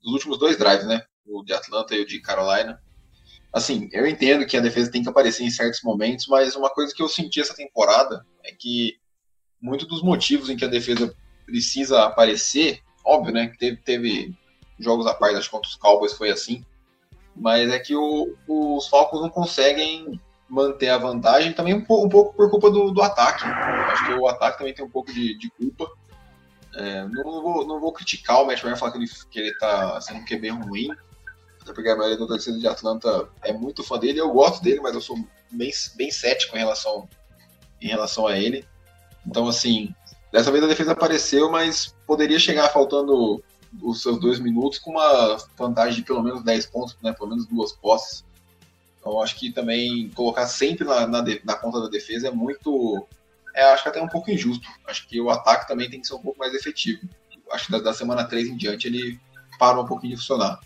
dos 0.01 0.13
últimos 0.13 0.39
dois 0.39 0.57
drives, 0.57 0.87
né? 0.87 1.03
O 1.25 1.43
de 1.43 1.53
Atlanta 1.53 1.93
e 1.93 2.01
o 2.01 2.07
de 2.07 2.19
Carolina. 2.19 2.81
Assim, 3.53 3.89
eu 3.91 4.07
entendo 4.07 4.45
que 4.45 4.55
a 4.55 4.61
defesa 4.61 4.89
tem 4.89 5.03
que 5.03 5.09
aparecer 5.09 5.43
em 5.43 5.51
certos 5.51 5.81
momentos, 5.83 6.25
mas 6.27 6.55
uma 6.55 6.69
coisa 6.69 6.93
que 6.95 7.03
eu 7.03 7.09
senti 7.09 7.41
essa 7.41 7.53
temporada 7.53 8.25
é 8.43 8.51
que 8.53 8.97
muito 9.61 9.85
dos 9.85 10.01
motivos 10.01 10.49
em 10.49 10.57
que 10.57 10.65
a 10.65 10.69
defesa 10.69 11.15
precisa 11.45 12.03
aparecer, 12.03 12.81
óbvio, 13.05 13.33
né? 13.33 13.47
Que 13.47 13.57
teve, 13.57 13.77
teve 13.77 14.35
jogos 14.79 15.05
à 15.05 15.13
parte, 15.13 15.35
acho 15.35 15.47
que 15.47 15.51
contra 15.51 15.69
os 15.69 15.75
Cowboys 15.75 16.13
foi 16.13 16.31
assim, 16.31 16.65
mas 17.35 17.69
é 17.69 17.79
que 17.79 17.95
o, 17.95 18.35
os 18.47 18.87
Falcons 18.87 19.21
não 19.21 19.29
conseguem 19.29 20.19
manter 20.49 20.89
a 20.89 20.97
vantagem 20.97 21.53
também 21.53 21.73
um, 21.73 21.77
um 21.77 22.09
pouco 22.09 22.33
por 22.35 22.49
culpa 22.49 22.69
do, 22.69 22.91
do, 22.91 23.01
ataque. 23.01 23.45
Acho 23.45 24.05
que 24.05 24.13
o 24.13 24.27
ataque 24.27 24.57
também 24.57 24.73
tem 24.73 24.83
um 24.83 24.89
pouco 24.89 25.11
de, 25.13 25.37
de 25.37 25.49
culpa. 25.51 25.89
É, 26.75 27.05
não, 27.05 27.41
vou, 27.41 27.65
não 27.65 27.79
vou 27.79 27.93
criticar 27.93 28.41
o 28.41 28.45
Matt 28.45 28.61
Ryan 28.61 28.75
falar 28.75 28.91
que 28.91 28.97
ele, 28.97 29.07
que 29.29 29.39
ele 29.39 29.57
tá 29.57 29.99
sendo 30.01 30.19
um 30.19 30.25
QB 30.25 30.49
ruim, 30.49 30.89
até 31.61 31.73
porque 31.73 31.89
a 31.89 31.95
maioria 31.95 32.17
do 32.17 32.27
torcida 32.27 32.57
de 32.57 32.67
Atlanta 32.67 33.29
é 33.43 33.53
muito 33.53 33.83
fã 33.83 33.97
dele. 33.97 34.19
Eu 34.19 34.31
gosto 34.31 34.61
dele, 34.61 34.81
mas 34.81 34.93
eu 34.93 35.01
sou 35.01 35.17
bem, 35.51 35.71
bem 35.95 36.11
cético 36.11 36.55
em 36.55 36.59
relação, 36.59 37.07
em 37.81 37.87
relação 37.87 38.27
a 38.27 38.37
ele. 38.37 38.67
Então, 39.25 39.47
assim, 39.47 39.93
dessa 40.31 40.51
vez 40.51 40.63
a 40.63 40.67
defesa 40.67 40.93
apareceu, 40.93 41.51
mas 41.51 41.95
poderia 42.05 42.39
chegar 42.39 42.69
faltando 42.69 43.43
os 43.81 44.01
seus 44.01 44.19
dois 44.19 44.39
minutos 44.39 44.79
com 44.79 44.91
uma 44.91 45.37
vantagem 45.57 45.99
de 45.99 46.05
pelo 46.05 46.23
menos 46.23 46.43
10 46.43 46.65
pontos, 46.67 46.97
né, 47.01 47.13
pelo 47.13 47.29
menos 47.29 47.45
duas 47.47 47.71
posses. 47.71 48.25
Então 48.99 49.21
acho 49.21 49.35
que 49.35 49.51
também 49.51 50.09
colocar 50.11 50.45
sempre 50.45 50.85
na, 50.85 51.07
na, 51.07 51.23
na 51.43 51.55
conta 51.55 51.81
da 51.81 51.89
defesa 51.89 52.27
é 52.27 52.31
muito. 52.31 53.05
É, 53.55 53.63
acho 53.63 53.83
que 53.83 53.89
até 53.89 54.01
um 54.01 54.07
pouco 54.07 54.29
injusto. 54.29 54.67
Acho 54.87 55.07
que 55.07 55.19
o 55.19 55.29
ataque 55.29 55.67
também 55.67 55.89
tem 55.89 55.99
que 55.99 56.07
ser 56.07 56.13
um 56.13 56.21
pouco 56.21 56.37
mais 56.37 56.53
efetivo. 56.53 57.01
Acho 57.51 57.65
que 57.65 57.71
da, 57.71 57.79
da 57.79 57.93
semana 57.93 58.23
3 58.23 58.49
em 58.49 58.57
diante 58.57 58.87
ele 58.87 59.19
para 59.57 59.81
um 59.81 59.85
pouquinho 59.85 60.15
de 60.15 60.21
funcionar. 60.21 60.59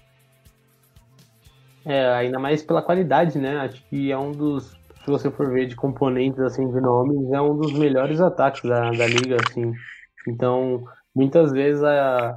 É, 1.85 2.09
ainda 2.13 2.37
mais 2.37 2.61
pela 2.61 2.81
qualidade, 2.81 3.37
né? 3.37 3.57
Acho 3.57 3.81
que 3.89 4.11
é 4.11 4.17
um 4.17 4.31
dos, 4.31 4.75
se 5.05 5.11
você 5.11 5.29
for 5.29 5.51
ver 5.51 5.67
de 5.67 5.75
componentes 5.75 6.39
assim 6.39 6.67
de 6.67 6.81
nomes, 6.81 7.31
é 7.31 7.39
um 7.39 7.55
dos 7.55 7.73
melhores 7.73 8.19
ataques 8.19 8.63
da, 8.63 8.89
da 8.89 9.05
liga, 9.05 9.37
assim. 9.45 9.71
Então, 10.27 10.83
muitas 11.15 11.51
vezes 11.51 11.83
a, 11.83 12.35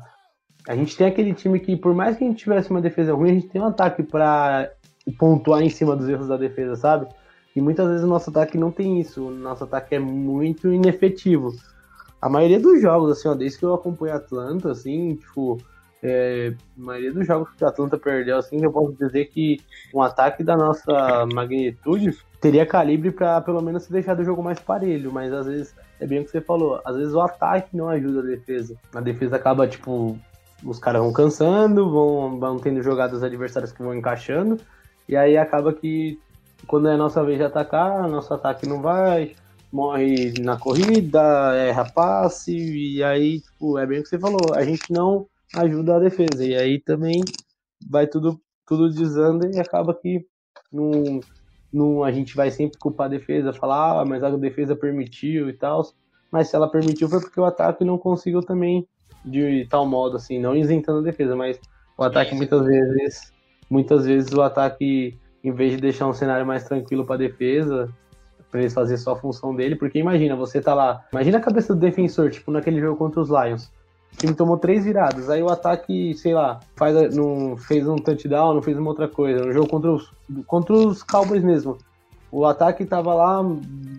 a 0.68 0.76
gente 0.76 0.94
tem 0.94 1.06
aquele 1.06 1.32
time 1.32 1.58
que, 1.58 1.74
por 1.76 1.94
mais 1.94 2.16
que 2.18 2.24
a 2.24 2.26
gente 2.26 2.40
tivesse 2.40 2.70
uma 2.70 2.82
defesa 2.82 3.14
ruim, 3.14 3.30
a 3.30 3.34
gente 3.34 3.48
tem 3.48 3.62
um 3.62 3.66
ataque 3.66 4.02
para 4.02 4.70
pontuar 5.18 5.62
em 5.62 5.70
cima 5.70 5.96
dos 5.96 6.06
erros 6.10 6.28
da 6.28 6.36
defesa, 6.36 6.76
sabe? 6.76 7.08
E 7.56 7.60
muitas 7.60 7.88
vezes 7.88 8.04
o 8.04 8.08
nosso 8.08 8.28
ataque 8.28 8.58
não 8.58 8.70
tem 8.70 9.00
isso. 9.00 9.28
O 9.28 9.30
nosso 9.30 9.64
ataque 9.64 9.94
é 9.94 9.98
muito 9.98 10.70
inefetivo. 10.70 11.54
A 12.20 12.28
maioria 12.28 12.60
dos 12.60 12.82
jogos, 12.82 13.12
assim, 13.12 13.28
ó, 13.28 13.34
desde 13.34 13.58
que 13.58 13.64
eu 13.64 13.72
acompanho 13.72 14.14
Atlanta, 14.14 14.70
assim, 14.70 15.14
tipo, 15.14 15.56
é, 16.02 16.52
a 16.78 16.80
maioria 16.80 17.14
dos 17.14 17.26
jogos 17.26 17.48
que 17.56 17.64
o 17.64 17.66
Atlanta 17.66 17.96
perdeu, 17.96 18.36
assim, 18.36 18.62
eu 18.62 18.70
posso 18.70 18.92
dizer 18.92 19.24
que 19.26 19.58
um 19.94 20.02
ataque 20.02 20.44
da 20.44 20.54
nossa 20.54 21.24
magnitude 21.32 22.12
teria 22.40 22.66
calibre 22.66 23.10
para 23.10 23.40
pelo 23.40 23.62
menos 23.62 23.84
se 23.84 23.92
deixar 23.92 24.14
do 24.14 24.24
jogo 24.24 24.42
mais 24.42 24.58
parelho, 24.58 25.12
mas 25.12 25.32
às 25.32 25.46
vezes, 25.46 25.74
é 26.00 26.06
bem 26.06 26.20
o 26.20 26.24
que 26.24 26.30
você 26.30 26.40
falou, 26.40 26.80
às 26.84 26.96
vezes 26.96 27.14
o 27.14 27.20
ataque 27.20 27.76
não 27.76 27.88
ajuda 27.88 28.20
a 28.20 28.22
defesa. 28.22 28.76
A 28.94 29.00
defesa 29.00 29.36
acaba, 29.36 29.66
tipo, 29.66 30.16
os 30.64 30.78
caras 30.78 31.02
vão 31.02 31.12
cansando, 31.12 31.90
vão, 31.90 32.38
vão 32.38 32.58
tendo 32.58 32.82
jogadas 32.82 33.22
adversárias 33.22 33.72
que 33.72 33.82
vão 33.82 33.94
encaixando, 33.94 34.58
e 35.08 35.16
aí 35.16 35.36
acaba 35.36 35.72
que 35.72 36.18
quando 36.66 36.88
é 36.88 36.94
a 36.94 36.98
nossa 36.98 37.24
vez 37.24 37.38
de 37.38 37.44
atacar, 37.44 38.08
nosso 38.08 38.32
ataque 38.34 38.68
não 38.68 38.80
vai, 38.80 39.34
morre 39.72 40.34
na 40.40 40.56
corrida, 40.58 41.20
erra 41.56 41.84
passe, 41.84 42.56
e 42.56 43.02
aí, 43.02 43.40
tipo, 43.40 43.78
é 43.78 43.86
bem 43.86 44.00
o 44.00 44.02
que 44.02 44.08
você 44.08 44.18
falou, 44.18 44.54
a 44.54 44.64
gente 44.64 44.92
não 44.92 45.26
ajuda 45.54 45.96
a 45.96 46.00
defesa. 46.00 46.44
E 46.44 46.54
aí 46.54 46.80
também 46.80 47.22
vai 47.88 48.06
tudo, 48.06 48.40
tudo 48.66 48.90
desanda 48.90 49.48
e 49.52 49.58
acaba 49.58 49.94
que 49.94 50.26
não, 50.72 51.20
não, 51.72 52.02
a 52.02 52.10
gente 52.10 52.34
vai 52.34 52.50
sempre 52.50 52.78
culpar 52.78 53.06
a 53.06 53.10
defesa, 53.10 53.52
falar, 53.52 54.00
ah, 54.00 54.04
mas 54.04 54.22
a 54.22 54.30
defesa 54.30 54.74
permitiu 54.74 55.48
e 55.48 55.52
tal. 55.52 55.82
Mas 56.30 56.48
se 56.48 56.56
ela 56.56 56.70
permitiu 56.70 57.08
foi 57.08 57.20
porque 57.20 57.40
o 57.40 57.44
ataque 57.44 57.84
não 57.84 57.98
conseguiu 57.98 58.42
também 58.42 58.86
de 59.24 59.66
tal 59.68 59.86
modo, 59.86 60.16
assim, 60.16 60.38
não 60.38 60.54
isentando 60.54 61.00
a 61.00 61.02
defesa, 61.02 61.34
mas 61.34 61.58
o 61.96 62.02
ataque 62.02 62.34
muitas 62.34 62.64
vezes 62.64 63.32
muitas 63.70 64.06
vezes 64.06 64.32
o 64.32 64.42
ataque, 64.42 65.18
em 65.44 65.52
vez 65.52 65.72
de 65.72 65.78
deixar 65.78 66.06
um 66.06 66.12
cenário 66.12 66.46
mais 66.46 66.64
tranquilo 66.64 67.04
para 67.04 67.16
a 67.16 67.18
defesa, 67.18 67.88
para 68.50 68.60
eles 68.60 68.72
fazer 68.72 68.96
só 68.96 69.12
a 69.12 69.16
função 69.16 69.54
dele, 69.54 69.76
porque 69.76 69.98
imagina, 69.98 70.34
você 70.34 70.60
tá 70.60 70.74
lá, 70.74 71.04
imagina 71.12 71.38
a 71.38 71.40
cabeça 71.40 71.74
do 71.74 71.80
defensor, 71.80 72.30
tipo 72.30 72.50
naquele 72.50 72.80
jogo 72.80 72.96
contra 72.96 73.20
os 73.20 73.28
Lions. 73.28 73.70
O 74.12 74.16
time 74.16 74.34
tomou 74.34 74.58
três 74.58 74.84
viradas, 74.84 75.30
aí 75.30 75.42
o 75.42 75.48
ataque, 75.48 76.14
sei 76.14 76.34
lá, 76.34 76.58
faz, 76.74 77.14
não, 77.14 77.56
fez 77.56 77.86
um 77.86 77.96
touchdown, 77.96 78.54
não 78.54 78.62
fez 78.62 78.76
uma 78.76 78.88
outra 78.88 79.06
coisa. 79.06 79.44
No 79.44 79.52
jogo 79.52 79.68
contra 79.68 79.92
os, 79.92 80.12
contra 80.46 80.74
os 80.74 81.02
Cowboys 81.02 81.44
mesmo. 81.44 81.78
O 82.30 82.44
ataque 82.44 82.84
tava 82.84 83.14
lá 83.14 83.40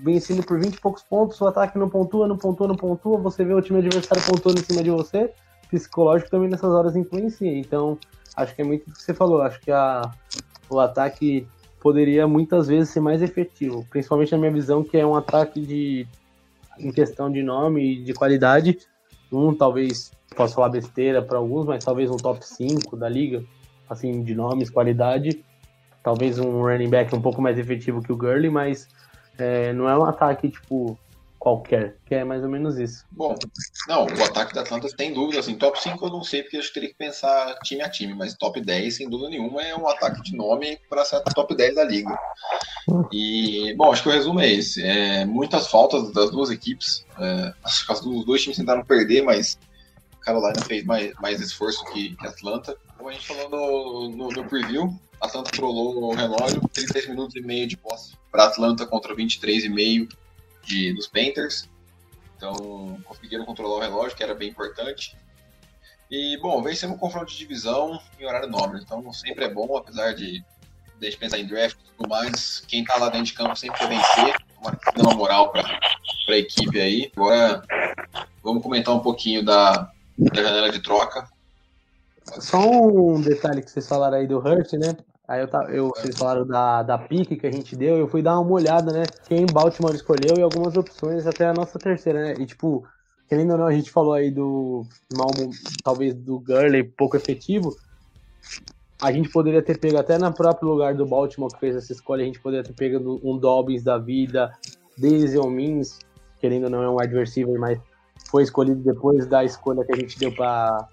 vencendo 0.03 0.43
por 0.43 0.59
20 0.59 0.75
e 0.75 0.79
poucos 0.81 1.01
pontos, 1.01 1.39
o 1.41 1.47
ataque 1.47 1.79
não 1.79 1.89
pontua, 1.89 2.27
não 2.27 2.37
pontua, 2.37 2.67
não 2.67 2.75
pontua, 2.75 3.17
você 3.17 3.43
vê 3.43 3.53
o 3.53 3.61
time 3.61 3.79
adversário 3.79 4.23
pontuando 4.23 4.59
em 4.59 4.63
cima 4.63 4.83
de 4.83 4.91
você, 4.91 5.31
psicológico 5.69 6.29
também 6.29 6.49
nessas 6.49 6.69
horas 6.69 6.95
influencia. 6.95 7.57
Então, 7.57 7.97
acho 8.35 8.55
que 8.55 8.61
é 8.61 8.65
muito 8.65 8.83
o 8.83 8.93
que 8.93 9.01
você 9.01 9.13
falou. 9.13 9.41
Acho 9.41 9.59
que 9.59 9.71
a, 9.71 10.01
o 10.69 10.79
ataque 10.79 11.47
poderia 11.79 12.27
muitas 12.27 12.67
vezes 12.67 12.89
ser 12.89 12.99
mais 12.99 13.21
efetivo, 13.21 13.85
principalmente 13.89 14.31
na 14.31 14.37
minha 14.37 14.51
visão, 14.51 14.83
que 14.83 14.97
é 14.97 15.05
um 15.05 15.15
ataque 15.15 15.61
de 15.61 16.07
em 16.77 16.91
questão 16.91 17.31
de 17.31 17.43
nome 17.43 17.93
e 17.93 18.03
de 18.03 18.13
qualidade. 18.13 18.77
Um, 19.31 19.53
talvez, 19.55 20.11
posso 20.35 20.55
falar 20.55 20.69
besteira 20.69 21.21
para 21.21 21.37
alguns, 21.37 21.65
mas 21.65 21.83
talvez 21.83 22.09
um 22.09 22.17
top 22.17 22.45
5 22.45 22.95
da 22.97 23.07
liga, 23.07 23.43
assim, 23.89 24.23
de 24.23 24.33
nomes, 24.33 24.69
qualidade. 24.69 25.43
Talvez 26.03 26.39
um 26.39 26.61
running 26.61 26.89
back 26.89 27.13
um 27.15 27.21
pouco 27.21 27.41
mais 27.41 27.57
efetivo 27.57 28.01
que 28.01 28.11
o 28.11 28.17
Gurley, 28.17 28.49
mas 28.49 28.87
é, 29.37 29.73
não 29.73 29.87
é 29.87 29.97
um 29.97 30.05
ataque, 30.05 30.49
tipo, 30.49 30.97
qualquer, 31.39 31.95
que 32.05 32.13
é 32.13 32.23
mais 32.23 32.43
ou 32.43 32.49
menos 32.49 32.77
isso. 32.77 33.05
Bom, 33.09 33.33
não, 33.87 34.05
o 34.05 34.23
ataque 34.23 34.53
da 34.53 34.61
Atlanta 34.61 34.89
tem 34.95 35.13
dúvida, 35.13 35.39
assim, 35.39 35.55
top 35.55 35.81
5 35.81 36.05
eu 36.05 36.11
não 36.11 36.23
sei, 36.23 36.43
porque 36.43 36.57
eu 36.57 36.73
teria 36.73 36.89
que 36.89 36.95
pensar 36.95 37.57
time 37.63 37.81
a 37.81 37.89
time, 37.89 38.13
mas 38.13 38.35
top 38.35 38.59
10, 38.59 38.93
sem 38.93 39.09
dúvida 39.09 39.29
nenhuma, 39.29 39.63
é 39.63 39.73
um 39.73 39.87
ataque 39.87 40.21
de 40.21 40.35
nome 40.35 40.77
para 40.89 41.05
ser 41.05 41.21
top 41.33 41.55
10 41.55 41.75
da 41.75 41.83
liga. 41.85 42.19
E, 43.11 43.73
bom, 43.77 43.91
acho 43.91 44.03
que 44.03 44.09
o 44.09 44.11
resumo 44.11 44.41
é 44.41 44.51
esse. 44.51 44.83
É, 44.83 45.25
muitas 45.25 45.67
faltas 45.67 46.11
das 46.11 46.29
duas 46.29 46.49
equipes, 46.49 47.05
é, 47.17 47.53
acho 47.63 47.87
que 47.87 47.93
os 47.93 48.25
dois 48.25 48.41
times 48.41 48.57
tentaram 48.57 48.83
perder, 48.83 49.23
mas 49.23 49.57
Carolina 50.19 50.61
fez 50.65 50.83
mais, 50.83 51.13
mais 51.21 51.39
esforço 51.39 51.85
que, 51.85 52.15
que 52.17 52.27
Atlanta. 52.27 52.75
Como 52.97 53.09
a 53.09 53.13
gente 53.13 53.25
falou 53.25 53.49
no, 53.49 54.09
no, 54.09 54.29
no 54.29 54.43
preview, 54.43 54.93
Atlanta 55.21 55.51
trollou 55.51 56.03
o 56.03 56.13
relógio, 56.13 56.61
36 56.73 57.09
minutos 57.09 57.35
e 57.37 57.41
meio 57.41 57.65
de 57.65 57.77
posse 57.77 58.17
para 58.29 58.43
Atlanta 58.43 58.85
contra 58.85 59.15
23,5 59.15 60.09
de, 60.69 60.93
dos 60.93 61.07
Panthers. 61.07 61.67
Então, 62.37 63.01
conseguiram 63.03 63.43
controlar 63.43 63.75
o 63.75 63.79
relógio, 63.79 64.15
que 64.15 64.23
era 64.23 64.33
bem 64.33 64.49
importante. 64.49 65.17
E, 66.09 66.37
bom, 66.37 66.61
vencemos 66.63 66.95
um 66.95 66.99
confronto 66.99 67.31
de 67.31 67.37
divisão 67.37 67.99
em 68.17 68.25
horário 68.25 68.47
nobre. 68.47 68.79
Então, 68.81 69.11
sempre 69.11 69.45
é 69.45 69.53
bom, 69.53 69.75
apesar 69.75 70.13
de, 70.13 70.43
de 70.99 71.17
pensar 71.17 71.37
em 71.37 71.45
draft 71.45 71.77
e 71.77 71.91
tudo 71.97 72.09
mais. 72.09 72.63
Quem 72.67 72.83
tá 72.83 72.97
lá 72.97 73.09
dentro 73.09 73.25
de 73.25 73.33
campo 73.33 73.55
sempre 73.55 73.79
quer 73.79 73.89
vencer. 73.89 74.35
Dando 74.95 75.09
uma 75.09 75.15
moral 75.15 75.51
para 75.51 75.63
a 76.29 76.37
equipe 76.37 76.79
aí. 76.79 77.11
Agora, 77.15 77.61
vamos 78.43 78.63
comentar 78.63 78.95
um 78.95 78.99
pouquinho 78.99 79.43
da, 79.43 79.91
da 80.17 80.43
janela 80.43 80.71
de 80.71 80.79
troca. 80.79 81.27
Só 82.39 82.59
um 82.59 83.21
detalhe 83.21 83.61
que 83.61 83.71
vocês 83.71 83.87
falaram 83.87 84.17
aí 84.17 84.27
do 84.27 84.37
Hurt, 84.37 84.73
né? 84.73 84.95
Aí 85.29 85.41
eu, 85.41 85.47
eu, 85.69 85.89
vocês 85.89 86.17
falaram 86.17 86.43
da, 86.43 86.81
da 86.81 86.97
pique 86.97 87.35
que 87.35 87.45
a 87.45 87.51
gente 87.51 87.75
deu, 87.75 87.95
eu 87.97 88.07
fui 88.07 88.19
dar 88.19 88.39
uma 88.39 88.51
olhada, 88.51 88.91
né? 88.91 89.03
Quem 89.27 89.45
Baltimore 89.45 89.93
escolheu 89.93 90.35
e 90.39 90.41
algumas 90.41 90.75
opções 90.75 91.27
até 91.27 91.45
a 91.45 91.53
nossa 91.53 91.77
terceira, 91.77 92.19
né? 92.19 92.33
E 92.39 92.47
tipo, 92.47 92.83
querendo 93.27 93.51
ou 93.51 93.59
não, 93.59 93.67
a 93.67 93.71
gente 93.71 93.91
falou 93.91 94.13
aí 94.13 94.31
do 94.31 94.81
mal, 95.13 95.27
talvez 95.83 96.15
do 96.15 96.39
Gurley 96.39 96.83
pouco 96.83 97.15
efetivo. 97.15 97.77
A 98.99 99.11
gente 99.11 99.29
poderia 99.29 99.61
ter 99.61 99.77
pego 99.77 99.99
até 99.99 100.17
no 100.17 100.33
próprio 100.33 100.67
lugar 100.67 100.95
do 100.95 101.05
Baltimore 101.05 101.53
que 101.53 101.59
fez 101.59 101.75
essa 101.75 101.93
escolha, 101.93 102.23
a 102.23 102.25
gente 102.25 102.41
poderia 102.41 102.63
ter 102.63 102.73
pego 102.73 103.21
um 103.23 103.37
Dobbins 103.37 103.83
da 103.83 103.99
vida, 103.99 104.51
Daisy 104.97 105.37
Mins, 105.47 105.99
querendo 106.41 106.63
ou 106.63 106.69
não 106.71 106.81
é 106.81 106.89
um 106.89 106.95
wide 106.95 107.59
mas 107.59 107.79
foi 108.31 108.41
escolhido 108.41 108.81
depois 108.81 109.27
da 109.27 109.43
escolha 109.43 109.85
que 109.85 109.93
a 109.93 109.95
gente 109.95 110.17
deu 110.17 110.33
para 110.33 110.89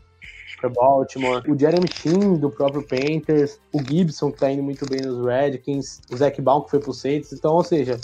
para 0.61 0.71
Baltimore, 0.71 1.43
o 1.49 1.59
Jeremy 1.59 1.89
Sheen 1.93 2.37
do 2.37 2.51
próprio 2.51 2.83
Panthers, 2.83 3.61
o 3.73 3.83
Gibson 3.83 4.33
que 4.33 4.39
tá 4.39 4.51
indo 4.51 4.63
muito 4.63 4.89
bem 4.89 5.01
nos 5.01 5.25
Redskins, 5.25 6.01
o 6.11 6.17
Zach 6.17 6.41
Baum 6.41 6.63
que 6.63 6.71
foi 6.71 6.81
pro 6.81 6.93
Saints. 6.93 7.33
Então, 7.33 7.55
ou 7.55 7.63
seja, 7.63 8.01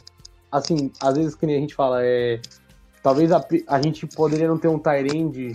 assim, 0.50 0.90
às 1.00 1.16
vezes 1.16 1.34
que 1.34 1.46
nem 1.46 1.56
a 1.56 1.60
gente 1.60 1.74
fala, 1.74 2.04
é 2.04 2.40
talvez 3.02 3.32
a, 3.32 3.44
a 3.66 3.80
gente 3.80 4.06
poderia 4.06 4.46
não 4.46 4.58
ter 4.58 4.68
um 4.68 4.78
Tyrande 4.78 5.52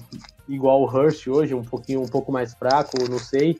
igual 0.48 0.82
o 0.82 0.86
Hurst 0.86 1.28
hoje, 1.28 1.54
um 1.54 1.64
pouquinho 1.64 2.02
um 2.02 2.08
pouco 2.08 2.32
mais 2.32 2.54
fraco, 2.54 2.98
não 3.10 3.20
sei 3.20 3.58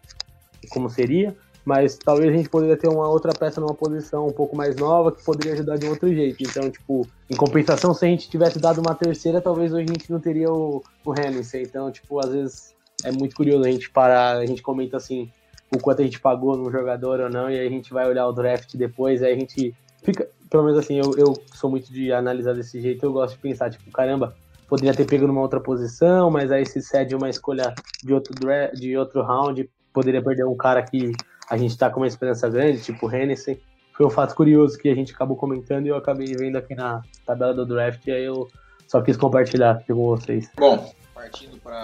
como 0.70 0.90
seria, 0.90 1.36
mas 1.64 1.98
talvez 1.98 2.34
a 2.34 2.36
gente 2.36 2.50
poderia 2.50 2.76
ter 2.76 2.88
uma 2.88 3.08
outra 3.08 3.34
peça 3.34 3.62
numa 3.62 3.74
posição 3.74 4.28
um 4.28 4.32
pouco 4.32 4.56
mais 4.56 4.76
nova 4.76 5.12
que 5.12 5.24
poderia 5.24 5.54
ajudar 5.54 5.78
de 5.78 5.86
um 5.86 5.90
outro 5.90 6.14
jeito. 6.14 6.42
Então, 6.42 6.70
tipo, 6.70 7.06
em 7.30 7.36
compensação, 7.36 7.94
se 7.94 8.06
a 8.06 8.08
gente 8.08 8.30
tivesse 8.30 8.60
dado 8.60 8.80
uma 8.80 8.96
terceira, 8.96 9.42
talvez 9.42 9.74
hoje 9.74 9.84
a 9.84 9.94
gente 9.94 10.12
não 10.12 10.20
teria 10.20 10.52
o, 10.52 10.82
o 11.06 11.12
Hamilton. 11.12 11.58
Então, 11.58 11.92
tipo, 11.92 12.20
às 12.20 12.32
vezes 12.32 12.77
é 13.04 13.12
muito 13.12 13.36
curioso 13.36 13.64
a 13.64 13.72
gente 13.72 13.90
parar, 13.90 14.38
a 14.38 14.46
gente 14.46 14.62
comenta 14.62 14.98
assim 14.98 15.30
o 15.74 15.80
quanto 15.80 16.02
a 16.02 16.06
gente 16.06 16.20
pagou 16.20 16.58
no 16.58 16.72
jogador 16.72 17.20
ou 17.20 17.30
não, 17.30 17.50
e 17.50 17.60
aí 17.60 17.68
a 17.68 17.70
gente 17.70 17.94
vai 17.94 18.08
olhar 18.08 18.26
o 18.28 18.32
draft 18.32 18.76
depois, 18.76 19.22
aí 19.22 19.34
a 19.34 19.36
gente 19.36 19.76
fica, 20.02 20.28
pelo 20.50 20.64
menos 20.64 20.80
assim, 20.80 20.98
eu, 20.98 21.14
eu 21.18 21.34
sou 21.54 21.70
muito 21.70 21.92
de 21.92 22.12
analisar 22.12 22.54
desse 22.54 22.82
jeito, 22.82 23.06
eu 23.06 23.12
gosto 23.12 23.36
de 23.36 23.42
pensar, 23.42 23.70
tipo, 23.70 23.92
caramba, 23.92 24.34
poderia 24.68 24.94
ter 24.94 25.06
pego 25.06 25.28
numa 25.28 25.42
outra 25.42 25.60
posição, 25.60 26.32
mas 26.32 26.52
aí 26.52 26.66
se 26.66 26.82
cede 26.82 27.16
uma 27.16 27.30
escolha 27.30 27.74
de 28.04 28.14
outro, 28.14 28.34
draft, 28.34 28.76
de 28.76 28.98
outro 28.98 29.22
round, 29.22 29.70
poderia 29.94 30.22
perder 30.22 30.46
um 30.46 30.56
cara 30.56 30.82
que 30.82 31.12
a 31.50 31.58
gente 31.58 31.78
tá 31.78 31.90
com 31.90 32.00
uma 32.00 32.08
esperança 32.08 32.50
grande, 32.50 32.82
tipo 32.82 33.08
o 33.08 33.14
Hennessy. 33.14 33.62
Foi 33.94 34.06
um 34.06 34.10
fato 34.10 34.36
curioso 34.36 34.78
que 34.78 34.90
a 34.90 34.96
gente 34.96 35.14
acabou 35.14 35.36
comentando 35.36 35.86
e 35.86 35.90
eu 35.90 35.96
acabei 35.96 36.28
vendo 36.36 36.58
aqui 36.58 36.76
na 36.76 37.02
tabela 37.26 37.54
do 37.54 37.66
draft, 37.66 38.06
e 38.06 38.12
aí 38.12 38.26
eu 38.26 38.48
só 38.88 39.02
quis 39.02 39.18
compartilhar 39.18 39.84
com 39.88 39.96
vocês. 39.96 40.50
Bom, 40.56 40.94
partindo 41.18 41.58
para 41.58 41.84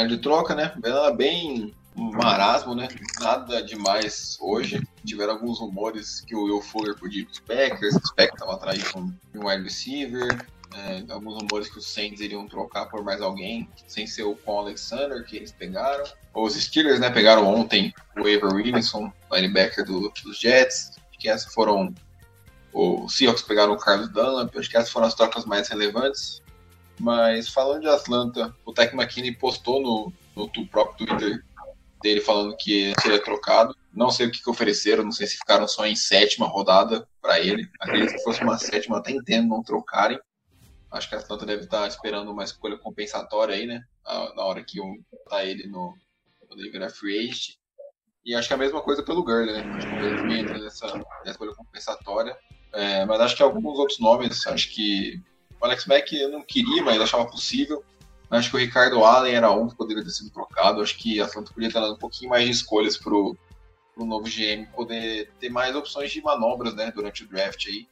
a 0.00 0.04
de 0.04 0.18
troca, 0.18 0.54
né? 0.54 0.72
Bem 1.16 1.74
marasmo, 1.96 2.74
né? 2.74 2.88
Nada 3.18 3.62
demais 3.62 4.36
hoje. 4.40 4.86
Tiveram 5.04 5.32
alguns 5.32 5.58
rumores 5.58 6.20
que 6.20 6.34
o 6.34 6.44
Will 6.44 6.60
Fuller 6.60 6.94
podia 6.96 7.22
ir 7.22 7.24
para 7.24 7.32
os 7.32 7.40
Packers, 7.40 7.96
os 7.96 8.10
Packers 8.10 8.34
estavam 8.34 8.54
atrás 8.54 8.78
de 8.78 8.98
um, 8.98 9.12
wide 9.34 9.62
receiver. 9.62 10.46
É, 10.72 11.02
alguns 11.12 11.34
rumores 11.42 11.68
que 11.68 11.78
os 11.78 11.86
Saints 11.86 12.20
iriam 12.20 12.46
trocar 12.46 12.86
por 12.86 13.02
mais 13.02 13.20
alguém, 13.20 13.68
sem 13.88 14.06
ser 14.06 14.22
o 14.22 14.36
Con 14.36 14.60
Alexander, 14.60 15.24
que 15.24 15.36
eles 15.36 15.50
pegaram. 15.50 16.04
Os 16.32 16.54
Steelers, 16.54 17.00
né, 17.00 17.10
pegaram 17.10 17.44
ontem 17.44 17.92
o 18.16 18.28
Ever 18.28 18.54
Williamson, 18.54 19.12
linebacker 19.32 19.84
do, 19.84 20.12
dos 20.22 20.38
Jets. 20.38 20.92
Acho 21.08 21.18
que 21.18 21.28
essas 21.28 21.52
foram. 21.52 21.92
Os 22.72 23.16
Seahawks 23.16 23.42
pegaram 23.42 23.72
o 23.72 23.76
Carlos 23.76 24.10
Dunlap. 24.10 24.56
Acho 24.56 24.70
que 24.70 24.76
essas 24.76 24.90
foram 24.90 25.08
as 25.08 25.14
trocas 25.14 25.44
mais 25.44 25.66
relevantes. 25.66 26.40
Mas 27.00 27.48
falando 27.48 27.80
de 27.80 27.88
Atlanta, 27.88 28.54
o 28.64 28.74
Tech 28.74 28.94
McKinney 28.94 29.34
postou 29.34 29.80
no, 29.80 30.12
no 30.36 30.66
próprio 30.66 31.06
Twitter 31.06 31.42
dele 32.02 32.20
falando 32.20 32.54
que 32.58 32.92
seria 33.00 33.22
trocado. 33.22 33.74
Não 33.92 34.10
sei 34.10 34.26
o 34.26 34.30
que, 34.30 34.42
que 34.42 34.50
ofereceram, 34.50 35.02
não 35.02 35.10
sei 35.10 35.26
se 35.26 35.38
ficaram 35.38 35.66
só 35.66 35.86
em 35.86 35.96
sétima 35.96 36.46
rodada 36.46 37.08
para 37.20 37.40
ele. 37.40 37.66
Acredito 37.80 38.12
que 38.12 38.22
fosse 38.22 38.42
uma 38.42 38.58
sétima, 38.58 38.98
até 38.98 39.12
entendo 39.12 39.48
não 39.48 39.62
trocarem. 39.62 40.20
Acho 40.92 41.08
que 41.08 41.14
a 41.14 41.18
Atlanta 41.18 41.46
deve 41.46 41.64
estar 41.64 41.88
esperando 41.88 42.30
uma 42.30 42.44
escolha 42.44 42.76
compensatória 42.76 43.54
aí, 43.54 43.66
né? 43.66 43.82
Na 44.36 44.44
hora 44.44 44.62
que 44.62 44.78
tá 45.28 45.42
ele 45.42 45.66
no, 45.68 45.94
ele 46.50 46.70
virar 46.70 46.90
free 46.90 47.18
agent. 47.18 47.56
E 48.24 48.34
acho 48.34 48.46
que 48.46 48.52
é 48.52 48.56
a 48.56 48.60
mesma 48.60 48.82
coisa 48.82 49.02
pelo 49.02 49.24
Gurley, 49.24 49.54
né? 49.54 49.72
Acho 49.74 49.86
que 49.86 49.94
ele 49.94 50.38
entra 50.38 50.58
nessa, 50.58 50.86
nessa 50.86 51.30
escolha 51.30 51.54
compensatória. 51.54 52.36
É, 52.74 53.06
mas 53.06 53.20
acho 53.20 53.36
que 53.36 53.42
alguns 53.42 53.78
outros 53.78 53.98
nomes, 53.98 54.46
acho 54.46 54.70
que 54.74 55.20
o 55.60 55.64
Alex 55.64 55.86
Mack 55.86 56.12
eu 56.12 56.30
não 56.30 56.42
queria, 56.42 56.82
mas 56.82 57.00
achava 57.00 57.26
possível. 57.26 57.84
Acho 58.30 58.50
que 58.50 58.56
o 58.56 58.60
Ricardo 58.60 59.04
Allen 59.04 59.34
era 59.34 59.50
um 59.50 59.68
que 59.68 59.74
poderia 59.74 60.04
ter 60.04 60.10
sido 60.10 60.30
trocado. 60.30 60.80
Acho 60.80 60.96
que 60.96 61.20
a 61.20 61.24
Atlanta 61.24 61.52
podia 61.52 61.68
ter 61.68 61.80
dado 61.80 61.94
um 61.94 61.98
pouquinho 61.98 62.30
mais 62.30 62.44
de 62.44 62.52
escolhas 62.52 62.96
pro, 62.96 63.36
pro 63.94 64.04
novo 64.04 64.26
GM 64.26 64.66
poder 64.72 65.32
ter 65.40 65.50
mais 65.50 65.74
opções 65.74 66.12
de 66.12 66.22
manobras, 66.22 66.74
né, 66.74 66.92
durante 66.94 67.24
o 67.24 67.28
draft 67.28 67.66
aí. 67.66 67.88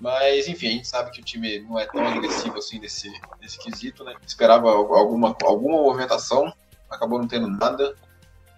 Mas, 0.00 0.48
enfim, 0.48 0.66
a 0.66 0.70
gente 0.70 0.88
sabe 0.88 1.10
que 1.12 1.20
o 1.20 1.24
time 1.24 1.60
não 1.60 1.78
é 1.78 1.86
tão 1.86 2.04
agressivo 2.04 2.58
assim 2.58 2.80
nesse, 2.80 3.12
nesse 3.40 3.58
quesito, 3.58 4.02
né? 4.02 4.16
Esperava 4.26 4.68
alguma, 4.68 5.36
alguma 5.44 5.76
movimentação, 5.76 6.52
acabou 6.90 7.20
não 7.20 7.28
tendo 7.28 7.46
nada. 7.46 7.94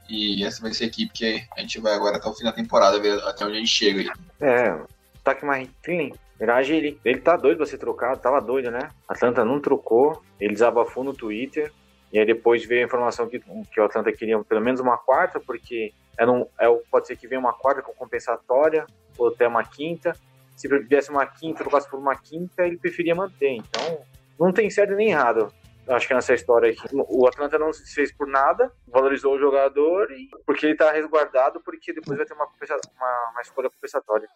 E 0.09 0.45
essa 0.45 0.63
vai 0.63 0.73
ser 0.73 0.85
a 0.85 0.87
equipe 0.87 1.13
que 1.13 1.47
a 1.57 1.61
gente 1.61 1.81
vai 1.81 1.93
agora 1.93 2.17
até 2.17 2.29
o 2.29 2.33
fim 2.33 2.45
da 2.45 2.53
temporada, 2.53 3.01
ver 3.01 3.23
até 3.25 3.45
onde 3.45 3.57
a 3.57 3.59
gente 3.59 3.69
chega 3.69 4.01
aí. 4.01 4.11
É, 4.41 4.73
o 4.73 4.87
Tack 5.23 5.45
McKinley 5.45 6.15
Mirage, 6.41 6.75
ele, 6.75 7.01
ele 7.05 7.21
tá 7.21 7.37
doido 7.37 7.59
pra 7.59 7.67
ser 7.67 7.79
trocado, 7.79 8.21
tava 8.21 8.41
doido, 8.41 8.71
né? 8.71 8.91
Atlanta 9.09 9.45
não 9.45 9.61
trocou, 9.61 10.23
ele 10.41 10.53
desabafou 10.53 11.05
no 11.05 11.15
Twitter, 11.15 11.73
e 12.13 12.19
aí 12.19 12.27
depois 12.27 12.65
veio 12.65 12.83
a 12.83 12.87
informação 12.87 13.29
que, 13.29 13.41
que 13.41 13.81
o 13.81 13.85
Atlanta 13.85 14.13
queria 14.13 14.39
pelo 14.43 14.61
menos 14.61 14.81
uma 14.81 14.97
quarta, 14.97 15.41
porque 15.41 15.93
era 16.19 16.31
um, 16.31 16.47
é, 16.59 16.69
pode 16.91 17.07
ser 17.07 17.17
que 17.17 17.27
venha 17.27 17.41
uma 17.41 17.53
quarta 17.53 17.83
com 17.83 17.93
compensatória, 17.93 18.87
ou 19.17 19.29
até 19.29 19.47
uma 19.47 19.65
quinta. 19.65 20.17
Se 20.57 20.69
viesse 20.69 21.11
uma 21.11 21.27
quinta, 21.27 21.59
trocasse 21.59 21.89
por 21.89 21.99
uma 21.99 22.15
quinta, 22.15 22.65
ele 22.67 22.77
preferia 22.77 23.15
manter. 23.15 23.51
Então, 23.51 24.01
não 24.39 24.53
tem 24.53 24.71
certo 24.71 24.95
nem 24.95 25.11
errado. 25.11 25.53
Acho 25.89 26.09
que 26.09 26.15
nessa 26.15 26.33
história 26.33 26.71
aqui, 26.71 26.81
o 26.93 27.27
Atlanta 27.27 27.59
não 27.59 27.73
se 27.73 27.95
fez 27.95 28.11
por 28.13 28.27
nada, 28.27 28.73
valorizou 28.89 29.35
o 29.35 29.39
jogador, 29.39 30.11
e, 30.11 30.29
porque 30.47 30.67
ele 30.67 30.77
tá 30.77 30.91
resguardado, 30.91 31.61
porque 31.61 31.93
depois 31.93 32.17
vai 32.17 32.27
ter 32.27 32.35
uma, 32.35 32.47
uma, 32.47 33.31
uma 33.33 33.43
escolha 33.43 33.69
compensatória. 33.69 34.29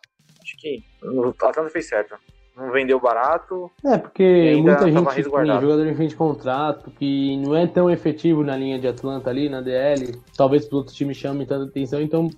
Acho 0.43 0.57
que 0.59 0.85
o 1.03 1.29
Atlanta 1.29 1.71
fez 1.71 1.89
certo. 1.89 2.17
Não 2.55 2.73
vendeu 2.73 2.99
barato. 2.99 3.71
É, 3.85 3.97
porque 3.97 4.57
muita 4.61 4.91
gente 4.91 5.15
tem 5.15 5.23
jogador 5.23 5.87
em 5.87 5.95
fim 5.95 6.09
de 6.09 6.17
contrato 6.17 6.91
que 6.91 7.37
não 7.37 7.55
é 7.55 7.69
tão 7.69 7.89
efetivo 7.89 8.43
na 8.43 8.57
linha 8.57 8.81
de 8.81 8.89
Atlanta 8.89 9.31
ali, 9.31 9.49
na 9.49 9.61
DL. 9.61 10.21
Talvez 10.37 10.67
os 10.67 10.73
outros 10.73 10.97
times 10.97 11.17
chamem 11.17 11.47
tanta 11.47 11.71
atenção. 11.71 12.03
Então, 12.03 12.29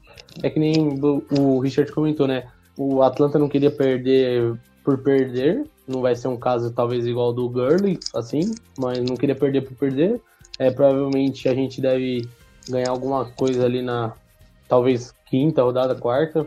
é 0.43 0.51
que 0.51 0.61
nem 0.61 0.75
o 1.39 1.59
Richard 1.59 1.91
comentou, 1.93 2.29
né? 2.29 2.47
O 2.77 3.03
Atlanta 3.03 3.39
não 3.39 3.49
queria 3.49 3.71
perder 3.71 4.59
por 4.85 4.99
perder. 4.99 5.65
Não 5.87 6.01
vai 6.01 6.15
ser 6.15 6.29
um 6.29 6.37
caso 6.37 6.73
talvez 6.73 7.07
igual 7.07 7.33
do 7.33 7.49
Gurley, 7.49 7.99
assim, 8.15 8.55
mas 8.79 8.99
não 8.99 9.17
queria 9.17 9.35
perder 9.35 9.63
por 9.63 9.75
perder. 9.77 10.21
É, 10.59 10.71
provavelmente 10.71 11.49
a 11.49 11.55
gente 11.55 11.81
deve 11.81 12.29
ganhar 12.69 12.91
alguma 12.91 13.25
coisa 13.25 13.65
ali 13.65 13.83
na 13.83 14.13
talvez 14.69 15.13
quinta 15.27 15.63
rodada, 15.63 15.95
quarta, 15.95 16.47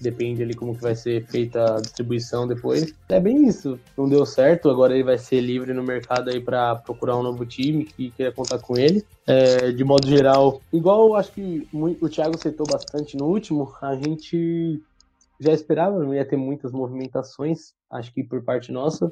Depende 0.00 0.42
ali 0.42 0.52
como 0.52 0.74
que 0.74 0.82
vai 0.82 0.94
ser 0.94 1.24
feita 1.26 1.76
a 1.76 1.80
distribuição 1.80 2.46
depois. 2.46 2.94
É 3.08 3.18
bem 3.18 3.46
isso. 3.48 3.78
Não 3.96 4.08
deu 4.08 4.26
certo, 4.26 4.68
agora 4.68 4.92
ele 4.92 5.02
vai 5.02 5.16
ser 5.16 5.40
livre 5.40 5.72
no 5.72 5.82
mercado 5.82 6.28
aí 6.28 6.38
para 6.38 6.76
procurar 6.76 7.16
um 7.16 7.22
novo 7.22 7.46
time 7.46 7.84
que 7.84 8.10
queira 8.10 8.30
contar 8.30 8.58
com 8.58 8.76
ele. 8.76 9.04
É, 9.26 9.72
de 9.72 9.84
modo 9.84 10.06
geral, 10.06 10.60
igual 10.70 11.14
acho 11.16 11.32
que 11.32 11.66
o 11.72 12.08
Thiago 12.08 12.38
citou 12.38 12.66
bastante 12.66 13.16
no 13.16 13.24
último, 13.24 13.72
a 13.80 13.94
gente 13.94 14.82
já 15.40 15.52
esperava, 15.52 15.98
não 15.98 16.14
ia 16.14 16.24
ter 16.24 16.36
muitas 16.36 16.72
movimentações, 16.72 17.74
acho 17.90 18.12
que 18.12 18.22
por 18.22 18.42
parte 18.42 18.72
nossa. 18.72 19.10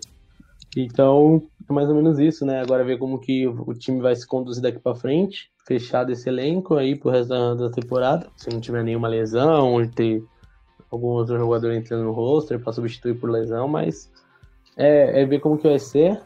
Então, 0.76 1.42
é 1.68 1.72
mais 1.72 1.88
ou 1.88 1.94
menos 1.94 2.18
isso, 2.18 2.44
né? 2.44 2.60
Agora 2.60 2.84
ver 2.84 2.98
como 2.98 3.18
que 3.18 3.46
o 3.46 3.74
time 3.74 4.00
vai 4.00 4.14
se 4.16 4.26
conduzir 4.26 4.62
daqui 4.62 4.78
para 4.78 4.94
frente, 4.94 5.50
fechado 5.66 6.10
esse 6.10 6.28
elenco 6.28 6.76
aí 6.76 6.96
pro 6.96 7.10
resto 7.10 7.28
da, 7.28 7.54
da 7.54 7.70
temporada, 7.70 8.26
se 8.36 8.50
não 8.50 8.60
tiver 8.60 8.82
nenhuma 8.82 9.08
lesão, 9.08 9.86
ter 9.88 10.24
algum 10.90 11.08
outro 11.08 11.38
jogador 11.38 11.72
entrando 11.72 12.04
no 12.04 12.12
roster 12.12 12.58
para 12.58 12.72
substituir 12.72 13.14
por 13.14 13.30
lesão, 13.30 13.68
mas 13.68 14.10
é, 14.76 15.22
é, 15.22 15.24
ver 15.24 15.40
como 15.40 15.58
que 15.58 15.68
vai 15.68 15.78
ser. 15.78 16.20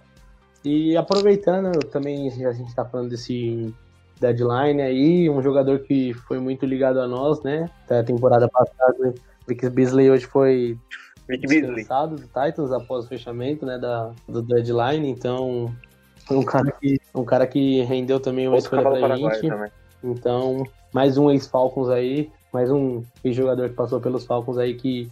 E 0.64 0.96
aproveitando 0.96 1.78
também, 1.86 2.28
a 2.28 2.52
gente 2.52 2.68
está 2.68 2.84
falando 2.84 3.10
desse 3.10 3.74
deadline 4.20 4.82
aí, 4.82 5.30
um 5.30 5.42
jogador 5.42 5.80
que 5.80 6.12
foi 6.12 6.38
muito 6.38 6.66
ligado 6.66 7.00
a 7.00 7.06
nós, 7.06 7.42
né? 7.42 7.70
Da 7.86 8.02
temporada 8.02 8.48
passada, 8.48 9.14
Vic 9.48 9.68
Beasley 9.70 10.10
hoje 10.10 10.26
foi 10.26 10.78
dispensado 11.40 12.16
do 12.16 12.22
Titans 12.22 12.70
após 12.70 13.04
o 13.04 13.08
fechamento, 13.08 13.64
né, 13.66 13.78
da, 13.78 14.12
do 14.28 14.42
deadline, 14.42 15.08
então 15.08 15.74
foi 16.26 16.36
um 16.36 16.44
cara 16.44 16.70
que, 16.70 17.00
um 17.14 17.24
cara 17.24 17.46
que 17.46 17.82
rendeu 17.82 18.20
também 18.20 18.46
uma 18.46 18.56
Outro 18.56 18.78
escolha 18.78 19.00
pra 19.00 19.16
gente. 19.16 19.48
Então, 20.04 20.64
mais 20.92 21.18
um 21.18 21.30
ex-Falcons 21.30 21.88
aí, 21.88 22.30
mais 22.52 22.70
um 22.70 23.02
jogador 23.24 23.68
que 23.68 23.74
passou 23.74 24.00
pelos 24.00 24.24
Falcons 24.24 24.58
aí 24.58 24.74
que 24.74 25.10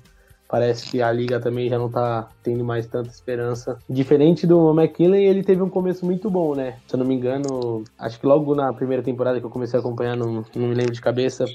parece 0.49 0.91
que 0.91 1.03
a 1.03 1.11
liga 1.11 1.41
também 1.41 1.68
já 1.68 1.78
não 1.78 1.91
tá 1.91 2.28
tendo 2.43 2.64
mais 2.64 2.87
tanta 2.87 3.09
esperança. 3.09 3.78
Diferente 3.89 4.47
do 4.47 4.70
McKinley, 4.70 5.24
ele 5.24 5.43
teve 5.43 5.62
um 5.62 5.68
começo 5.68 6.05
muito 6.05 6.30
bom, 6.30 6.55
né? 6.55 6.76
Se 6.87 6.95
eu 6.95 6.99
não 6.99 7.07
me 7.07 7.14
engano, 7.14 7.82
acho 7.99 8.20
que 8.20 8.26
logo 8.26 8.55
na 8.55 8.72
primeira 8.72 9.03
temporada 9.03 9.41
que 9.41 9.47
eu 9.47 9.51
comecei 9.51 9.78
a 9.78 9.80
acompanhar, 9.80 10.16
não, 10.16 10.45
não 10.55 10.68
me 10.68 10.74
lembro 10.74 10.93
de 10.93 11.01
cabeça, 11.01 11.47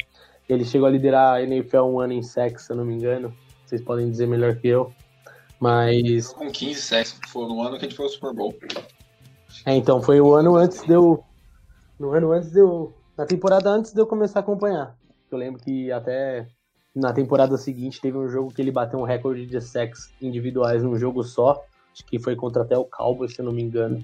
ele 0.54 0.66
chegou 0.66 0.88
a 0.88 0.92
liderar 0.92 1.36
a 1.36 1.44
NFL 1.44 1.84
um 1.84 2.00
ano 2.00 2.14
em 2.14 2.24
sacks, 2.24 2.64
se 2.64 2.72
eu 2.72 2.76
não 2.76 2.86
me 2.86 2.94
engano. 2.94 3.34
Vocês 3.66 3.82
podem 3.82 4.10
dizer 4.10 4.28
melhor 4.28 4.56
que 4.56 4.68
eu. 4.68 4.92
Mas. 5.60 6.34
Com 6.34 6.52
15 6.52 6.82
sacks, 6.82 7.20
foi 7.28 7.48
no 7.48 7.62
ano 7.62 7.78
que 7.78 7.86
a 7.86 7.88
gente 7.88 7.96
foi 7.96 8.06
ao 8.06 8.12
Super 8.12 8.34
Bowl. 8.34 8.54
É, 9.66 9.76
então, 9.76 10.02
foi 10.02 10.20
o 10.20 10.34
ano 10.34 10.56
antes 10.56 10.82
de 10.84 10.94
eu. 10.94 11.24
No 12.00 12.12
ano 12.12 12.32
antes 12.32 12.52
de 12.52 12.60
eu. 12.60 12.94
Na 13.18 13.26
temporada 13.26 13.70
antes 13.70 13.94
de 13.94 14.02
eu 14.02 14.08
começar 14.08 14.40
a 14.40 14.42
acompanhar. 14.42 14.96
Eu 15.32 15.38
lembro 15.38 15.62
que 15.62 15.92
até 15.92 16.48
na 16.94 17.14
temporada 17.14 17.58
seguinte 17.58 18.02
teve 18.02 18.18
um 18.18 18.28
jogo 18.28 18.54
que 18.54 18.62
ele 18.62 18.72
bateu 18.72 19.00
um 19.00 19.04
recorde 19.04 19.46
de 19.46 19.62
sacks 19.62 20.12
individuais 20.22 20.84
num 20.84 20.98
jogo 20.98 21.24
só. 21.24 21.64
Acho 21.94 22.06
que 22.06 22.20
foi 22.20 22.36
contra 22.36 22.64
até 22.64 22.78
o 22.78 22.86
Cowboys, 22.86 23.34
se 23.34 23.42
eu 23.42 23.46
não 23.46 23.54
me 23.54 23.62
engano. 23.62 24.04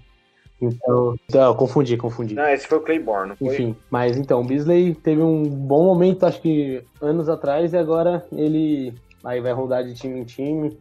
Então, 0.62 1.16
então, 1.30 1.56
confundi, 1.56 1.96
confundi. 1.98 2.34
Não, 2.34 2.48
esse 2.50 2.68
foi 2.68 2.80
o 2.80 2.82
Claiborne, 2.82 3.36
foi? 3.36 3.48
Enfim, 3.48 3.76
mas 3.90 4.18
então, 4.18 4.42
o 4.42 4.44
Beasley 4.44 4.96
teve 4.96 5.22
um 5.22 5.44
bom 5.44 5.86
momento, 5.86 6.26
acho 6.26 6.42
que 6.42 6.84
anos 7.02 7.30
atrás, 7.30 7.74
e 7.74 7.78
agora 7.78 8.26
ele 8.32 8.94
aí 9.24 9.40
vai 9.40 9.52
rodar 9.52 9.84
de 9.84 9.94
time 9.94 10.20
em 10.20 10.24
time, 10.24 10.80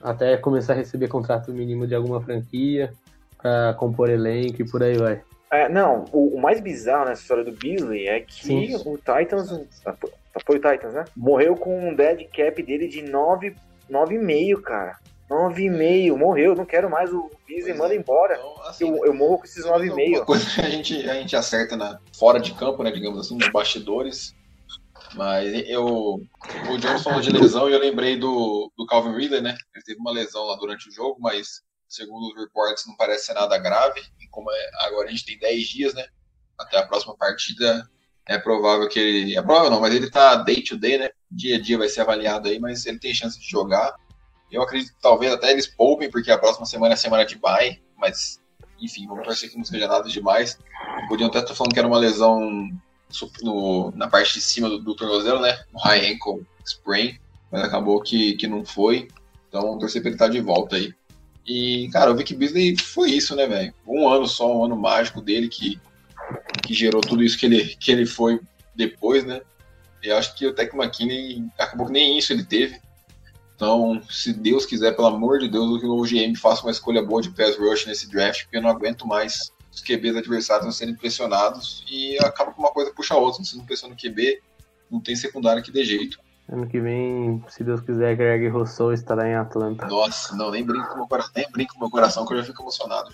até 0.00 0.36
começar 0.36 0.74
a 0.74 0.76
receber 0.76 1.08
contrato 1.08 1.52
mínimo 1.52 1.86
de 1.86 1.94
alguma 1.94 2.20
franquia, 2.20 2.92
pra 3.40 3.74
compor 3.74 4.10
elenco 4.10 4.62
e 4.62 4.68
por 4.68 4.82
aí 4.82 4.96
vai. 4.96 5.20
É, 5.50 5.68
não, 5.68 6.04
o, 6.12 6.36
o 6.36 6.40
mais 6.40 6.60
bizarro 6.60 7.06
nessa 7.06 7.22
história 7.22 7.44
do 7.44 7.52
Beasley 7.52 8.06
é 8.06 8.20
que 8.20 8.44
Sim. 8.44 8.76
o 8.84 8.98
Titans, 8.98 9.50
foi 10.44 10.56
o 10.56 10.60
Titans, 10.60 10.94
né? 10.94 11.04
Morreu 11.16 11.56
com 11.56 11.88
um 11.88 11.94
dead 11.94 12.28
cap 12.30 12.62
dele 12.62 12.86
de 12.86 13.02
9, 13.02 13.54
9,5, 13.90 14.60
cara. 14.60 14.98
9,5, 15.30 16.16
morreu, 16.16 16.54
não 16.54 16.64
quero 16.64 16.88
mais 16.90 17.12
o 17.12 17.30
Beasley, 17.46 17.74
manda 17.76 17.94
é. 17.94 17.98
embora. 17.98 18.34
Então, 18.34 18.62
assim, 18.64 18.88
Eu, 18.88 19.04
eu 19.06 19.14
morro 19.14 19.38
com 19.38 19.44
esses 19.44 19.64
Alguma 19.64 19.94
9,5. 19.94 20.24
coisa 20.24 20.50
que 20.50 20.60
a 20.60 20.70
gente, 20.70 21.08
a 21.10 21.14
gente 21.14 21.36
acerta 21.36 21.76
na, 21.76 22.00
fora 22.18 22.40
de 22.40 22.52
campo, 22.54 22.82
né, 22.82 22.90
digamos 22.90 23.18
assim, 23.20 23.36
nos 23.36 23.50
bastidores. 23.50 24.34
Mas 25.14 25.52
eu. 25.68 26.20
O 26.70 26.78
Jones 26.78 27.02
falou 27.02 27.20
de 27.20 27.30
lesão 27.30 27.68
e 27.68 27.72
eu 27.72 27.78
lembrei 27.80 28.16
do, 28.18 28.70
do 28.76 28.86
Calvin 28.86 29.16
Ridley, 29.16 29.40
né? 29.40 29.56
Ele 29.74 29.84
teve 29.84 29.98
uma 30.00 30.10
lesão 30.12 30.44
lá 30.44 30.56
durante 30.56 30.88
o 30.88 30.92
jogo, 30.92 31.16
mas 31.18 31.62
segundo 31.88 32.28
os 32.28 32.34
reports 32.38 32.84
não 32.86 32.94
parece 32.96 33.26
ser 33.26 33.34
nada 33.34 33.56
grave. 33.56 34.00
E 34.20 34.28
como 34.30 34.50
é- 34.50 34.70
agora 34.86 35.08
a 35.08 35.10
gente 35.10 35.24
tem 35.24 35.38
10 35.38 35.62
dias, 35.66 35.94
né? 35.94 36.04
Até 36.58 36.76
a 36.78 36.86
próxima 36.86 37.16
partida, 37.16 37.88
é 38.26 38.36
provável 38.38 38.86
que 38.88 38.98
ele. 38.98 39.34
É 39.36 39.40
provável 39.40 39.70
não, 39.70 39.80
mas 39.80 39.94
ele 39.94 40.10
tá 40.10 40.34
day 40.36 40.62
to 40.62 40.76
day, 40.76 40.98
né? 40.98 41.08
Dia 41.30 41.56
a 41.56 41.60
dia 41.60 41.78
vai 41.78 41.88
ser 41.88 42.02
avaliado 42.02 42.48
aí, 42.48 42.58
mas 42.58 42.84
ele 42.84 42.98
tem 42.98 43.14
chance 43.14 43.40
de 43.40 43.48
jogar. 43.48 43.94
Eu 44.50 44.62
acredito 44.62 44.94
que 44.94 45.00
talvez 45.02 45.32
até 45.32 45.50
eles 45.52 45.66
poupem, 45.66 46.10
porque 46.10 46.30
a 46.30 46.38
próxima 46.38 46.64
semana 46.66 46.94
é 46.94 46.96
semana 46.96 47.24
de 47.24 47.36
bye, 47.36 47.80
mas 47.96 48.40
enfim, 48.80 49.06
vamos 49.06 49.24
torcer 49.24 49.50
que 49.50 49.56
não 49.58 49.64
seja 49.64 49.86
nada 49.88 50.08
demais. 50.08 50.58
Podiam 51.08 51.28
até 51.28 51.40
estar 51.40 51.54
falando 51.54 51.72
que 51.72 51.78
era 51.78 51.88
uma 51.88 51.98
lesão 51.98 52.70
no- 53.42 53.90
na 53.94 54.08
parte 54.08 54.34
de 54.34 54.40
cima 54.40 54.68
do, 54.68 54.78
do 54.78 54.94
tornozelo, 54.94 55.40
né? 55.40 55.58
No 55.72 55.78
high 55.80 56.12
ankle 56.12 56.46
sprain, 56.64 57.18
mas 57.50 57.62
acabou 57.64 58.00
que, 58.00 58.34
que 58.36 58.46
não 58.46 58.64
foi. 58.64 59.08
Então 59.48 59.62
vamos 59.62 59.80
torcer 59.80 60.00
pra 60.02 60.10
ele 60.10 60.16
estar 60.16 60.28
de 60.28 60.40
volta 60.40 60.76
aí. 60.76 60.94
E, 61.46 61.88
cara, 61.92 62.12
o 62.12 62.16
Vic 62.16 62.34
Beasley 62.34 62.76
foi 62.76 63.10
isso, 63.10 63.34
né, 63.34 63.46
velho? 63.46 63.72
Um 63.86 64.06
ano 64.08 64.26
só, 64.26 64.54
um 64.54 64.64
ano 64.64 64.76
mágico 64.76 65.20
dele 65.22 65.48
que, 65.48 65.80
que 66.62 66.74
gerou 66.74 67.00
tudo 67.00 67.22
isso 67.22 67.38
que 67.38 67.46
ele, 67.46 67.74
que 67.76 67.90
ele 67.90 68.04
foi 68.04 68.38
depois, 68.74 69.24
né? 69.24 69.40
Eu 70.02 70.16
acho 70.18 70.34
que 70.36 70.46
o 70.46 70.54
Tech 70.54 70.76
McKinney 70.76 71.44
acabou 71.58 71.86
que 71.86 71.92
nem 71.92 72.18
isso 72.18 72.32
ele 72.32 72.44
teve. 72.44 72.78
Então, 73.58 74.00
se 74.08 74.32
Deus 74.32 74.64
quiser, 74.64 74.94
pelo 74.94 75.08
amor 75.08 75.40
de 75.40 75.48
Deus, 75.48 75.80
que 75.80 75.86
o 75.86 76.02
GM 76.02 76.32
faça 76.36 76.62
uma 76.62 76.70
escolha 76.70 77.02
boa 77.02 77.20
de 77.20 77.28
pass 77.30 77.58
rush 77.58 77.86
nesse 77.86 78.08
draft, 78.08 78.44
porque 78.44 78.58
eu 78.58 78.62
não 78.62 78.70
aguento 78.70 79.04
mais 79.04 79.52
os 79.72 79.80
QBs 79.80 80.16
adversários 80.16 80.76
serem 80.76 80.94
pressionados 80.94 81.84
e 81.90 82.16
acaba 82.24 82.52
que 82.52 82.58
uma 82.60 82.70
coisa 82.70 82.92
puxa 82.94 83.14
a 83.14 83.16
outra. 83.16 83.42
Se 83.42 83.58
não 83.58 83.64
pressiona 83.64 83.94
o 83.94 83.96
QB, 83.96 84.40
não 84.88 85.00
tem 85.00 85.16
secundário 85.16 85.60
que 85.60 85.72
dê 85.72 85.84
jeito. 85.84 86.20
Ano 86.48 86.68
que 86.68 86.78
vem, 86.78 87.44
se 87.48 87.64
Deus 87.64 87.80
quiser, 87.80 88.14
Greg 88.14 88.46
Rousseau 88.46 88.92
estará 88.92 89.28
em 89.28 89.34
Atlanta. 89.34 89.88
Nossa, 89.88 90.36
não, 90.36 90.52
nem 90.52 90.64
brinco 90.64 90.90
com 90.90 90.94
meu 90.94 91.08
coração, 91.08 91.32
nem 91.34 91.50
brinco 91.50 91.74
com 91.74 91.80
meu 91.80 91.90
coração 91.90 92.24
que 92.24 92.34
eu 92.34 92.38
já 92.38 92.44
fico 92.44 92.62
emocionado. 92.62 93.10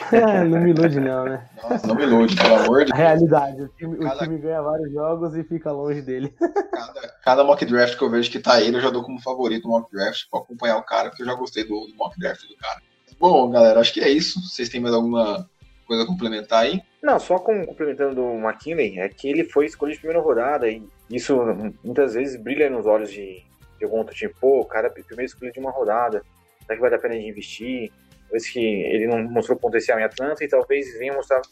não 0.48 0.60
me 0.60 0.70
ilude 0.70 1.00
não, 1.00 1.24
né? 1.24 1.48
Nossa, 1.62 1.86
não 1.86 1.94
me 1.94 2.02
ilude, 2.02 2.36
pelo 2.36 2.54
amor 2.56 2.84
de 2.84 2.92
A 2.92 2.96
Deus. 2.96 2.98
realidade, 2.98 3.62
o 3.62 3.68
time, 3.68 3.96
o 3.96 4.00
Cada- 4.00 4.18
time 4.24 4.38
ganha 4.38 4.62
vários 4.62 4.92
jogos 4.92 5.36
e 5.36 5.44
fica 5.44 5.70
longe 5.72 6.02
dele. 6.02 6.34
Cada, 6.72 7.08
cada 7.24 7.44
mock 7.44 7.64
draft 7.66 7.96
que 7.98 8.02
eu 8.04 8.10
vejo 8.10 8.30
que 8.30 8.38
tá 8.40 8.60
ele, 8.60 8.76
eu 8.76 8.80
já 8.80 8.90
dou 8.90 9.02
como 9.04 9.20
favorito 9.20 9.64
no 9.68 9.70
mock 9.78 9.90
draft 9.92 10.22
pra 10.30 10.40
acompanhar 10.40 10.78
o 10.78 10.82
cara, 10.82 11.10
porque 11.10 11.22
eu 11.22 11.26
já 11.26 11.34
gostei 11.34 11.62
do, 11.64 11.86
do 11.86 11.94
mock 11.96 12.18
draft 12.18 12.42
do 12.48 12.56
cara. 12.56 12.80
Bom, 13.18 13.50
galera, 13.50 13.80
acho 13.80 13.92
que 13.92 14.00
é 14.00 14.08
isso. 14.08 14.40
Vocês 14.40 14.68
têm 14.70 14.80
mais 14.80 14.94
alguma 14.94 15.46
coisa 15.86 16.04
a 16.04 16.06
complementar 16.06 16.62
aí? 16.62 16.80
Não, 17.02 17.18
só 17.20 17.38
com, 17.38 17.66
complementando 17.66 18.22
o 18.22 18.38
McKinley, 18.38 18.98
é 18.98 19.08
que 19.08 19.28
ele 19.28 19.44
foi 19.44 19.66
escolhido 19.66 19.96
de 19.96 20.00
primeira 20.00 20.22
rodada 20.22 20.68
e 20.68 20.82
isso 21.10 21.36
muitas 21.84 22.14
vezes 22.14 22.40
brilha 22.40 22.70
nos 22.70 22.86
olhos 22.86 23.10
de, 23.10 23.42
de 23.78 23.84
algum 23.84 23.98
outro 23.98 24.14
time. 24.14 24.32
Pô, 24.40 24.60
o 24.60 24.64
cara 24.64 24.86
é 24.86 24.90
primeiro 24.90 25.24
escolhido 25.30 25.54
de 25.54 25.60
uma 25.60 25.70
rodada, 25.70 26.22
será 26.62 26.76
que 26.76 26.80
vale 26.80 26.94
a 26.94 26.98
pena 26.98 27.14
de 27.18 27.28
investir? 27.28 27.92
Talvez 28.30 28.48
que 28.48 28.60
ele 28.60 29.08
não 29.08 29.24
mostrou 29.24 29.58
potencial 29.58 29.98
em 29.98 30.04
Atlanta 30.04 30.44
e 30.44 30.48
talvez 30.48 30.96
venha 30.96 31.12
mostrar 31.12 31.42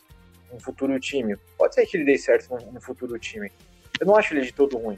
um 0.52 0.60
futuro 0.60 0.98
time. 1.00 1.36
Pode 1.58 1.74
ser 1.74 1.84
que 1.86 1.96
ele 1.96 2.04
dê 2.04 2.16
certo 2.16 2.48
no, 2.72 2.80
futuro 2.80 3.18
time. 3.18 3.50
Eu 4.00 4.06
não 4.06 4.14
acho 4.16 4.32
ele 4.32 4.42
de 4.42 4.52
todo 4.52 4.78
ruim. 4.78 4.96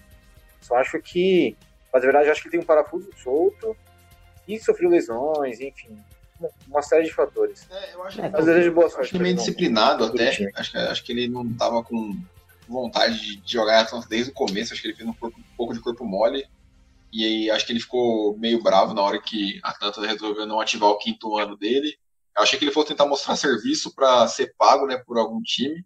Só 0.60 0.76
acho 0.76 1.00
que, 1.00 1.56
mas 1.90 2.02
na 2.02 2.06
verdade, 2.06 2.26
eu 2.28 2.32
acho 2.32 2.42
que 2.42 2.48
ele 2.48 2.52
tem 2.52 2.60
um 2.60 2.66
parafuso 2.66 3.08
solto 3.16 3.74
e 4.46 4.60
sofreu 4.60 4.90
lesões, 4.90 5.58
enfim, 5.58 5.96
uma- 6.68 6.82
série 6.82 7.04
de 7.04 7.14
fatores. 7.14 7.66
É, 7.70 7.94
eu 7.94 8.02
acho 8.04 8.20
É, 8.20 8.28
Mas 8.28 8.40
eu 8.46 8.54
desejo 8.54 8.72
boa 8.74 8.86
Acho 8.86 8.96
sorte. 8.96 9.10
que 9.10 9.16
ele 9.16 9.22
meio 9.22 9.34
pra 9.36 9.42
ele, 9.42 9.50
disciplinado 9.52 10.04
até. 10.04 10.28
Acho 10.54 10.70
que, 10.72 10.78
acho 10.78 11.04
que 11.04 11.12
ele 11.12 11.28
não 11.28 11.50
tava 11.54 11.82
com 11.82 12.14
vontade 12.68 13.36
de 13.36 13.52
jogar 13.52 13.80
Atlanta 13.80 14.06
desde 14.06 14.30
o 14.30 14.34
começo. 14.34 14.74
Acho 14.74 14.82
que 14.82 14.88
ele 14.88 14.96
fez 14.96 15.08
um, 15.08 15.14
corpo- 15.14 15.38
um 15.40 15.56
pouco 15.56 15.72
de 15.72 15.80
corpo 15.80 16.04
mole. 16.04 16.44
E 17.12 17.24
aí 17.24 17.50
acho 17.50 17.66
que 17.66 17.72
ele 17.72 17.80
ficou 17.80 18.36
meio 18.38 18.62
bravo 18.62 18.94
na 18.94 19.02
hora 19.02 19.20
que 19.20 19.58
a 19.62 19.70
Atlanta 19.70 20.06
resolveu 20.06 20.46
não 20.46 20.60
ativar 20.60 20.90
o 20.90 20.98
quinto 20.98 21.36
ano 21.36 21.56
dele. 21.56 21.96
Eu 22.36 22.42
achei 22.42 22.58
que 22.58 22.64
ele 22.64 22.72
fosse 22.72 22.88
tentar 22.88 23.06
mostrar 23.06 23.36
serviço 23.36 23.94
para 23.94 24.26
ser 24.28 24.54
pago 24.56 24.86
né, 24.86 24.96
por 24.96 25.18
algum 25.18 25.40
time. 25.42 25.84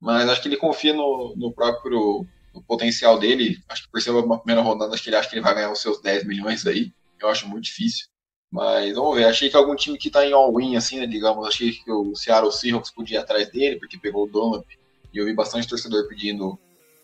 Mas 0.00 0.28
acho 0.28 0.42
que 0.42 0.48
ele 0.48 0.56
confia 0.56 0.92
no, 0.94 1.34
no 1.36 1.52
próprio 1.52 2.26
no 2.54 2.62
potencial 2.62 3.18
dele. 3.18 3.58
Acho 3.68 3.84
que 3.84 3.90
por 3.90 4.00
ser 4.00 4.10
uma 4.10 4.38
primeira 4.38 4.62
rodada, 4.62 4.94
acho 4.94 5.02
que 5.02 5.08
ele 5.10 5.16
acha 5.16 5.28
que 5.28 5.34
ele 5.34 5.42
vai 5.42 5.54
ganhar 5.54 5.72
os 5.72 5.80
seus 5.80 6.00
10 6.00 6.24
milhões 6.24 6.66
aí. 6.66 6.92
Eu 7.20 7.28
acho 7.28 7.48
muito 7.48 7.64
difícil. 7.64 8.06
Mas 8.50 8.94
vamos 8.94 9.16
ver, 9.16 9.24
achei 9.24 9.50
que 9.50 9.56
algum 9.56 9.74
time 9.74 9.98
que 9.98 10.08
tá 10.10 10.24
em 10.24 10.32
all-win, 10.32 10.76
assim, 10.76 11.00
né, 11.00 11.06
digamos, 11.06 11.44
achei 11.44 11.72
que 11.72 11.90
o 11.90 12.14
Seattle 12.14 12.52
Seahawks 12.52 12.92
podia 12.92 13.18
ir 13.18 13.20
atrás 13.20 13.50
dele, 13.50 13.80
porque 13.80 13.98
pegou 13.98 14.24
o 14.24 14.30
Dunlap, 14.30 14.64
e 15.12 15.18
eu 15.18 15.24
vi 15.24 15.34
bastante 15.34 15.66
torcedor 15.66 16.06
pedindo 16.06 16.56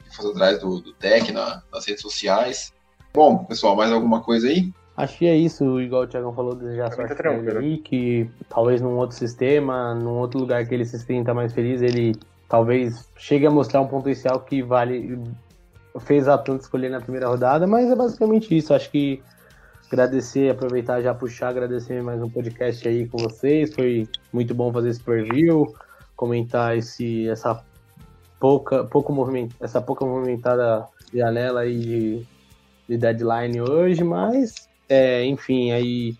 que 0.05 0.15
fosse 0.15 0.29
atrás 0.31 0.61
do, 0.61 0.81
do 0.81 0.93
Tech 0.95 1.33
na- 1.33 1.61
nas 1.73 1.85
redes 1.87 2.03
sociais. 2.03 2.73
Bom, 3.13 3.45
pessoal, 3.45 3.77
mais 3.77 3.91
alguma 3.91 4.21
coisa 4.21 4.49
aí? 4.49 4.73
Acho 4.97 5.19
que 5.19 5.27
é 5.27 5.35
isso, 5.35 5.81
igual 5.81 6.03
o 6.03 6.07
Thiagão 6.07 6.33
falou, 6.33 6.55
desejar 6.55 6.93
sorte 6.93 7.15
tá 7.15 7.33
ele 7.33 7.59
aí, 7.59 7.79
que 7.79 8.31
talvez 8.49 8.81
num 8.83 8.97
outro 8.97 9.17
sistema, 9.17 9.95
num 9.95 10.19
outro 10.19 10.39
lugar 10.39 10.67
que 10.67 10.75
ele 10.75 10.85
se 10.85 10.99
sinta 10.99 11.33
mais 11.33 11.53
feliz, 11.53 11.81
ele 11.81 12.15
talvez 12.49 13.09
chegue 13.17 13.47
a 13.47 13.51
mostrar 13.51 13.81
um 13.81 13.87
potencial 13.87 14.41
que 14.41 14.63
vale 14.63 15.19
fez 16.01 16.29
a 16.29 16.35
Atlanta 16.35 16.63
escolher 16.63 16.91
na 16.91 17.01
primeira 17.01 17.29
rodada, 17.29 17.67
mas 17.67 17.91
é 17.91 17.97
basicamente 17.97 18.57
isso. 18.57 18.75
Acho 18.75 18.91
que 18.91 19.23
agradecer, 19.91 20.51
aproveitar 20.51 21.01
já 21.01 21.15
puxar, 21.15 21.49
agradecer 21.49 22.03
mais 22.03 22.23
um 22.23 22.29
podcast 22.29 22.87
aí 22.87 23.09
com 23.09 23.19
vocês. 23.19 23.75
Foi 23.75 24.09
muito 24.33 24.55
bom 24.55 24.73
fazer 24.73 24.91
esse 24.91 25.03
preview, 25.03 25.75
comentar 26.15 26.77
esse 26.77 27.29
essa 27.29 27.65
pouca 28.39 28.85
pouco 28.85 29.13
movimento, 29.13 29.57
essa 29.61 29.81
pouca 29.81 30.05
movimentada 30.05 30.87
janela 31.13 31.61
aí 31.61 31.79
de, 31.79 32.27
de 32.91 32.99
deadline 32.99 33.61
hoje, 33.61 34.03
mas 34.03 34.69
é, 34.89 35.25
enfim, 35.25 35.71
aí 35.71 36.17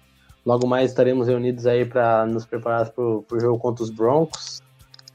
logo 0.47 0.69
mais 0.69 0.91
estaremos 0.91 1.27
reunidos 1.27 1.67
aí 1.67 1.85
para 1.85 2.25
nos 2.27 2.47
preparar 2.47 2.89
para 2.91 3.03
o 3.03 3.41
jogo 3.41 3.59
contra 3.59 3.83
os 3.83 3.91
Broncos. 3.91 4.63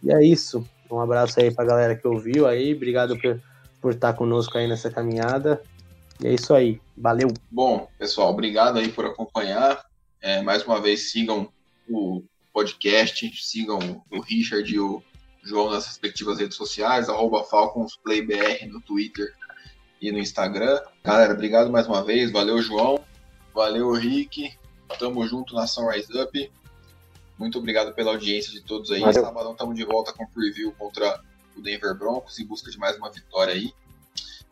E 0.03 0.13
é 0.13 0.21
isso. 0.21 0.67
Um 0.91 0.99
abraço 0.99 1.39
aí 1.39 1.49
pra 1.49 1.63
galera 1.63 1.95
que 1.95 2.05
ouviu 2.05 2.45
aí. 2.45 2.75
Obrigado 2.75 3.17
por, 3.17 3.41
por 3.81 3.93
estar 3.93 4.11
conosco 4.13 4.57
aí 4.57 4.67
nessa 4.67 4.91
caminhada. 4.91 5.61
E 6.21 6.27
é 6.27 6.33
isso 6.33 6.53
aí. 6.53 6.81
Valeu! 6.97 7.29
Bom, 7.49 7.87
pessoal, 7.97 8.31
obrigado 8.31 8.77
aí 8.77 8.89
por 8.89 9.05
acompanhar. 9.05 9.85
É, 10.21 10.41
mais 10.41 10.65
uma 10.65 10.81
vez, 10.81 11.11
sigam 11.11 11.47
o 11.89 12.21
podcast, 12.53 13.31
sigam 13.41 14.03
o 14.11 14.19
Richard 14.19 14.73
e 14.73 14.79
o 14.79 15.01
João 15.41 15.69
nas 15.69 15.87
respectivas 15.87 16.39
redes 16.39 16.57
sociais, 16.57 17.07
arroba 17.07 17.45
FalconsPlayBR 17.45 18.65
no 18.67 18.81
Twitter 18.81 19.33
e 20.01 20.11
no 20.11 20.19
Instagram. 20.19 20.79
Galera, 21.03 21.33
obrigado 21.33 21.71
mais 21.71 21.87
uma 21.87 22.03
vez. 22.03 22.31
Valeu, 22.31 22.61
João. 22.61 22.99
Valeu, 23.53 23.91
Rick. 23.93 24.53
Tamo 24.99 25.25
junto 25.27 25.55
na 25.55 25.67
Sunrise 25.67 26.11
Up. 26.19 26.51
Muito 27.37 27.57
obrigado 27.57 27.93
pela 27.93 28.11
audiência 28.11 28.51
de 28.51 28.61
todos 28.61 28.91
aí. 28.91 29.01
Valeu. 29.01 29.23
Sabadão 29.23 29.51
estamos 29.51 29.75
de 29.75 29.83
volta 29.83 30.13
com 30.13 30.23
o 30.23 30.29
preview 30.29 30.71
contra 30.73 31.21
o 31.55 31.61
Denver 31.61 31.95
Broncos 31.95 32.39
em 32.39 32.45
busca 32.45 32.69
de 32.69 32.77
mais 32.77 32.97
uma 32.97 33.11
vitória 33.11 33.53
aí. 33.53 33.73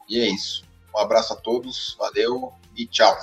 E 0.10 0.20
é 0.20 0.28
isso. 0.28 0.64
Um 0.94 1.00
abraço 1.00 1.34
a 1.34 1.36
todos, 1.36 1.96
valeu 1.98 2.54
e 2.76 2.86
tchau. 2.86 3.18